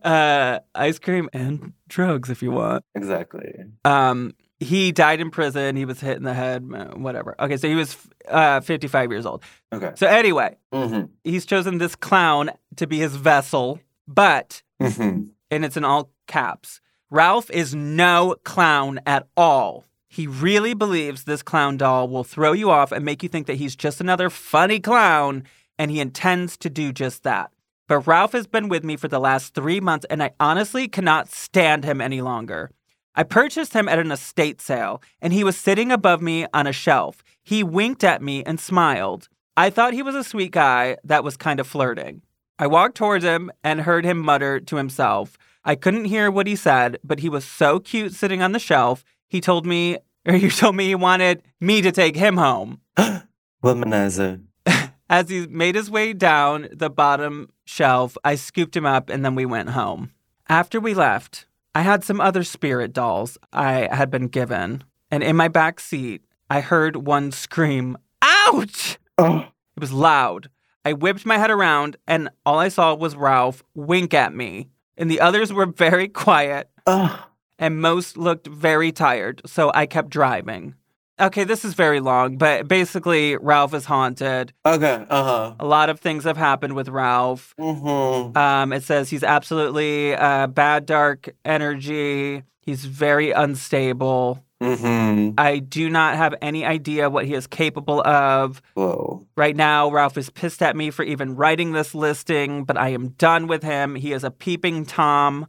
Uh, 0.03 0.59
ice 0.75 0.99
cream 0.99 1.31
and 1.33 1.73
drugs 1.88 2.29
if 2.29 2.42
you 2.42 2.51
want. 2.51 2.85
Exactly. 2.97 3.55
Um, 3.85 4.35
he 4.59 4.90
died 4.90 5.20
in 5.20 5.31
prison. 5.31 5.77
He 5.77 5.85
was 5.85 6.01
hit 6.01 6.16
in 6.16 6.25
the 6.25 6.35
head, 6.35 6.68
uh, 6.75 6.87
whatever. 6.97 7.37
Okay, 7.38 7.57
so 7.57 7.68
he 7.68 7.77
was 7.77 7.97
uh, 8.29 8.61
55 8.61 9.12
years 9.12 9.25
old. 9.27 9.44
Okay. 9.73 9.92
So 9.94 10.09
anyway, 10.09 10.57
Mm-hmm. 10.73 11.05
he's 11.23 11.47
chosen 11.47 11.79
this 11.79 11.94
clown 11.94 12.51
to 12.77 12.87
be 12.88 12.99
his 12.99 13.14
vessel, 13.14 13.79
but, 14.09 14.61
Mm-hmm. 14.83 15.27
and 15.53 15.64
it's 15.64 15.77
in 15.77 15.85
all 15.85 16.11
caps, 16.27 16.81
Ralph 17.11 17.49
is 17.51 17.77
no 17.77 18.35
clown 18.42 18.99
at 19.07 19.29
all. 19.37 19.85
He 20.14 20.29
really 20.29 20.74
believes 20.74 21.24
this 21.24 21.42
clown 21.42 21.77
doll 21.77 22.07
will 22.07 22.22
throw 22.22 22.53
you 22.53 22.70
off 22.70 22.92
and 22.92 23.05
make 23.05 23.24
you 23.24 23.29
think 23.29 23.48
that 23.48 23.57
he's 23.57 23.74
just 23.74 24.00
another 24.00 24.31
funny 24.31 24.79
clown, 24.79 25.42
and 25.77 25.90
he 25.90 25.98
intends 25.98 26.57
to 26.59 26.70
do 26.70 26.92
just 26.92 27.24
that. 27.24 27.50
But 27.88 28.07
Ralph 28.07 28.31
has 28.31 28.46
been 28.46 28.68
with 28.68 28.85
me 28.85 28.96
for 28.96 29.09
the 29.09 29.18
last 29.18 29.55
three 29.55 29.81
months, 29.81 30.07
and 30.09 30.22
I 30.22 30.31
honestly 30.38 30.87
cannot 30.87 31.31
stand 31.31 31.85
him 31.85 32.00
any 32.00 32.20
longer. 32.20 32.70
I 33.16 33.24
purchased 33.24 33.72
him 33.72 33.88
at 33.88 33.98
an 33.98 34.12
estate 34.12 34.61
sale, 34.61 35.03
and 35.20 35.33
he 35.33 35.42
was 35.42 35.57
sitting 35.57 35.90
above 35.90 36.22
me 36.22 36.46
on 36.55 36.68
a 36.68 36.72
shelf. 36.72 37.24
He 37.42 37.64
winked 37.64 38.05
at 38.05 38.22
me 38.22 38.44
and 38.44 38.61
smiled. 38.61 39.29
I 39.57 39.68
thought 39.68 39.94
he 39.94 40.03
was 40.05 40.14
a 40.14 40.22
sweet 40.22 40.53
guy 40.53 40.96
that 41.03 41.24
was 41.24 41.37
kind 41.37 41.59
of 41.59 41.66
flirting. 41.66 42.22
I 42.57 42.68
walked 42.68 42.96
towards 42.96 43.24
him 43.24 43.50
and 43.64 43.81
heard 43.81 44.05
him 44.05 44.18
mutter 44.20 44.61
to 44.61 44.77
himself. 44.77 45.37
I 45.64 45.74
couldn't 45.74 46.05
hear 46.05 46.31
what 46.31 46.46
he 46.46 46.55
said, 46.55 46.98
but 47.03 47.18
he 47.18 47.29
was 47.29 47.44
so 47.44 47.81
cute 47.81 48.12
sitting 48.12 48.42
on 48.42 48.53
the 48.53 48.59
shelf. 48.61 49.03
He 49.28 49.40
told 49.40 49.66
me, 49.66 49.98
or 50.26 50.34
he 50.34 50.48
told 50.50 50.76
me 50.76 50.87
he 50.87 50.94
wanted 50.94 51.42
me 51.60 51.82
to 51.82 51.92
take 51.92 52.16
him 52.16 52.37
home. 52.37 52.80
Womanizer. 53.62 54.42
As 55.10 55.28
he 55.28 55.46
made 55.46 55.74
his 55.74 55.90
way 55.90 56.12
down 56.12 56.68
the 56.72 56.90
bottom 56.90 57.50
shelf, 57.64 58.16
I 58.24 58.34
scooped 58.37 58.76
him 58.76 58.87
up 58.87 59.10
and 59.10 59.24
then 59.24 59.34
we 59.34 59.46
went 59.46 59.70
home. 59.70 60.10
After 60.48 60.80
we 60.80 60.94
left, 60.94 61.46
I 61.74 61.82
had 61.82 62.04
some 62.04 62.20
other 62.20 62.44
spirit 62.44 62.92
dolls 62.92 63.38
I 63.52 63.88
had 63.90 64.10
been 64.10 64.28
given, 64.28 64.84
and 65.10 65.22
in 65.22 65.37
my 65.37 65.48
back 65.48 65.80
seat, 65.80 66.22
I 66.50 66.60
heard 66.60 66.96
one 66.96 67.32
scream, 67.32 67.96
Ouch! 68.22 68.98
Oh. 69.18 69.46
It 69.76 69.80
was 69.80 69.92
loud. 69.92 70.50
I 70.84 70.92
whipped 70.92 71.26
my 71.26 71.38
head 71.38 71.50
around, 71.50 71.96
and 72.06 72.28
all 72.46 72.58
I 72.58 72.68
saw 72.68 72.94
was 72.94 73.16
Ralph 73.16 73.64
wink 73.74 74.14
at 74.14 74.34
me. 74.34 74.68
And 74.96 75.10
the 75.10 75.20
others 75.20 75.52
were 75.52 75.66
very 75.66 76.06
quiet, 76.06 76.68
Oh. 76.87 77.26
And 77.59 77.81
most 77.81 78.17
looked 78.17 78.47
very 78.47 78.93
tired, 78.93 79.43
so 79.47 79.71
I 79.75 79.87
kept 79.87 80.11
driving. 80.11 80.75
Okay, 81.21 81.45
this 81.45 81.64
is 81.64 81.75
very 81.75 82.01
long, 82.01 82.38
but 82.38 82.67
basically, 82.67 83.37
Ralph 83.37 83.73
is 83.73 83.85
haunted. 83.85 84.53
Okay. 84.67 85.07
Uh 85.09 85.25
huh. 85.25 85.55
A 85.61 85.67
lot 85.67 85.88
of 85.88 86.01
things 86.01 86.25
have 86.25 86.37
happened 86.37 86.75
with 86.75 86.88
Ralph. 86.88 87.55
Mm-hmm. 87.59 88.37
Um, 88.37 88.73
it 88.73 88.83
says 88.83 89.11
he's 89.11 89.23
absolutely 89.23 90.17
uh, 90.17 90.49
bad, 90.49 90.87
dark 90.87 91.29
energy. 91.45 92.43
He's 92.62 92.85
very 92.85 93.31
unstable. 93.31 94.43
Mm-hmm. 94.61 95.35
I 95.38 95.59
do 95.59 95.88
not 95.88 96.17
have 96.17 96.35
any 96.40 96.64
idea 96.64 97.11
what 97.11 97.27
he 97.27 97.35
is 97.35 97.47
capable 97.47 98.05
of. 98.07 98.62
Whoa. 98.75 99.25
Right 99.37 99.55
now, 99.55 99.90
Ralph 99.90 100.17
is 100.17 100.31
pissed 100.31 100.62
at 100.62 100.75
me 100.75 100.90
for 100.90 101.05
even 101.05 101.37
writing 101.37 101.73
this 101.73 101.95
listing, 101.95 102.64
but 102.64 102.77
I 102.77 102.88
am 102.88 103.11
done 103.11 103.47
with 103.47 103.62
him. 103.62 103.95
He 103.95 104.12
is 104.12 104.25
a 104.25 104.31
peeping 104.31 104.85
Tom. 104.87 105.47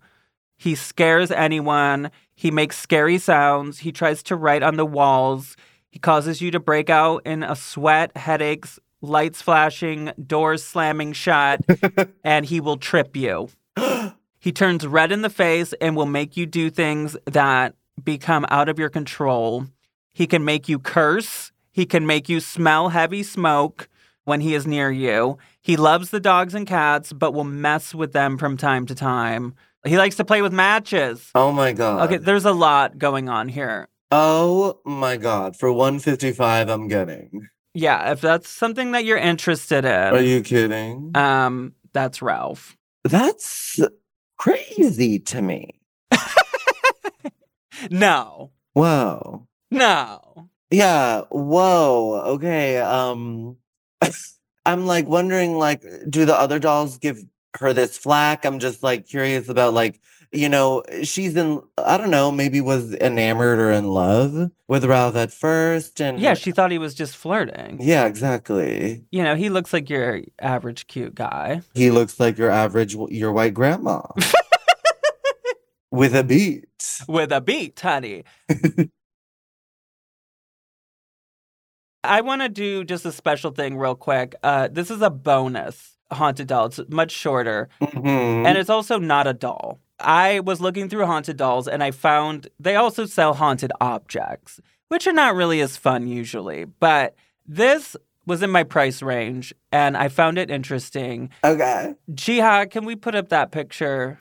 He 0.58 0.76
scares 0.76 1.32
anyone. 1.32 2.12
He 2.34 2.52
makes 2.52 2.78
scary 2.78 3.18
sounds. 3.18 3.80
He 3.80 3.92
tries 3.92 4.24
to 4.24 4.36
write 4.36 4.64
on 4.64 4.78
the 4.78 4.86
walls. 4.86 5.56
He 5.90 6.00
causes 6.00 6.42
you 6.42 6.52
to 6.52 6.60
break 6.60 6.90
out 6.90 7.22
in 7.26 7.44
a 7.44 7.56
sweat, 7.56 8.16
headaches, 8.18 8.80
lights 9.02 9.42
flashing, 9.42 10.12
doors 10.26 10.64
slamming 10.64 11.14
shut, 11.14 11.62
and 12.24 12.46
he 12.46 12.60
will 12.60 12.78
trip 12.78 13.16
you. 13.16 13.50
He 14.40 14.52
turns 14.52 14.86
red 14.86 15.12
in 15.12 15.22
the 15.22 15.30
face 15.30 15.74
and 15.82 15.96
will 15.96 16.06
make 16.06 16.38
you 16.38 16.46
do 16.46 16.70
things 16.70 17.18
that 17.26 17.76
become 18.04 18.46
out 18.50 18.70
of 18.70 18.78
your 18.78 18.90
control. 18.90 19.66
He 20.14 20.28
can 20.28 20.46
make 20.46 20.70
you 20.70 20.80
curse. 20.80 21.52
He 21.72 21.86
can 21.86 22.06
make 22.06 22.30
you 22.30 22.40
smell 22.40 22.90
heavy 22.90 23.24
smoke 23.24 23.90
when 24.24 24.42
he 24.42 24.54
is 24.54 24.68
near 24.68 24.92
you. 24.92 25.38
He 25.62 25.78
loves 25.78 26.10
the 26.10 26.20
dogs 26.20 26.54
and 26.54 26.68
cats, 26.68 27.12
but 27.12 27.34
will 27.34 27.44
mess 27.44 27.96
with 27.96 28.14
them 28.14 28.38
from 28.38 28.56
time 28.56 28.86
to 28.86 28.96
time. 28.96 29.56
He 29.86 29.98
likes 29.98 30.16
to 30.18 30.26
play 30.26 30.42
with 30.42 30.52
matches. 30.54 31.30
Oh 31.36 31.52
my 31.52 31.72
god. 31.74 32.06
Okay, 32.08 32.18
there's 32.18 32.46
a 32.46 32.52
lot 32.54 32.98
going 32.98 33.30
on 33.30 33.48
here. 33.50 33.88
Oh 34.12 34.80
my 34.86 35.18
god. 35.18 35.56
For 35.56 35.72
155 35.72 36.70
I'm 36.70 36.88
getting. 36.88 37.48
Yeah, 37.74 38.12
if 38.14 38.22
that's 38.22 38.48
something 38.50 38.92
that 38.94 39.04
you're 39.06 39.18
interested 39.18 39.84
in. 39.86 39.92
Are 39.92 40.22
you 40.22 40.42
kidding? 40.42 41.12
um, 41.16 41.74
that's 41.94 42.22
Ralph. 42.22 42.76
That's 43.04 43.80
crazy 44.38 45.20
to 45.20 45.42
me. 45.42 45.80
No, 47.92 48.52
Whoa. 48.74 49.48
no. 49.70 50.50
Yeah, 50.72 51.22
whoa. 51.30 52.22
Okay. 52.36 52.78
Um 52.80 53.58
I'm 54.66 54.86
like 54.88 55.08
wondering 55.08 55.58
like 55.58 55.84
do 56.10 56.26
the 56.26 56.34
other 56.36 56.58
dolls 56.58 56.98
give 56.98 57.20
her 57.60 57.74
this 57.74 57.98
flack? 57.98 58.46
I'm 58.46 58.60
just 58.60 58.84
like 58.84 59.08
curious 59.08 59.50
about 59.50 59.74
like 59.74 60.00
you 60.32 60.50
know, 60.50 60.84
she's 61.04 61.36
in 61.36 61.62
I 61.78 61.98
don't 61.98 62.12
know, 62.12 62.32
maybe 62.32 62.62
was 62.62 62.94
enamored 62.96 63.60
or 63.60 63.72
in 63.72 63.86
love 63.86 64.52
with 64.68 64.86
Ralph 64.86 65.16
at 65.16 65.32
first 65.32 66.02
and 66.02 66.20
Yeah, 66.20 66.34
she 66.34 66.52
thought 66.52 66.72
he 66.72 66.78
was 66.78 66.94
just 66.94 67.16
flirting. 67.16 67.78
Yeah, 67.80 68.06
exactly. 68.06 69.06
You 69.12 69.24
know, 69.24 69.36
he 69.36 69.50
looks 69.50 69.74
like 69.74 69.90
your 69.90 70.22
average 70.40 70.88
cute 70.88 71.16
guy. 71.16 71.62
He 71.74 71.92
looks 71.92 72.20
like 72.20 72.38
your 72.38 72.52
average 72.52 72.96
your 73.10 73.32
white 73.32 73.54
grandma. 73.54 74.02
with 75.92 76.16
a 76.16 76.24
beat. 76.24 76.66
with 77.08 77.32
a 77.32 77.42
beat, 77.42 77.80
honey. 77.80 78.24
I 82.04 82.22
want 82.22 82.44
to 82.44 82.50
do 82.50 82.84
just 82.84 83.06
a 83.06 83.12
special 83.12 83.52
thing 83.52 83.78
real 83.78 83.96
quick. 83.96 84.36
Uh, 84.44 84.68
this 84.72 84.92
is 84.92 85.02
a 85.02 85.10
bonus 85.10 85.95
haunted 86.12 86.48
doll. 86.48 86.66
It's 86.68 86.80
much 86.90 87.12
shorter, 87.12 87.68
Mhm. 87.82 88.46
and 88.46 88.58
it's 88.58 88.70
also 88.70 89.00
not 89.00 89.28
a 89.28 89.34
doll. 89.34 89.80
I 90.00 90.40
was 90.42 90.60
looking 90.62 90.88
through 90.90 91.06
haunted 91.06 91.38
dolls, 91.38 91.68
and 91.68 91.84
I 91.84 91.92
found 91.92 92.48
they 92.60 92.76
also 92.76 93.06
sell 93.06 93.34
haunted 93.34 93.72
objects, 93.82 94.60
which 94.90 95.08
are 95.08 95.14
not 95.14 95.36
really 95.36 95.62
as 95.62 95.78
fun 95.78 96.08
usually. 96.08 96.66
But 96.66 97.16
this 97.48 97.96
was 98.28 98.42
in 98.44 98.50
my 98.50 98.64
price 98.64 99.04
range 99.04 99.54
and 99.72 99.96
I 99.96 100.08
found 100.10 100.40
it 100.40 100.50
interesting. 100.50 101.30
Okay. 101.44 101.94
Jiha, 102.12 102.72
can 102.72 102.84
we 102.84 102.96
put 102.96 103.14
up 103.14 103.30
that 103.30 103.52
picture? 103.52 104.20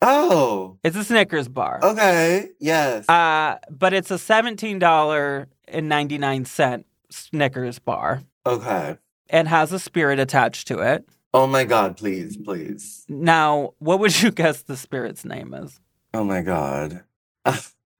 Oh, 0.00 0.78
It's 0.82 0.96
a 0.96 1.04
Snickers 1.04 1.48
bar. 1.48 1.78
okay. 1.82 2.48
Yes. 2.58 3.06
Uh, 3.10 3.58
but 3.70 3.92
it's 3.92 4.10
a 4.10 4.16
$17.99 4.18 6.84
Snickers 7.10 7.78
bar 7.78 8.22
okay. 8.46 8.96
and 9.28 9.48
has 9.48 9.70
a 9.72 9.78
spirit 9.78 10.18
attached 10.18 10.66
to 10.68 10.78
it. 10.80 11.06
Oh 11.34 11.46
my 11.46 11.64
God, 11.64 11.96
please, 11.96 12.36
please. 12.36 13.04
Now, 13.08 13.74
what 13.78 13.98
would 14.00 14.20
you 14.22 14.30
guess 14.42 14.62
the 14.62 14.76
spirit's 14.76 15.24
name 15.24 15.54
is? 15.54 15.80
Oh 16.14 16.24
my 16.24 16.42
God. 16.42 17.04
Uh, 17.44 17.56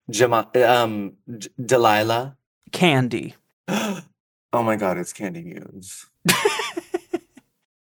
Jama- 0.08 0.48
um, 0.54 1.14
J- 1.36 1.48
Delilah. 1.64 2.36
Candy. 2.70 3.34
oh 3.68 4.02
my 4.52 4.76
God, 4.76 4.98
it's 4.98 5.12
Candy 5.12 5.42
Muse. 5.42 6.06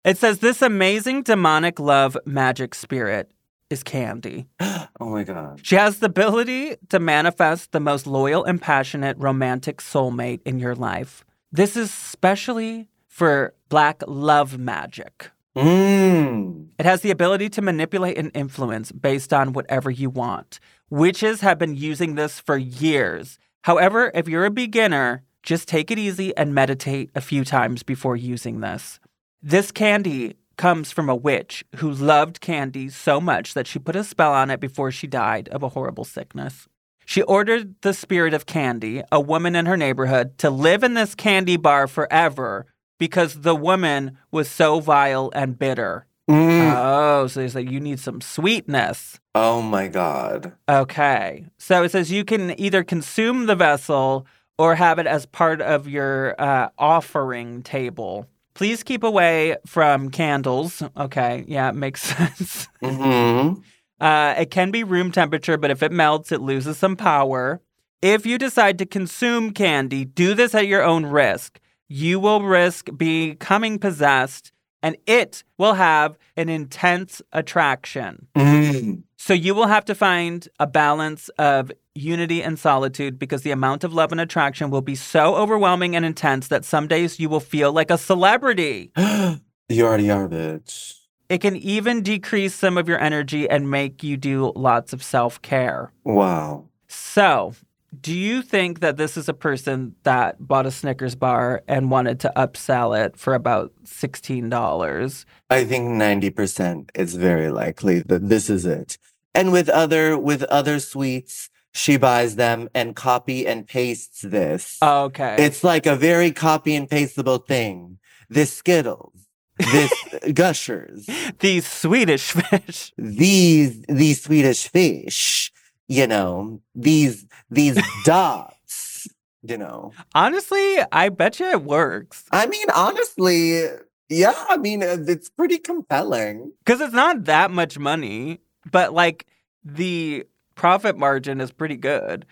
It 0.03 0.17
says 0.17 0.39
this 0.39 0.63
amazing 0.63 1.25
demonic 1.25 1.79
love 1.79 2.17
magic 2.25 2.75
spirit 2.75 3.31
is 3.69 3.83
Candy. 3.83 4.47
oh 4.61 4.89
my 5.01 5.25
God. 5.25 5.61
She 5.63 5.75
has 5.75 5.99
the 5.99 6.07
ability 6.07 6.77
to 6.89 6.99
manifest 6.99 7.73
the 7.73 7.81
most 7.81 8.07
loyal 8.07 8.43
and 8.45 8.61
passionate 8.63 9.19
romantic 9.19 9.83
soulmate 9.83 10.41
in 10.47 10.59
your 10.59 10.75
life. 10.75 11.23
This 11.53 11.77
is 11.77 11.93
specially 11.93 12.89
for 13.09 13.53
black 13.69 14.03
love 14.07 14.57
magic. 14.59 15.31
Mmm. 15.57 16.69
It 16.79 16.87
has 16.87 17.01
the 17.01 17.11
ability 17.11 17.49
to 17.51 17.63
manipulate 17.63 18.17
and 18.17 18.31
influence 18.35 18.93
based 18.93 19.33
on 19.33 19.53
whatever 19.53 19.91
you 19.91 20.09
want. 20.09 20.61
Witches 20.89 21.41
have 21.41 21.59
been 21.59 21.75
using 21.75 22.15
this 22.15 22.41
for 22.41 22.57
years. 22.57 23.39
However, 23.65 24.11
if 24.15 24.29
you're 24.29 24.45
a 24.45 24.51
beginner, 24.51 25.23
just 25.43 25.69
take 25.69 25.91
it 25.91 25.99
easy 25.99 26.37
and 26.37 26.55
meditate 26.55 27.11
a 27.15 27.21
few 27.21 27.45
times 27.45 27.83
before 27.83 28.17
using 28.17 28.61
this. 28.61 29.01
This 29.43 29.73
candy 29.73 30.37
comes 30.57 30.93
from 30.93 31.09
a 31.09 31.17
witch 31.17 31.65
who 31.77 31.91
loved 31.91 32.41
candy 32.41 32.89
so 32.89 33.21
much 33.21 33.55
that 33.55 33.67
she 33.67 33.79
put 33.79 33.97
a 33.97 34.05
spell 34.05 34.33
on 34.33 34.51
it 34.51 34.61
before 34.61 34.91
she 34.91 35.07
died 35.07 35.49
of 35.49 35.63
a 35.63 35.71
horrible 35.71 36.05
sickness. 36.05 36.69
She 37.07 37.23
ordered 37.23 37.75
the 37.81 37.93
spirit 37.93 38.35
of 38.35 38.47
candy, 38.47 39.03
a 39.11 39.21
woman 39.21 39.57
in 39.57 39.67
her 39.67 39.77
neighborhood, 39.77 40.39
to 40.39 40.49
live 40.49 40.85
in 40.85 40.95
this 40.95 41.15
candy 41.15 41.57
bar 41.57 41.89
forever 41.89 42.67
because 43.01 43.41
the 43.41 43.57
woman 43.57 44.17
was 44.31 44.49
so 44.49 44.79
vile 44.79 45.33
and 45.35 45.59
bitter. 45.59 46.07
Mm. 46.29 46.73
Oh, 46.77 47.27
so 47.27 47.41
it's 47.41 47.57
like 47.57 47.69
you 47.69 47.81
need 47.81 47.99
some 47.99 48.21
sweetness. 48.21 49.19
oh 49.35 49.61
my 49.63 49.89
God. 49.89 50.53
Okay. 50.69 51.47
So 51.59 51.83
it 51.83 51.91
says 51.91 52.13
you 52.13 52.25
can 52.25 52.59
either 52.61 52.85
consume 52.85 53.47
the 53.47 53.57
vessel 53.57 54.27
or 54.57 54.77
have 54.77 55.01
it 55.01 55.09
as 55.09 55.27
part 55.27 55.61
of 55.61 55.89
your 55.89 56.41
uh, 56.41 56.69
offering 56.79 57.63
table. 57.65 58.27
Please 58.55 58.83
keep 58.85 59.03
away 59.03 59.57
from 59.67 60.11
candles. 60.11 60.83
Okay. 60.97 61.45
Yeah, 61.49 61.71
it 61.71 61.75
makes 61.75 62.03
sense. 62.17 62.69
Mm-hmm. 62.83 63.61
Uh, 64.01 64.35
it 64.39 64.51
can 64.51 64.71
be 64.71 64.85
room 64.85 65.11
temperature, 65.11 65.57
but 65.57 65.71
if 65.71 65.83
it 65.83 65.91
melts, 65.91 66.31
it 66.31 66.41
loses 66.41 66.77
some 66.77 66.95
power. 66.97 67.61
If 68.03 68.25
you 68.25 68.39
decide 68.39 68.79
to 68.79 68.87
consume 68.87 69.53
candy, 69.53 70.05
do 70.05 70.35
this 70.35 70.55
at 70.55 70.67
your 70.67 70.83
own 70.83 71.07
risk. 71.07 71.59
You 71.93 72.21
will 72.21 72.43
risk 72.43 72.89
becoming 72.97 73.81
possessed, 73.81 74.53
and 74.81 74.97
it 75.07 75.43
will 75.59 75.75
have 75.75 76.17
an 76.37 76.49
intense 76.49 77.21
attraction. 77.33 78.29
Mm. 78.37 79.03
So 79.17 79.35
you 79.35 79.57
will 79.57 79.67
have 79.67 79.85
to 79.87 79.97
find 79.97 80.49
a 80.61 80.69
balance 80.69 81.31
of 81.31 81.73
unity 81.97 82.45
and 82.45 82.57
solitude 82.57 83.19
because 83.19 83.43
the 83.43 83.51
amount 83.51 83.83
of 83.83 83.93
love 83.93 84.13
and 84.13 84.21
attraction 84.21 84.71
will 84.71 84.83
be 84.83 84.95
so 84.95 85.35
overwhelming 85.35 85.97
and 85.97 86.05
intense 86.05 86.47
that 86.47 86.65
some 86.65 86.87
days 86.87 87.19
you 87.19 87.29
will 87.29 87.41
feel 87.41 87.73
like 87.73 87.91
a 87.91 87.99
celebrity. 87.99 88.93
you 89.69 89.85
already 89.85 90.13
are, 90.13 90.29
bitch. 90.29 90.95
It 91.29 91.41
can 91.41 91.57
even 91.57 92.03
decrease 92.03 92.55
some 92.55 92.79
of 92.79 92.89
your 92.89 93.01
energy 93.01 93.51
and 93.51 93.69
make 93.69 94.05
you 94.05 94.17
do 94.17 94.53
lots 94.55 94.93
of 94.93 95.03
self 95.03 95.43
care. 95.43 95.93
Wow. 96.05 96.69
So, 96.87 97.55
do 97.99 98.15
you 98.15 98.43
think 98.43 98.81
that 98.81 98.97
this 98.97 99.17
is 99.17 99.29
a 99.29 99.35
person 99.35 99.95
that 100.05 100.37
bought 100.47 100.67
a 100.67 100.71
Snickers 100.71 101.15
bar 101.15 101.63
and 101.67 101.91
wanted 101.91 102.21
to 102.21 102.33
upsell 102.37 102.99
it 103.05 103.17
for 103.17 103.35
about 103.35 103.73
$16? 103.85 105.25
I 105.51 105.65
think 105.65 105.89
90% 105.89 106.91
it's 106.95 107.15
very 107.15 107.51
likely 107.51 108.01
that 108.01 108.29
this 108.29 108.49
is 108.49 108.65
it. 108.65 108.97
And 109.35 109.53
with 109.53 109.69
other 109.69 110.19
with 110.19 110.43
other 110.45 110.81
sweets, 110.81 111.51
she 111.73 111.97
buys 111.97 112.37
them 112.37 112.69
and 112.75 112.97
copy 112.97 113.47
and 113.47 113.67
pastes 113.67 114.23
this. 114.23 114.79
Okay. 114.83 115.37
It's 115.39 115.63
like 115.63 115.87
a 115.87 115.97
very 115.97 116.33
copy 116.33 116.75
and 116.75 116.89
pasteable 116.89 117.47
thing. 117.47 117.99
This 118.29 118.53
Skittles, 118.53 119.27
this 119.59 119.93
Gushers, 120.35 121.09
These 121.39 121.67
Swedish 121.67 122.33
fish. 122.33 122.93
these 122.97 123.83
these 123.89 124.23
Swedish 124.23 124.69
fish, 124.69 125.53
you 125.91 126.07
know, 126.07 126.63
these 126.75 127.27
these 127.51 127.77
dots, 128.05 129.09
you 129.43 129.59
know. 129.59 129.93
Honestly, 130.15 130.79
I 130.93 131.09
bet 131.09 131.41
you 131.41 131.47
it 131.47 131.65
works. 131.65 132.25
I 132.31 132.47
mean, 132.47 132.67
honestly, 132.75 133.67
yeah, 134.09 134.45
I 134.49 134.57
mean, 134.57 134.85
uh, 134.85 134.99
it's 135.07 135.29
pretty 135.29 135.59
compelling. 135.59 136.53
Because 136.65 136.81
it's 136.81 136.95
not 136.95 137.25
that 137.25 137.51
much 137.51 137.77
money, 137.77 138.39
but 138.71 138.95
like 138.95 139.27
the 139.65 140.25
profit 140.55 140.97
margin 140.97 141.41
is 141.41 141.51
pretty 141.51 141.77
good. 141.77 142.25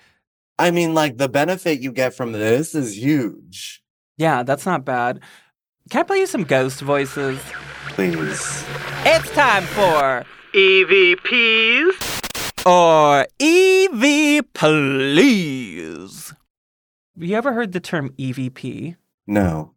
I 0.56 0.70
mean, 0.70 0.94
like 0.94 1.18
the 1.18 1.28
benefit 1.28 1.80
you 1.80 1.90
get 1.90 2.14
from 2.14 2.32
this 2.32 2.76
is 2.76 2.96
huge. 2.96 3.82
Yeah, 4.18 4.44
that's 4.44 4.66
not 4.66 4.84
bad. 4.84 5.20
Can 5.90 6.00
I 6.00 6.04
play 6.04 6.20
you 6.20 6.26
some 6.26 6.44
ghost 6.44 6.80
voices? 6.80 7.40
Please. 7.88 8.64
It's 9.04 9.30
time 9.32 9.64
for 9.64 10.24
EVPs 10.54 12.18
or 12.66 13.26
EV 13.40 14.44
Please. 14.52 16.34
Have 17.16 17.28
you 17.28 17.36
ever 17.36 17.52
heard 17.52 17.72
the 17.72 17.80
term 17.80 18.10
EVP? 18.18 18.96
No. 19.26 19.74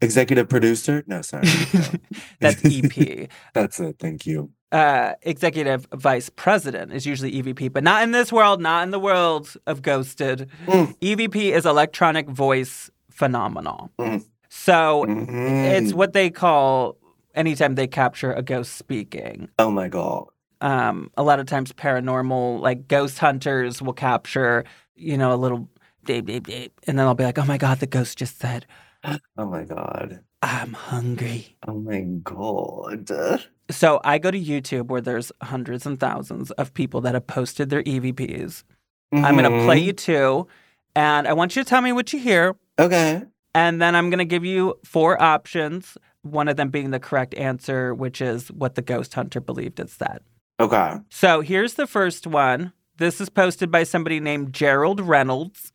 Executive 0.00 0.48
producer? 0.48 1.02
No, 1.06 1.22
sorry. 1.22 1.44
no. 1.72 1.80
That's 2.40 2.62
EP. 2.64 3.28
That's 3.54 3.80
it. 3.80 3.96
Thank 3.98 4.26
you. 4.26 4.50
uh, 4.72 5.14
executive 5.22 5.86
vice 5.94 6.28
president 6.28 6.92
is 6.92 7.06
usually 7.06 7.32
EVP, 7.42 7.72
but 7.72 7.82
not 7.84 8.02
in 8.02 8.10
this 8.12 8.32
world, 8.32 8.60
not 8.60 8.82
in 8.82 8.90
the 8.90 8.98
world 9.00 9.54
of 9.66 9.80
Ghosted. 9.82 10.48
Mm. 10.66 10.96
EVP 11.00 11.52
is 11.52 11.64
electronic 11.64 12.28
voice 12.28 12.90
phenomenal. 13.10 13.90
Mm. 13.98 14.24
So 14.48 15.04
it's 15.04 15.92
Mhm. 15.92 15.94
what 15.94 16.12
they 16.12 16.30
call 16.30 16.96
anytime 17.34 17.74
they 17.76 17.86
capture 17.86 18.32
a 18.32 18.42
ghost 18.42 18.74
speaking. 18.74 19.48
Oh 19.58 19.70
my 19.70 19.88
God. 19.88 20.26
Um, 20.60 21.10
a 21.16 21.22
lot 21.22 21.40
of 21.40 21.46
times, 21.46 21.72
paranormal, 21.72 22.60
like 22.60 22.88
ghost 22.88 23.18
hunters, 23.18 23.82
will 23.82 23.92
capture, 23.92 24.64
you 24.94 25.18
know, 25.18 25.32
a 25.32 25.36
little 25.36 25.68
beep, 26.04 26.24
beep, 26.24 26.46
beep, 26.46 26.80
and 26.86 26.98
then 26.98 27.06
I'll 27.06 27.14
be 27.14 27.24
like, 27.24 27.38
oh 27.38 27.44
my 27.44 27.58
God, 27.58 27.80
the 27.80 27.86
ghost 27.86 28.18
just 28.18 28.38
said, 28.38 28.66
Oh 29.38 29.46
my 29.46 29.64
God. 29.64 30.20
I'm 30.42 30.72
hungry. 30.72 31.56
Oh 31.66 31.74
my 31.74 32.00
God. 32.00 33.10
So 33.70 34.00
I 34.04 34.18
go 34.18 34.30
to 34.30 34.38
YouTube 34.38 34.86
where 34.86 35.00
there's 35.00 35.32
hundreds 35.42 35.86
and 35.86 35.98
thousands 35.98 36.50
of 36.52 36.72
people 36.74 37.00
that 37.02 37.14
have 37.14 37.26
posted 37.26 37.70
their 37.70 37.82
EVPs. 37.82 38.62
I'm 39.12 39.36
going 39.36 39.50
to 39.50 39.64
play 39.64 39.78
you 39.78 39.92
two, 39.92 40.46
and 40.94 41.26
I 41.26 41.32
want 41.32 41.56
you 41.56 41.62
to 41.62 41.68
tell 41.68 41.80
me 41.80 41.92
what 41.92 42.12
you 42.12 42.18
hear. 42.18 42.56
Okay. 42.78 43.22
And 43.54 43.80
then 43.80 43.96
I'm 43.96 44.10
going 44.10 44.18
to 44.18 44.24
give 44.24 44.44
you 44.44 44.78
four 44.84 45.20
options, 45.22 45.96
one 46.22 46.48
of 46.48 46.56
them 46.56 46.68
being 46.70 46.90
the 46.90 47.00
correct 47.00 47.34
answer, 47.34 47.94
which 47.94 48.20
is 48.20 48.48
what 48.52 48.74
the 48.74 48.82
ghost 48.82 49.14
hunter 49.14 49.40
believed 49.40 49.80
it 49.80 49.88
said. 49.90 50.20
Okay. 50.58 50.94
So 51.10 51.40
here's 51.42 51.74
the 51.74 51.86
first 51.86 52.26
one. 52.26 52.72
This 52.96 53.20
is 53.20 53.28
posted 53.28 53.70
by 53.70 53.82
somebody 53.82 54.20
named 54.20 54.54
Gerald 54.54 55.00
Reynolds, 55.00 55.72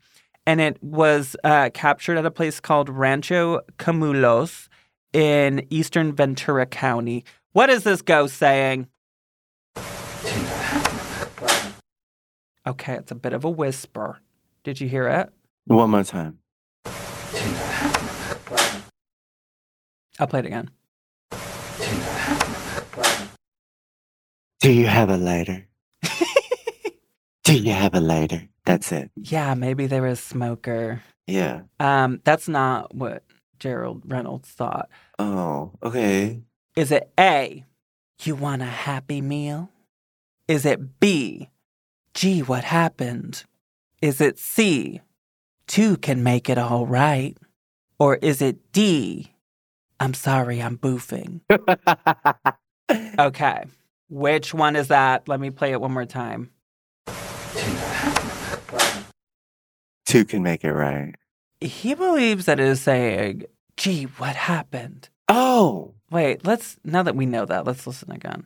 and 0.48 0.60
it 0.60 0.82
was 0.82 1.36
uh, 1.44 1.70
captured 1.74 2.18
at 2.18 2.26
a 2.26 2.32
place 2.32 2.60
called 2.60 2.90
Rancho 2.90 3.62
Camulos 3.78 4.70
in 5.14 5.68
eastern 5.70 6.14
Ventura 6.14 6.66
County. 6.66 7.24
What 7.52 7.70
is 7.70 7.84
this 7.84 8.02
ghost 8.02 8.38
saying? 8.38 8.88
Okay, 12.66 12.94
it's 12.94 13.12
a 13.12 13.16
bit 13.16 13.34
of 13.34 13.44
a 13.44 13.50
whisper. 13.50 14.20
Did 14.64 14.80
you 14.80 14.88
hear 14.88 15.08
it? 15.08 15.30
One 15.66 15.92
more 15.92 16.04
time. 16.04 16.40
I'll 20.20 20.28
play 20.28 20.40
it 20.40 20.46
again. 20.46 20.70
Do 24.62 24.72
you 24.72 24.86
have 24.86 25.10
a 25.10 25.18
lighter? 25.18 25.68
Do 27.44 27.58
you 27.58 27.74
have 27.74 27.96
a 27.96 28.00
lighter? 28.00 28.48
That's 28.66 28.92
it. 28.92 29.10
Yeah, 29.16 29.56
maybe 29.56 29.88
they 29.88 30.00
were 30.00 30.08
a 30.08 30.16
smoker. 30.16 31.02
Yeah. 31.26 31.62
Um, 31.80 32.22
that's 32.24 32.48
not 32.48 32.94
what 32.94 33.24
Gerald 33.60 34.04
Reynolds 34.06 34.50
thought. 34.50 34.88
Oh, 35.18 35.72
okay. 35.82 36.42
Is 36.76 36.92
it 36.92 37.12
A, 37.20 37.66
you 38.22 38.36
want 38.36 38.62
a 38.62 38.66
happy 38.66 39.20
meal? 39.20 39.72
Is 40.48 40.66
it 40.66 41.00
B, 41.00 41.50
gee, 42.14 42.42
what 42.42 42.64
happened? 42.64 43.46
Is 44.02 44.22
it 44.22 44.38
C, 44.38 45.02
two 45.66 45.98
can 45.98 46.22
make 46.22 46.50
it 46.50 46.58
all 46.60 46.86
right? 46.86 47.36
Or 48.00 48.18
is 48.18 48.42
it 48.44 48.72
D? 48.72 49.34
I'm 50.00 50.14
sorry, 50.14 50.62
I'm 50.62 50.78
boofing. 50.78 51.42
Okay. 53.18 53.64
Which 54.12 54.54
one 54.54 54.76
is 54.76 54.90
that? 54.90 55.28
Let 55.28 55.40
me 55.40 55.50
play 55.50 55.72
it 55.72 55.82
one 55.82 55.94
more 55.94 56.06
time. 56.06 56.52
Two 60.06 60.26
can 60.26 60.44
make 60.44 60.64
it 60.64 60.74
right. 60.74 61.16
He 61.60 61.96
believes 61.96 62.46
that 62.46 62.60
it 62.60 62.68
is 62.68 62.82
saying, 62.82 63.46
gee, 63.78 64.04
what 64.04 64.36
happened? 64.36 65.10
Oh, 65.28 65.96
Wait, 66.12 66.46
let's, 66.46 66.78
now 66.84 67.04
that 67.04 67.16
we 67.16 67.26
know 67.26 67.46
that, 67.46 67.66
let's 67.66 67.88
listen 67.88 68.12
again. 68.12 68.46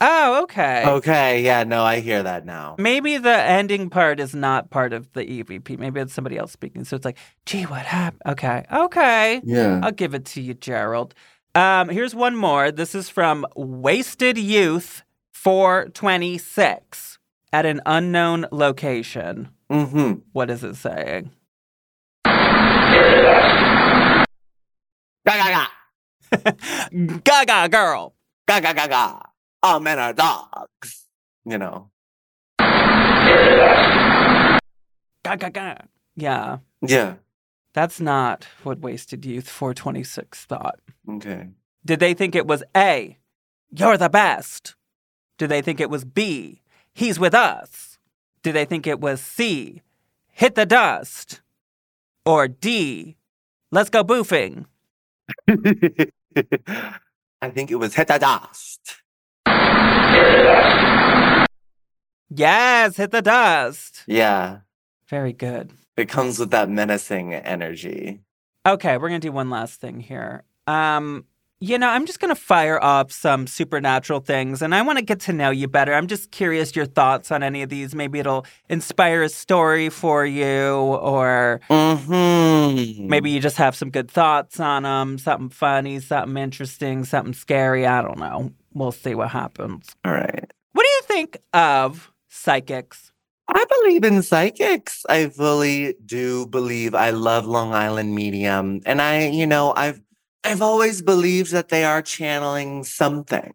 Oh, 0.00 0.42
okay. 0.42 0.84
okay. 0.86 1.42
Yeah, 1.42 1.64
no, 1.64 1.82
I 1.82 2.00
hear 2.00 2.22
that 2.22 2.44
now. 2.46 2.76
Maybe 2.78 3.18
the 3.18 3.34
ending 3.34 3.90
part 3.90 4.20
is 4.20 4.34
not 4.34 4.70
part 4.70 4.92
of 4.92 5.12
the 5.12 5.24
EVP. 5.24 5.78
Maybe 5.78 6.00
it's 6.00 6.14
somebody 6.14 6.38
else 6.38 6.52
speaking. 6.52 6.84
So 6.84 6.96
it's 6.96 7.04
like, 7.04 7.18
gee, 7.44 7.64
what 7.64 7.84
happened? 7.84 8.22
Okay. 8.26 8.64
Okay. 8.72 9.40
Yeah. 9.44 9.80
I'll 9.82 9.92
give 9.92 10.14
it 10.14 10.24
to 10.26 10.40
you, 10.40 10.54
Gerald. 10.54 11.14
Um, 11.56 11.88
here's 11.88 12.14
one 12.14 12.36
more. 12.36 12.70
This 12.70 12.94
is 12.94 13.08
from 13.08 13.46
Wasted 13.56 14.36
Youth 14.36 15.02
426 15.32 17.18
at 17.50 17.64
an 17.64 17.80
unknown 17.86 18.44
location. 18.52 19.48
Mm-hmm. 19.72 20.20
What 20.32 20.50
is 20.50 20.62
it 20.62 20.74
saying? 20.76 21.30
Ga 22.26 24.24
ga 25.24 25.48
ga. 25.48 25.66
Gaga 27.24 27.68
girl. 27.70 28.14
Ga 28.46 28.60
ga 28.60 28.74
ga 28.74 28.86
ga. 28.86 29.20
All 29.62 29.80
men 29.80 29.98
are 29.98 30.12
dogs. 30.12 31.08
You 31.46 31.56
know. 31.56 31.88
Gaga 35.24 35.50
ga. 35.50 35.74
Yeah. 36.16 36.58
Yeah. 36.82 37.14
That's 37.76 38.00
not 38.00 38.48
what 38.62 38.78
Wasted 38.78 39.26
Youth 39.26 39.50
426 39.50 40.46
thought. 40.46 40.80
Okay. 41.10 41.48
Did 41.84 42.00
they 42.00 42.14
think 42.14 42.34
it 42.34 42.46
was 42.46 42.64
A, 42.74 43.18
you're 43.70 43.98
the 43.98 44.08
best? 44.08 44.74
Did 45.36 45.50
they 45.50 45.60
think 45.60 45.78
it 45.78 45.90
was 45.90 46.06
B, 46.06 46.62
he's 46.94 47.20
with 47.20 47.34
us? 47.34 47.98
Did 48.42 48.54
they 48.54 48.64
think 48.64 48.86
it 48.86 48.98
was 48.98 49.20
C, 49.20 49.82
hit 50.32 50.54
the 50.54 50.64
dust? 50.64 51.42
Or 52.24 52.48
D, 52.48 53.18
let's 53.70 53.90
go 53.90 54.02
boofing? 54.02 54.64
I 55.46 56.10
think 57.50 57.70
it 57.70 57.76
was 57.76 57.94
hit 57.94 58.08
the 58.08 58.16
dust. 58.16 59.02
Yes, 62.30 62.96
hit 62.96 63.10
the 63.10 63.20
dust. 63.20 64.02
Yeah. 64.06 64.60
Very 65.08 65.32
good. 65.32 65.70
It 65.96 66.08
comes 66.08 66.38
with 66.38 66.50
that 66.50 66.68
menacing 66.68 67.32
energy. 67.34 68.20
Okay, 68.66 68.96
we're 68.98 69.08
gonna 69.08 69.20
do 69.20 69.32
one 69.32 69.50
last 69.50 69.80
thing 69.80 70.00
here. 70.00 70.42
Um, 70.66 71.24
you 71.60 71.78
know, 71.78 71.88
I'm 71.88 72.04
just 72.04 72.20
gonna 72.20 72.34
fire 72.34 72.78
up 72.82 73.10
some 73.12 73.46
supernatural 73.46 74.20
things, 74.20 74.60
and 74.60 74.74
I 74.74 74.82
want 74.82 74.98
to 74.98 75.04
get 75.04 75.20
to 75.20 75.32
know 75.32 75.50
you 75.50 75.68
better. 75.68 75.94
I'm 75.94 76.06
just 76.06 76.30
curious 76.32 76.76
your 76.76 76.84
thoughts 76.84 77.30
on 77.30 77.42
any 77.42 77.62
of 77.62 77.70
these. 77.70 77.94
Maybe 77.94 78.18
it'll 78.18 78.44
inspire 78.68 79.22
a 79.22 79.28
story 79.30 79.88
for 79.88 80.26
you, 80.26 80.74
or 80.74 81.60
Mm-hmm. 81.70 83.08
maybe 83.08 83.30
you 83.30 83.40
just 83.40 83.56
have 83.56 83.74
some 83.74 83.90
good 83.90 84.10
thoughts 84.10 84.60
on 84.60 84.82
them. 84.82 85.16
Something 85.18 85.48
funny, 85.48 86.00
something 86.00 86.36
interesting, 86.36 87.04
something 87.04 87.32
scary. 87.34 87.86
I 87.86 88.02
don't 88.02 88.18
know. 88.18 88.52
We'll 88.74 88.92
see 88.92 89.14
what 89.14 89.30
happens. 89.30 89.94
All 90.04 90.12
right. 90.12 90.52
What 90.72 90.82
do 90.82 90.88
you 90.88 91.02
think 91.02 91.38
of 91.54 92.12
psychics? 92.28 93.12
I 93.48 93.64
believe 93.64 94.04
in 94.04 94.22
psychics. 94.22 95.04
I 95.08 95.28
fully 95.28 95.94
do 96.04 96.46
believe 96.46 96.94
I 96.94 97.10
love 97.10 97.46
Long 97.46 97.72
Island 97.72 98.14
Medium. 98.14 98.80
And 98.84 99.00
I, 99.00 99.28
you 99.28 99.46
know, 99.46 99.72
I've 99.76 100.00
I've 100.44 100.62
always 100.62 101.02
believed 101.02 101.52
that 101.52 101.68
they 101.68 101.84
are 101.84 102.02
channeling 102.02 102.84
something. 102.84 103.52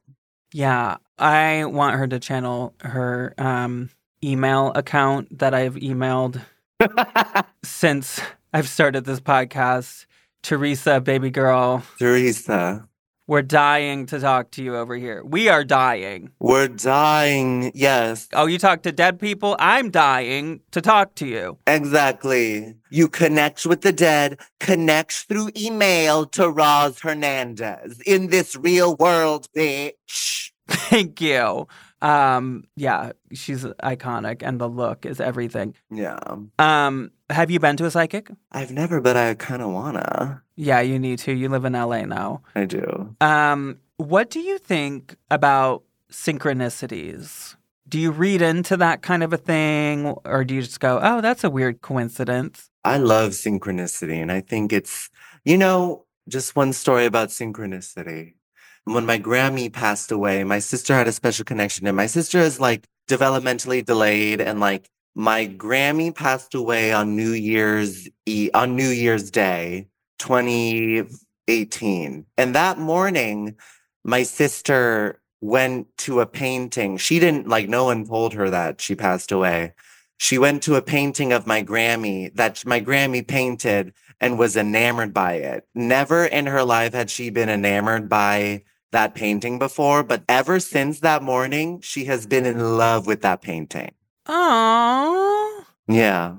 Yeah, 0.54 0.98
I 1.18 1.66
want 1.66 1.98
her 1.98 2.08
to 2.08 2.20
channel 2.20 2.74
her 2.82 3.34
um, 3.38 3.90
email 4.24 4.74
account 4.76 5.40
that 5.40 5.54
I've 5.54 5.76
emailed 5.76 6.42
since 7.64 8.20
I've 8.54 8.68
started 8.68 9.06
this 9.06 9.22
podcast. 9.22 10.06
Theresa, 10.44 11.00
baby 11.00 11.30
girl, 11.30 11.84
Theresa, 12.00 12.88
we're 13.32 13.42
dying 13.42 14.06
to 14.08 14.20
talk 14.20 14.52
to 14.52 14.62
you 14.62 14.76
over 14.76 14.94
here. 14.98 15.24
We 15.24 15.48
are 15.48 15.64
dying. 15.64 16.32
we're 16.42 16.68
dying. 16.68 17.72
Yes, 17.74 18.28
Oh, 18.34 18.46
you 18.46 18.58
talk 18.58 18.82
to 18.84 18.92
dead 18.92 19.22
people? 19.22 19.56
I'm 19.58 19.90
dying 19.90 20.60
to 20.72 20.82
talk 20.82 21.16
to 21.16 21.26
you. 21.26 21.58
exactly. 21.66 22.76
You 22.90 23.08
connect 23.08 23.66
with 23.66 23.82
the 23.84 23.94
dead, 23.94 24.38
connect 24.60 25.14
through 25.30 25.52
email 25.56 26.26
to 26.26 26.50
Roz 26.50 27.00
Hernandez 27.00 28.02
in 28.06 28.28
this 28.28 28.58
real 28.58 28.98
world, 28.98 29.48
bitch. 29.56 30.52
Thank 30.68 31.22
you. 31.22 31.68
Um, 32.02 32.64
yeah, 32.76 33.12
she's 33.32 33.64
iconic 33.64 34.42
and 34.44 34.60
the 34.60 34.68
look 34.68 35.06
is 35.06 35.22
everything. 35.22 35.76
Yeah. 35.90 36.20
Um, 36.60 37.12
have 37.30 37.50
you 37.50 37.60
been 37.60 37.78
to 37.78 37.86
a 37.86 37.92
psychic? 37.92 38.30
I've 38.52 38.72
never, 38.72 39.00
but 39.00 39.16
I 39.16 39.36
kind 39.36 39.62
of 39.62 39.70
wanna. 39.70 40.42
Yeah, 40.62 40.80
you 40.82 41.00
need 41.00 41.18
to. 41.20 41.34
You 41.34 41.50
live 41.50 41.66
in 41.66 41.74
LA 41.74 42.04
now. 42.04 42.44
I 42.54 42.66
do. 42.66 43.16
Um, 43.20 43.80
what 43.98 44.30
do 44.30 44.40
you 44.40 44.60
think 44.60 45.16
about 45.32 45.82
synchronicities? 46.12 47.56
Do 47.90 47.98
you 48.00 48.12
read 48.12 48.44
into 48.44 48.78
that 48.78 49.02
kind 49.02 49.24
of 49.24 49.34
a 49.34 49.38
thing, 49.38 50.06
or 50.24 50.44
do 50.44 50.54
you 50.54 50.62
just 50.62 50.80
go, 50.80 51.00
"Oh, 51.02 51.20
that's 51.20 51.44
a 51.44 51.50
weird 51.50 51.82
coincidence"? 51.82 52.70
I 52.86 52.98
love 52.98 53.32
synchronicity, 53.32 54.22
and 54.22 54.32
I 54.32 54.42
think 54.42 54.72
it's, 54.72 55.10
you 55.44 55.58
know, 55.58 56.06
just 56.30 56.56
one 56.56 56.74
story 56.74 57.06
about 57.06 57.30
synchronicity. 57.30 58.36
When 58.84 59.08
my 59.08 59.18
Grammy 59.18 59.74
passed 59.74 60.12
away, 60.12 60.44
my 60.44 60.60
sister 60.60 60.94
had 60.94 61.08
a 61.08 61.12
special 61.12 61.44
connection, 61.44 61.88
and 61.88 61.98
my 61.98 62.06
sister 62.06 62.38
is 62.38 62.60
like 62.60 62.86
developmentally 63.10 63.84
delayed, 63.84 64.40
and 64.42 64.60
like 64.60 64.92
my 65.16 65.48
Grammy 65.48 66.14
passed 66.14 66.54
away 66.54 66.94
on 66.94 67.16
New 67.16 67.32
Year's 67.32 68.08
e- 68.28 68.52
on 68.54 68.76
New 68.76 68.90
Year's 68.90 69.32
Day, 69.32 69.88
2018, 70.22 72.26
and 72.38 72.56
that 72.56 72.78
morning, 72.78 73.56
my 74.04 74.24
sister 74.24 75.22
went 75.42 75.88
to 75.98 76.22
a 76.22 76.26
painting. 76.26 76.98
She 76.98 77.20
didn't 77.20 77.48
like. 77.48 77.70
No 77.70 77.86
one 77.86 78.06
told 78.06 78.34
her 78.34 78.50
that 78.50 78.82
she 78.82 78.96
passed 78.96 79.32
away 79.32 79.74
she 80.22 80.38
went 80.38 80.62
to 80.62 80.76
a 80.76 80.84
painting 80.84 81.34
of 81.34 81.48
my 81.48 81.64
Grammy 81.64 82.32
that 82.36 82.64
my 82.64 82.80
Grammy 82.80 83.28
painted 83.28 83.92
and 84.20 84.38
was 84.38 84.56
enamored 84.56 85.16
by 85.16 85.34
it. 85.34 85.68
Never 85.74 86.26
in 86.26 86.46
her 86.46 86.64
life 86.64 86.94
had 86.94 87.10
she 87.10 87.32
been 87.32 87.50
enamored 87.50 88.08
by 88.08 88.62
that 88.92 89.16
painting 89.16 89.58
before, 89.58 90.04
but 90.04 90.24
ever 90.30 90.60
since 90.60 91.00
that 91.00 91.24
morning, 91.24 91.82
she 91.82 92.06
has 92.06 92.28
been 92.28 92.46
in 92.46 92.78
love 92.78 93.08
with 93.08 93.24
that 93.24 93.42
painting. 93.42 93.96
Oh, 94.28 95.66
Yeah. 95.88 96.36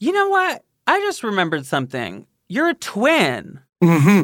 you 0.00 0.10
know 0.10 0.28
what? 0.28 0.64
I 0.88 0.98
just 0.98 1.22
remembered 1.22 1.66
something. 1.66 2.26
You're 2.50 2.70
a 2.70 2.74
twin. 2.74 3.60
hmm 3.80 4.22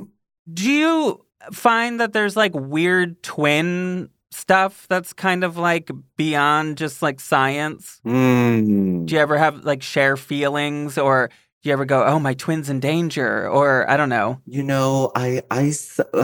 Do 0.52 0.68
you 0.68 1.24
find 1.52 2.00
that 2.00 2.12
there's 2.12 2.36
like 2.36 2.52
weird 2.54 3.22
twin 3.22 4.10
stuff 4.32 4.86
that's 4.88 5.12
kind 5.12 5.44
of 5.44 5.56
like 5.56 5.90
beyond 6.16 6.76
just 6.76 7.02
like 7.02 7.20
science? 7.20 8.00
Mm. 8.04 9.06
Do 9.06 9.14
you 9.14 9.20
ever 9.20 9.38
have 9.38 9.64
like 9.64 9.80
share 9.80 10.16
feelings 10.16 10.98
or 10.98 11.30
do 11.62 11.68
you 11.68 11.72
ever 11.72 11.84
go, 11.84 12.04
oh, 12.04 12.18
my 12.18 12.34
twin's 12.34 12.68
in 12.68 12.80
danger? 12.80 13.48
Or 13.48 13.88
I 13.88 13.96
don't 13.96 14.08
know. 14.08 14.40
You 14.44 14.64
know, 14.64 15.12
I, 15.14 15.42
I, 15.50 15.72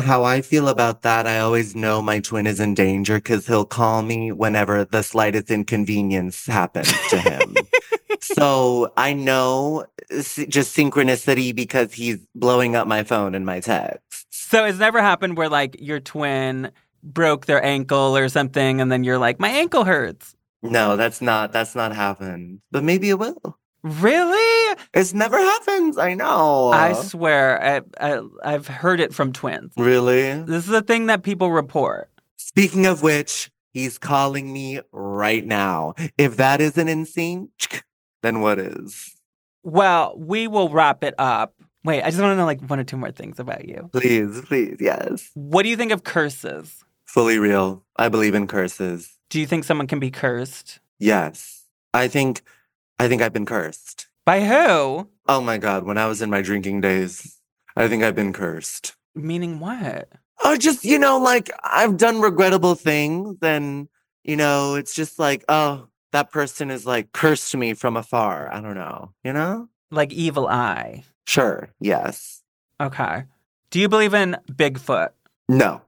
how 0.01 0.25
I 0.25 0.41
feel 0.41 0.69
about 0.69 1.03
that, 1.03 1.29
I 1.29 1.39
always 1.39 1.77
know 1.77 2.03
my 2.03 2.19
twin 2.19 2.49
is 2.49 2.59
in 2.59 2.75
danger 2.75 3.17
because 3.17 3.47
he'll 3.47 3.65
call 3.65 4.03
me 4.03 4.33
whenever 4.33 4.85
the 4.85 5.03
slightest 5.03 5.51
inconvenience 5.53 6.47
happens 6.47 6.93
to 7.11 7.19
him. 7.19 7.55
so 8.21 8.93
I 8.97 9.13
know 9.13 9.87
just 10.11 10.77
synchronicity 10.77 11.55
because 11.55 11.93
he's 11.93 12.19
blowing 12.35 12.77
up 12.77 12.87
my 12.87 13.03
phone 13.03 13.35
and 13.35 13.47
my 13.47 13.61
texts. 13.61 14.27
So 14.31 14.65
it's 14.65 14.79
never 14.79 15.01
happened 15.01 15.37
where 15.37 15.49
like 15.49 15.77
your 15.81 16.01
twin 16.01 16.71
broke 17.03 17.47
their 17.47 17.65
ankle 17.65 18.17
or 18.17 18.29
something 18.29 18.81
and 18.81 18.93
then 18.93 19.05
you're 19.05 19.19
like, 19.19 19.41
my 19.41 19.49
ankle 19.49 19.85
hurts. 19.85 20.37
No, 20.63 20.97
that's 20.97 21.21
not, 21.21 21.53
that's 21.53 21.75
not 21.75 21.95
happened. 21.95 22.61
But 22.71 22.85
maybe 22.85 23.11
it 23.11 23.19
will. 23.19 23.59
Really? 23.83 24.77
It's 24.95 25.13
never 25.13 25.37
happened. 25.37 25.99
I 25.99 26.15
know. 26.15 26.71
I 26.71 26.93
swear, 26.93 27.61
I, 27.61 27.81
I, 28.01 28.21
I've 28.45 28.69
heard 28.69 29.01
it 29.01 29.13
from 29.13 29.33
twins. 29.33 29.73
really? 29.77 30.41
This 30.43 30.69
is 30.69 30.75
a 30.75 30.83
thing 30.83 31.07
that 31.07 31.25
people 31.25 31.51
report. 31.51 32.09
Speaking 32.37 32.87
of 32.87 33.03
which, 33.03 33.51
he's 33.73 33.99
calling 33.99 34.53
me 34.53 34.81
right 34.93 35.45
now. 35.45 35.95
If 36.17 36.37
that 36.37 36.61
isn't 36.61 36.89
in 36.89 37.07
sync, 37.07 37.51
then 38.23 38.41
what 38.41 38.59
is? 38.59 39.15
Well, 39.63 40.15
we 40.17 40.49
will 40.49 40.69
wrap 40.69 41.05
it 41.05 41.15
up. 41.19 41.55
Wait, 41.85 42.03
I 42.03 42.11
just 42.11 42.21
want 42.21 42.33
to 42.33 42.37
know 42.37 42.47
like 42.47 42.61
one 42.63 42.79
or 42.79 42.85
two 42.85 42.97
more 42.97 43.11
things 43.11 43.39
about 43.39 43.69
you. 43.69 43.91
Please, 43.93 44.41
please, 44.43 44.77
yes. 44.81 45.31
What 45.35 45.65
do 45.65 45.69
you 45.69 45.77
think 45.77 45.93
of 45.93 46.05
curses? 46.05 46.85
Fully 47.05 47.39
real. 47.39 47.85
I 47.97 48.09
believe 48.09 48.35
in 48.35 48.47
curses. 48.47 49.19
Do 49.31 49.41
you 49.41 49.47
think 49.47 49.65
someone 49.65 49.87
can 49.87 49.99
be 49.99 50.11
cursed? 50.11 50.81
Yes. 50.99 51.67
I 51.93 52.09
think 52.09 52.43
I 52.99 53.09
think 53.09 53.21
I've 53.21 53.33
been 53.33 53.47
cursed. 53.47 54.07
By 54.25 54.45
who? 54.45 55.09
Oh 55.27 55.41
my 55.41 55.59
God, 55.59 55.85
when 55.85 55.99
I 55.99 56.07
was 56.07 56.23
in 56.23 56.31
my 56.31 56.43
drinking 56.43 56.81
days, 56.81 57.39
I 57.77 57.89
think 57.89 58.03
I've 58.03 58.15
been 58.15 58.33
cursed. 58.33 58.95
Meaning 59.15 59.59
what? 59.59 60.09
Oh, 60.45 60.57
just, 60.57 60.85
you 60.85 60.99
know, 60.99 61.19
like 61.19 61.51
I've 61.63 61.97
done 61.97 62.21
regrettable 62.21 62.75
things 62.75 63.37
and, 63.43 63.89
you 64.25 64.37
know, 64.37 64.75
it's 64.77 64.95
just 64.95 65.19
like, 65.19 65.45
oh, 65.49 65.89
that 66.13 66.31
person 66.31 66.71
is 66.71 66.87
like 66.87 67.13
cursed 67.13 67.57
me 67.57 67.75
from 67.75 67.97
afar. 67.97 68.53
I 68.53 68.61
don't 68.61 68.75
know, 68.75 69.13
you 69.25 69.33
know? 69.33 69.69
Like 69.91 70.13
evil 70.13 70.47
eye. 70.49 71.05
Sure, 71.27 71.71
yes. 71.81 72.43
Okay. 72.81 73.25
Do 73.71 73.81
you 73.81 73.89
believe 73.89 74.15
in 74.15 74.37
Bigfoot? 74.51 75.11
No. 75.49 75.83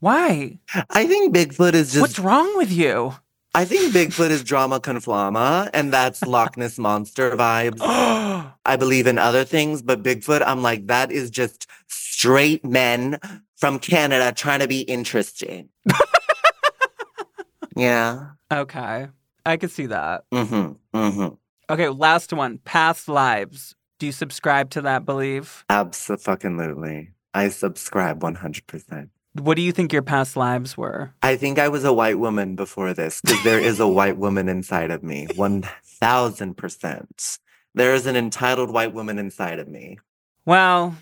Why? 0.00 0.58
I 0.90 1.06
think 1.06 1.34
Bigfoot 1.34 1.74
is 1.74 1.92
just 1.92 2.00
What's 2.00 2.18
wrong 2.18 2.56
with 2.56 2.72
you? 2.72 3.14
I 3.54 3.64
think 3.64 3.92
Bigfoot 3.92 4.30
is 4.30 4.44
drama 4.52 4.80
conflama, 4.80 5.68
and 5.74 5.92
that's 5.92 6.22
Loch 6.22 6.56
Ness 6.56 6.78
monster 6.78 7.32
vibes. 7.32 7.78
I 7.80 8.76
believe 8.76 9.06
in 9.06 9.18
other 9.18 9.44
things, 9.44 9.82
but 9.82 10.02
Bigfoot, 10.02 10.42
I'm 10.46 10.62
like, 10.62 10.86
that 10.86 11.10
is 11.10 11.30
just 11.30 11.66
straight 11.88 12.64
men 12.64 13.18
from 13.56 13.78
Canada 13.78 14.32
trying 14.32 14.60
to 14.60 14.68
be 14.68 14.80
interesting. 14.80 15.68
yeah. 17.76 18.30
okay. 18.52 19.08
I 19.44 19.56
could 19.56 19.70
see 19.70 19.86
that. 19.86 20.24
Mm-hmm. 20.32 20.98
Mm-hmm. 20.98 21.72
Okay, 21.72 21.88
last 21.88 22.32
one. 22.32 22.58
Past 22.58 23.08
lives. 23.08 23.74
Do 23.98 24.06
you 24.06 24.12
subscribe 24.12 24.70
to 24.70 24.82
that 24.82 25.04
belief? 25.04 25.64
Absolutely. 25.68 27.10
I 27.34 27.48
subscribe 27.50 28.20
100%. 28.20 29.08
What 29.34 29.54
do 29.54 29.62
you 29.62 29.70
think 29.70 29.92
your 29.92 30.02
past 30.02 30.36
lives 30.36 30.76
were? 30.76 31.12
I 31.22 31.36
think 31.36 31.60
I 31.60 31.68
was 31.68 31.84
a 31.84 31.92
white 31.92 32.18
woman 32.18 32.56
before 32.56 32.92
this 32.94 33.20
because 33.20 33.44
there 33.44 33.60
is 33.60 33.78
a 33.78 33.86
white 33.86 34.16
woman 34.16 34.48
inside 34.48 34.90
of 34.90 35.04
me. 35.04 35.28
1000%. 35.28 37.38
There 37.74 37.94
is 37.94 38.06
an 38.06 38.16
entitled 38.16 38.72
white 38.72 38.92
woman 38.92 39.18
inside 39.18 39.60
of 39.60 39.68
me. 39.68 39.98
Well, 40.44 40.96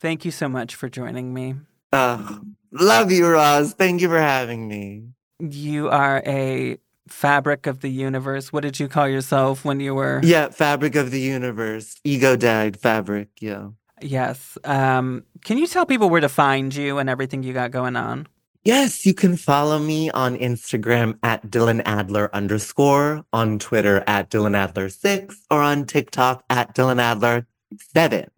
thank 0.00 0.26
you 0.26 0.30
so 0.30 0.48
much 0.48 0.74
for 0.74 0.90
joining 0.90 1.32
me. 1.32 1.54
Uh, 1.92 2.40
love 2.70 3.10
you, 3.10 3.26
Roz. 3.26 3.72
Thank 3.72 4.02
you 4.02 4.08
for 4.08 4.20
having 4.20 4.68
me. 4.68 5.04
You 5.38 5.88
are 5.88 6.22
a 6.26 6.76
fabric 7.12 7.66
of 7.66 7.80
the 7.80 7.90
universe. 7.90 8.52
What 8.52 8.62
did 8.62 8.80
you 8.80 8.88
call 8.88 9.08
yourself 9.08 9.64
when 9.64 9.80
you 9.80 9.94
were? 9.94 10.20
Yeah, 10.22 10.48
fabric 10.48 10.94
of 10.94 11.10
the 11.10 11.20
universe. 11.20 11.96
Ego 12.04 12.36
died 12.36 12.76
fabric. 12.76 13.28
Yeah. 13.40 13.68
Yes. 14.00 14.56
Um, 14.64 15.24
can 15.44 15.58
you 15.58 15.66
tell 15.66 15.86
people 15.86 16.08
where 16.08 16.20
to 16.20 16.28
find 16.28 16.74
you 16.74 16.98
and 16.98 17.10
everything 17.10 17.42
you 17.42 17.52
got 17.52 17.70
going 17.70 17.96
on? 17.96 18.26
Yes, 18.64 19.06
you 19.06 19.14
can 19.14 19.36
follow 19.36 19.78
me 19.78 20.10
on 20.10 20.36
Instagram 20.36 21.18
at 21.22 21.46
Dylan 21.46 21.80
Adler 21.86 22.28
underscore, 22.34 23.24
on 23.32 23.58
Twitter 23.58 24.04
at 24.06 24.30
Dylan 24.30 24.54
Adler 24.54 24.90
six, 24.90 25.46
or 25.50 25.62
on 25.62 25.86
TikTok 25.86 26.44
at 26.50 26.74
Dylan 26.74 27.00
Adler 27.00 27.46
seven. 27.94 28.30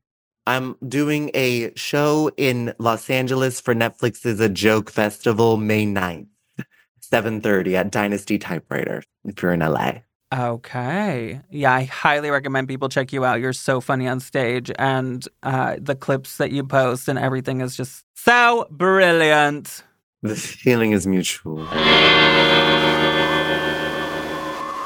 I'm 0.47 0.77
doing 0.87 1.31
a 1.35 1.73
show 1.77 2.31
in 2.37 2.73
Los 2.79 3.11
Angeles 3.11 3.61
for 3.61 3.75
Netflix 3.75 4.27
Is 4.27 4.41
A 4.41 4.49
Joke 4.49 4.91
Festival 4.91 5.57
May 5.57 5.87
9th, 5.87 6.27
7.30 7.13 7.75
at 7.75 7.91
Dynasty 7.91 8.39
Typewriter, 8.39 9.03
if 9.25 9.43
you're 9.43 9.53
in 9.53 9.61
LA. 9.61 9.93
Okay. 10.35 11.41
Yeah, 11.51 11.75
I 11.75 11.85
highly 11.85 12.31
recommend 12.31 12.67
people 12.69 12.89
check 12.89 13.13
you 13.13 13.25
out. 13.25 13.41
You're 13.41 13.53
so 13.53 13.83
funny 13.83 14.09
on 14.09 14.19
stage, 14.19 14.71
and 14.79 15.27
uh, 15.43 15.77
the 15.79 15.95
clips 15.95 16.39
that 16.39 16.53
you 16.53 16.65
post 16.65 17.07
and 17.09 17.19
everything 17.19 17.61
is 17.61 17.77
just 17.77 18.05
so 18.15 18.67
brilliant. 18.71 19.85
The 20.23 20.35
feeling 20.35 20.93
is 20.93 21.07
mutual. 21.07 21.67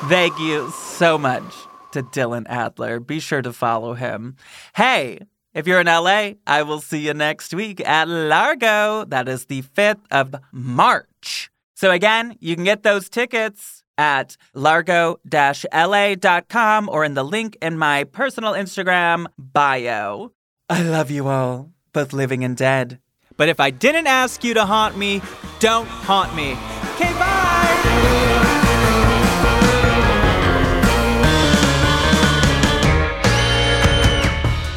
Thank 0.09 0.39
you 0.41 0.71
so 0.71 1.19
much 1.19 1.55
to 1.93 2.03
Dylan 2.03 2.47
Adler. 2.49 2.99
Be 2.99 3.21
sure 3.21 3.43
to 3.43 3.53
follow 3.53 3.95
him. 3.95 4.37
Hey, 4.75 5.21
if 5.55 5.67
you're 5.67 5.81
in 5.81 5.87
LA, 5.87 6.33
I 6.47 6.63
will 6.63 6.81
see 6.81 7.07
you 7.07 7.15
next 7.15 7.55
week 7.55 7.81
at 7.87 8.09
Largo. 8.09 9.05
That 9.05 9.29
is 9.29 9.45
the 9.45 9.63
5th 9.63 10.03
of 10.11 10.35
March. 10.53 11.51
So, 11.77 11.91
again, 11.91 12.39
you 12.41 12.55
can 12.55 12.65
get 12.65 12.85
those 12.85 13.11
tickets 13.11 13.85
at 13.99 14.39
largo 14.55 15.21
la.com 15.31 16.89
or 16.89 17.05
in 17.05 17.13
the 17.13 17.23
link 17.23 17.59
in 17.61 17.77
my 17.77 18.05
personal 18.05 18.55
Instagram 18.55 19.27
bio. 19.37 20.33
I 20.71 20.83
love 20.83 21.11
you 21.11 21.29
all, 21.29 21.71
both 21.93 22.15
living 22.15 22.45
and 22.45 22.57
dead. 22.57 22.99
But 23.37 23.51
if 23.51 23.61
I 23.61 23.69
didn't 23.69 24.07
ask 24.07 24.43
you 24.43 24.55
to 24.55 24.65
haunt 24.65 24.97
me, 24.97 25.21
don't 25.61 25.87
haunt 25.87 26.35
me. 26.35 26.53
Okay, 26.95 27.13
bye! 27.13 27.73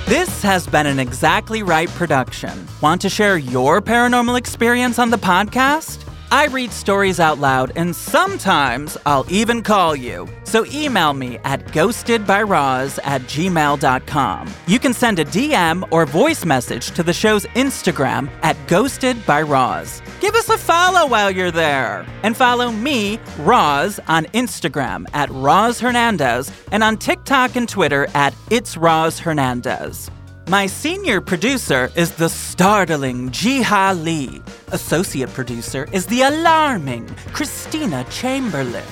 This 0.06 0.44
has 0.44 0.68
been 0.68 0.86
an 0.86 1.00
Exactly 1.00 1.64
Right 1.64 1.88
production. 1.90 2.68
Want 2.82 3.00
to 3.04 3.10
share 3.10 3.38
your 3.38 3.82
paranormal 3.82 4.38
experience 4.38 5.00
on 5.00 5.12
the 5.12 5.18
podcast? 5.18 6.09
I 6.32 6.46
read 6.48 6.72
stories 6.72 7.20
out 7.20 7.40
loud, 7.40 7.72
and 7.76 7.96
sometimes 7.96 8.98
I'll 9.06 9.26
even 9.30 9.64
call 9.64 9.96
you. 9.96 10.28
So 10.44 10.66
email 10.68 11.14
me 11.14 11.40
at 11.44 11.66
ghostedbyroz 11.68 13.00
at 13.04 13.22
gmail.com. 13.22 14.54
You 14.68 14.80
can 14.80 14.94
send 14.94 15.20
a 15.20 15.26
DM 15.26 15.88
or 15.92 16.06
voice 16.06 16.46
message 16.46 16.92
to 16.92 17.04
the 17.04 17.14
show's 17.14 17.46
Instagram 17.48 18.30
at 18.44 18.56
ghostedbyroz. 18.68 20.22
Give 20.22 20.36
us 20.36 20.50
a 20.50 20.58
follow 20.58 21.08
while 21.08 21.32
you're 21.32 21.52
there. 21.52 22.06
And 22.24 22.38
follow 22.38 22.72
me, 22.72 23.20
Roz, 23.40 24.00
on 24.08 24.26
Instagram 24.26 25.06
at 25.14 25.30
Roz 25.32 25.80
Hernandez 25.80 26.52
and 26.72 26.84
on 26.84 26.98
TikTok 26.98 27.56
and 27.56 27.68
Twitter 27.68 28.08
at 28.14 28.36
It's 28.52 28.78
Roz 28.78 29.20
Hernandez. 29.20 30.12
My 30.50 30.66
senior 30.66 31.22
producer 31.22 31.92
is 31.96 32.12
the 32.14 32.28
startling 32.28 33.30
Jiha 33.30 34.04
Lee. 34.04 34.42
Associate 34.72 35.32
producer 35.32 35.88
is 35.92 36.08
the 36.08 36.24
alarming 36.24 37.08
Christina 37.34 38.04
Chamberlain. 38.10 38.84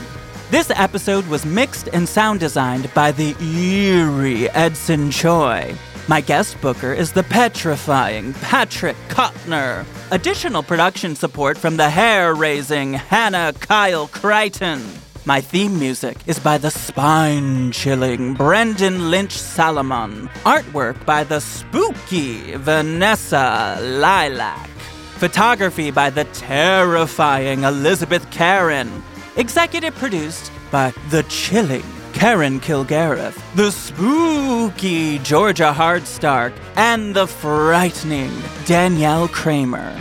This 0.52 0.70
episode 0.70 1.26
was 1.26 1.48
mixed 1.48 1.90
and 1.94 2.08
sound 2.08 2.42
designed 2.42 2.94
by 2.94 3.12
the 3.12 3.36
eerie 3.42 4.48
Edson 4.52 5.10
Choi. 5.10 5.74
My 6.08 6.22
guest 6.22 6.62
booker 6.62 6.94
is 6.94 7.12
the 7.12 7.24
petrifying 7.24 8.34
Patrick 8.34 8.96
Kotner. 9.08 9.84
Additional 10.12 10.62
production 10.62 11.16
support 11.16 11.58
from 11.58 11.76
the 11.76 11.90
hair 11.90 12.36
raising 12.36 12.94
Hannah 12.94 13.54
Kyle 13.60 14.08
Crichton. 14.10 14.86
My 15.28 15.42
theme 15.42 15.78
music 15.78 16.16
is 16.26 16.40
by 16.40 16.58
the 16.58 16.72
spine 16.72 17.74
chilling 17.74 18.34
Brendan 18.34 19.12
Lynch 19.12 19.34
Salomon. 19.38 20.30
Artwork 20.46 21.06
by 21.06 21.26
the 21.26 21.42
spooky 21.42 22.56
Vanessa 22.56 23.78
Lilac. 23.82 24.70
Photography 25.18 25.92
by 25.92 26.10
the 26.12 26.24
terrifying 26.24 27.66
Elizabeth 27.66 28.32
Karen. 28.32 29.04
Executive 29.36 29.94
produced 29.96 30.50
by 30.72 30.94
the 31.10 31.24
chilling 31.24 31.84
Karen 32.14 32.62
Kilgariff, 32.62 33.36
the 33.54 33.70
spooky 33.70 35.20
Georgia 35.20 35.74
Hardstark, 35.76 36.54
and 36.78 37.14
the 37.14 37.28
frightening 37.28 38.32
Danielle 38.66 39.28
Kramer. 39.28 39.94